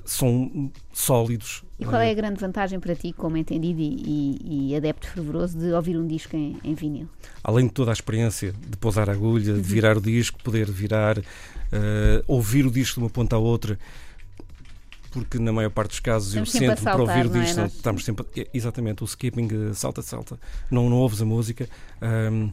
são 0.06 0.72
sólidos. 0.94 1.64
E 1.80 1.86
qual 1.86 2.02
é 2.02 2.12
a 2.12 2.14
grande 2.14 2.40
vantagem 2.40 2.80
para 2.80 2.96
ti, 2.96 3.12
como 3.14 3.36
entendido 3.38 3.80
e, 3.82 4.70
e- 4.72 4.76
adepto 4.76 5.08
fervoroso, 5.08 5.58
de 5.58 5.72
ouvir 5.74 5.98
um 5.98 6.08
disco 6.08 6.36
em, 6.36 6.58
em 6.64 6.74
vinil? 6.74 7.08
além 7.44 7.68
de 7.68 7.74
toda 7.74 7.92
a 7.92 7.94
experiência 7.94 8.54
de 8.70 8.78
pousar 8.78 9.10
a 9.10 9.14
agulha, 9.14 9.54
Uhum. 9.54 9.62
de 9.62 9.68
virar 9.68 9.98
o 9.98 10.02
disco, 10.02 10.42
poder 10.44 10.70
virar, 10.72 11.18
eh, 11.20 12.24
ouvir 12.28 12.66
o 12.66 12.72
disco 12.72 13.00
de 13.00 13.04
uma 13.06 13.10
ponta 13.10 13.36
à 13.36 13.40
outra, 13.40 13.78
porque 15.12 15.38
na 15.38 15.52
maior 15.52 15.70
parte 15.70 15.90
dos 15.92 16.00
casos 16.00 16.30
Estamos 16.30 16.50
eu 16.56 16.60
sempre 16.60 16.68
sento 16.78 16.84
para 16.84 17.02
ouvir 17.02 17.14
saltar, 17.14 17.28
o 17.28 17.38
é? 17.38 17.42
disco, 17.44 17.60
Nós- 17.62 17.74
estamos 17.76 18.06
sempre, 18.06 18.26
é, 18.38 18.48
exatamente, 18.54 19.04
o 19.04 19.06
skipping 19.06 19.48
eh, 19.70 19.74
salta, 19.74 20.02
salta, 20.02 20.40
não, 20.72 20.90
não 20.90 20.98
ouves 20.98 21.22
a 21.22 21.26
música. 21.26 21.68
Ahm, 22.02 22.48
eh, 22.48 22.52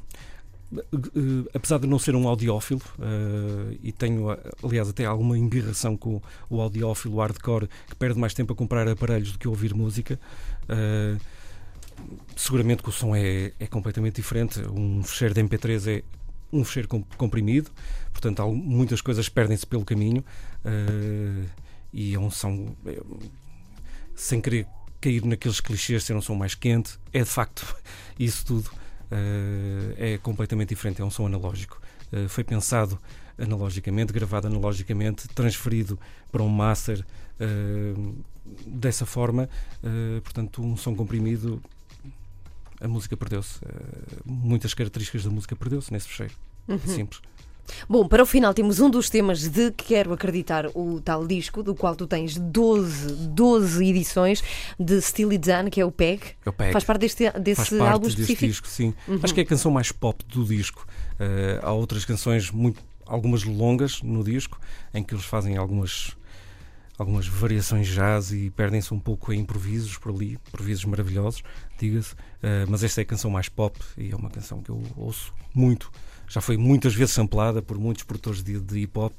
apesar 1.55 1.79
de 1.79 1.87
não 1.87 1.99
ser 1.99 2.15
um 2.15 2.29
audiófilo, 2.29 2.81
eh, 3.01 3.77
e 3.83 3.93
tenho, 3.93 4.31
eh, 4.33 4.39
aliás, 4.63 4.89
até 4.89 5.05
alguma 5.05 5.37
embirração 5.37 5.97
com 5.97 6.21
o 6.49 6.61
audiófilo 6.61 7.19
hardcore, 7.19 7.69
que 7.89 7.97
perde 7.97 8.19
mais 8.19 8.35
tempo 8.35 8.53
a 8.53 8.57
comprar 8.57 8.87
aparelhos 8.89 9.33
do 9.33 9.39
que 9.39 9.47
a 9.47 9.51
ouvir 9.51 9.75
música, 9.75 10.19
eh, 10.69 11.17
seguramente 12.37 12.83
que 12.83 12.89
o 12.89 12.93
som 12.93 13.15
é, 13.15 13.53
é 13.59 13.67
completamente 13.67 14.17
diferente. 14.17 14.61
Um 14.61 15.03
fecheiro 15.03 15.35
de 15.35 15.43
MP3 15.43 15.87
é 15.89 16.03
um 16.53 16.65
fecheiro 16.65 16.89
com- 16.89 17.03
comprimido, 17.17 17.71
portanto, 18.13 18.41
há 18.41 18.47
muitas 18.47 19.01
coisas 19.01 19.29
perdem-se 19.29 19.67
pelo 19.67 19.85
caminho 19.85 20.25
eh, 20.65 21.45
e 21.93 22.15
é 22.15 22.19
um 22.19 22.31
som, 22.31 22.75
eh, 22.87 23.01
sem 24.15 24.41
querer 24.41 24.67
cair 25.01 25.25
naqueles 25.25 25.61
clichês, 25.61 26.05
ser 26.05 26.15
um 26.15 26.21
som 26.21 26.35
mais 26.35 26.55
quente, 26.55 26.99
é 27.13 27.21
de 27.21 27.29
facto 27.29 27.75
isso 28.19 28.45
tudo. 28.47 28.71
Eh, 29.11 30.15
é 30.15 30.19
completamente 30.19 30.71
diferente, 30.71 31.01
é 31.01 31.05
um 31.05 31.11
som 31.11 31.27
analógico. 31.27 31.81
Eh, 32.13 32.29
foi 32.29 32.45
pensado 32.45 32.99
analogicamente, 33.39 34.13
gravado 34.13 34.47
analogicamente, 34.47 35.29
transferido 35.29 35.99
para 36.31 36.43
um 36.43 36.49
master 36.49 37.05
eh, 37.39 37.95
dessa 38.67 39.07
forma, 39.07 39.49
portanto, 40.25 40.63
um 40.63 40.77
som 40.77 40.95
comprimido 40.95 41.63
a 42.81 42.89
música 42.89 43.17
perdeu-se. 43.17 43.61
Muitas 44.25 44.75
características 44.75 45.25
da 45.25 45.31
música 45.31 45.55
perdeu-se 45.55 45.93
nesse 45.93 46.09
fecheiro. 46.09 46.35
Simples. 46.87 47.21
Bom, 47.89 48.07
para 48.07 48.23
o 48.23 48.27
final 48.27 48.53
temos 48.55 48.81
um 48.81 48.91
dos 48.91 49.09
temas 49.09 49.49
de 49.49 49.71
Quero 49.73 50.13
Acreditar, 50.13 50.67
o 50.75 51.01
tal 51.01 51.27
disco, 51.27 51.63
do 51.63 51.75
qual 51.75 51.95
tu 51.97 52.07
tens 52.07 52.37
12, 52.37 53.29
12 53.29 53.85
edições 53.85 54.43
de 54.79 55.01
Steely 55.01 55.39
Dan, 55.39 55.71
que 55.71 55.81
é 55.81 55.85
o 55.85 55.91
PEG. 55.91 56.21
Eu 56.45 56.53
pego. 56.53 56.73
Faz 56.73 56.85
parte 56.85 57.01
deste, 57.01 57.31
Faz 57.31 57.43
desse 57.43 57.77
parte 57.79 57.93
álbum 57.93 58.07
deste 58.07 58.21
específico? 58.23 58.47
disco, 58.47 58.69
sim. 58.69 58.95
Acho 59.23 59.35
que 59.35 59.41
é 59.41 59.43
a 59.43 59.47
canção 59.47 59.71
mais 59.71 59.93
pop 59.93 60.25
do 60.27 60.45
disco. 60.45 60.87
Eh, 61.19 61.59
há 61.63 61.73
outras 61.73 62.05
canções, 62.05 62.51
muito, 62.51 62.83
algumas 63.07 63.45
longas 63.45 64.03
no 64.03 64.23
disco, 64.25 64.59
em 64.95 65.03
que 65.03 65.15
eles 65.15 65.25
fazem 65.25 65.57
algumas, 65.57 66.17
algumas 66.99 67.27
variações 67.27 67.89
jazz 67.89 68.33
e 68.33 68.51
perdem-se 68.51 68.93
um 68.95 68.99
pouco 69.01 69.33
em 69.33 69.41
improvisos 69.41 69.97
por 69.99 70.13
ali, 70.13 70.39
improvisos 70.49 70.85
maravilhosos, 70.85 71.43
diga-se. 71.79 72.15
Eh, 72.43 72.65
mas 72.69 72.83
esta 72.85 73.01
é 73.01 73.03
a 73.03 73.07
canção 73.07 73.31
mais 73.31 73.49
pop 73.49 73.79
e 73.99 74.11
é 74.11 74.17
uma 74.17 74.31
canção 74.31 74.63
que 74.63 74.71
eu 74.71 74.83
ouço 74.97 75.33
muito. 75.55 75.91
Já 76.31 76.41
foi 76.41 76.57
muitas 76.57 76.95
vezes 76.95 77.13
samplada 77.13 77.61
por 77.61 77.77
muitos 77.77 78.05
produtores 78.05 78.41
de, 78.41 78.61
de 78.61 78.79
hip 78.79 78.97
hop. 78.97 79.13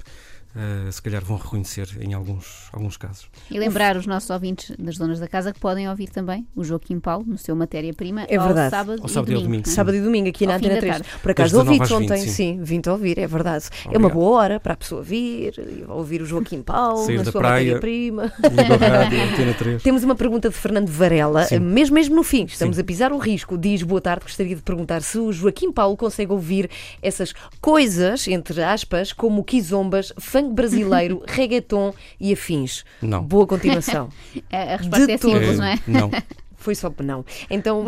Eh, 0.54 0.90
se 0.92 1.00
calhar 1.00 1.24
vão 1.24 1.38
reconhecer 1.38 1.88
em 1.98 2.12
alguns, 2.12 2.68
alguns 2.74 2.98
casos. 2.98 3.26
E 3.50 3.58
lembrar 3.58 3.96
os 3.96 4.06
nossos 4.06 4.28
ouvintes 4.28 4.70
das 4.78 4.98
donas 4.98 5.18
da 5.18 5.26
casa 5.26 5.50
que 5.50 5.58
podem 5.58 5.88
ouvir 5.88 6.08
também 6.10 6.46
o 6.54 6.62
Joaquim 6.62 7.00
Paulo 7.00 7.24
no 7.26 7.38
seu 7.38 7.56
matéria-prima 7.56 8.24
É 8.28 8.36
ao 8.36 8.44
verdade. 8.44 8.70
sábado, 8.70 9.00
Ao 9.02 9.08
sábado 9.08 9.30
e 9.30 9.34
ao 9.34 9.40
domingo. 9.40 9.62
domingo. 9.62 9.68
é? 9.68 9.72
Sábado 9.72 9.96
e 9.96 10.00
domingo 10.02 10.28
aqui 10.28 10.46
na 10.46 10.52
Ao 10.54 10.58
fim 10.58 10.66
Antena 10.66 10.74
da 10.74 10.80
3. 10.80 10.96
tarde. 10.98 11.18
Por 11.22 11.30
acaso 11.30 11.56
Das 11.56 11.66
ouvi 11.66 11.78
19 11.78 12.04
às 12.04 12.10
ontem, 12.12 12.22
20, 12.26 12.30
sim. 12.34 12.60
vim-te 12.62 12.90
ouvir, 12.90 13.18
é 13.18 13.26
verdade. 13.26 13.64
É 13.72 13.88
uma 13.88 13.92
Obrigado. 14.08 14.12
boa 14.12 14.38
hora 14.38 14.60
para 14.60 14.74
a 14.74 14.76
pessoa 14.76 15.02
vir, 15.02 15.54
e 15.58 15.84
ouvir 15.88 16.20
o 16.20 16.26
Joaquim 16.26 16.60
Paulo 16.60 17.06
Sair 17.06 17.16
na 17.16 17.24
sua 17.32 17.40
matéria-prima. 17.40 18.30
Liga 18.50 18.74
ao 18.74 18.78
rádio, 18.78 19.22
Antena 19.22 19.54
3. 19.54 19.80
Temos 19.82 20.04
uma 20.04 20.14
pergunta 20.14 20.50
de 20.50 20.54
Fernando 20.54 20.88
Varela, 20.90 21.44
Sim. 21.44 21.60
mesmo, 21.60 21.94
mesmo 21.94 22.14
no 22.14 22.22
fim, 22.22 22.44
estamos 22.44 22.76
Sim. 22.76 22.82
a 22.82 22.84
pisar 22.84 23.10
o 23.10 23.16
risco. 23.16 23.56
Diz, 23.56 23.82
boa 23.82 24.02
tarde, 24.02 24.24
gostaria 24.24 24.54
de 24.54 24.60
perguntar 24.60 25.00
se 25.00 25.16
o 25.18 25.32
Joaquim 25.32 25.72
Paulo 25.72 25.96
consegue 25.96 26.30
ouvir 26.30 26.68
essas 27.00 27.32
coisas, 27.58 28.28
entre 28.28 28.62
aspas, 28.62 29.14
como 29.14 29.42
quizombas, 29.42 30.12
brasileiro, 30.50 31.22
reggaeton 31.28 31.94
e 32.18 32.32
afins. 32.32 32.84
Não. 33.00 33.22
Boa 33.22 33.46
continuação. 33.46 34.08
A, 34.50 34.74
a 34.74 34.76
resposta 34.76 35.06
De 35.06 35.12
é 35.12 35.18
todo. 35.18 35.32
simples, 35.32 35.58
não 35.58 35.66
é? 35.66 35.78
Não. 35.86 36.10
Foi 36.62 36.76
só 36.76 36.92
não. 37.02 37.24
Então, 37.50 37.84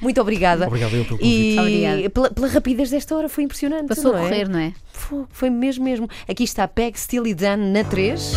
muito 0.00 0.20
obrigada. 0.20 0.66
Obrigado 0.66 0.96
eu 0.96 1.04
pelo 1.04 1.18
convite. 1.18 1.54
E 1.54 1.58
Obrigada. 1.58 2.10
pela, 2.10 2.30
pela 2.32 2.48
rapidez 2.48 2.90
desta 2.90 3.14
hora 3.14 3.28
foi 3.28 3.44
impressionante. 3.44 3.86
Passou 3.86 4.12
não 4.12 4.18
a 4.18 4.22
é? 4.24 4.28
correr, 4.28 4.48
não 4.48 4.58
é? 4.58 4.72
Foi, 4.90 5.24
foi 5.30 5.48
mesmo, 5.48 5.84
mesmo. 5.84 6.10
Aqui 6.28 6.42
está 6.42 6.66
Peg 6.66 6.98
Steely 6.98 7.34
Dan 7.34 7.58
na 7.58 7.84
3. 7.84 8.32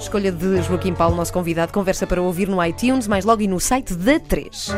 Escolha 0.00 0.32
de 0.32 0.62
Joaquim 0.62 0.94
Paulo, 0.94 1.16
nosso 1.16 1.32
convidado. 1.34 1.70
Conversa 1.70 2.06
para 2.06 2.22
ouvir 2.22 2.48
no 2.48 2.64
iTunes, 2.64 3.06
mais 3.06 3.26
logo 3.26 3.42
e 3.42 3.46
no 3.46 3.60
site 3.60 3.94
da 3.94 4.18
3. 4.18 4.68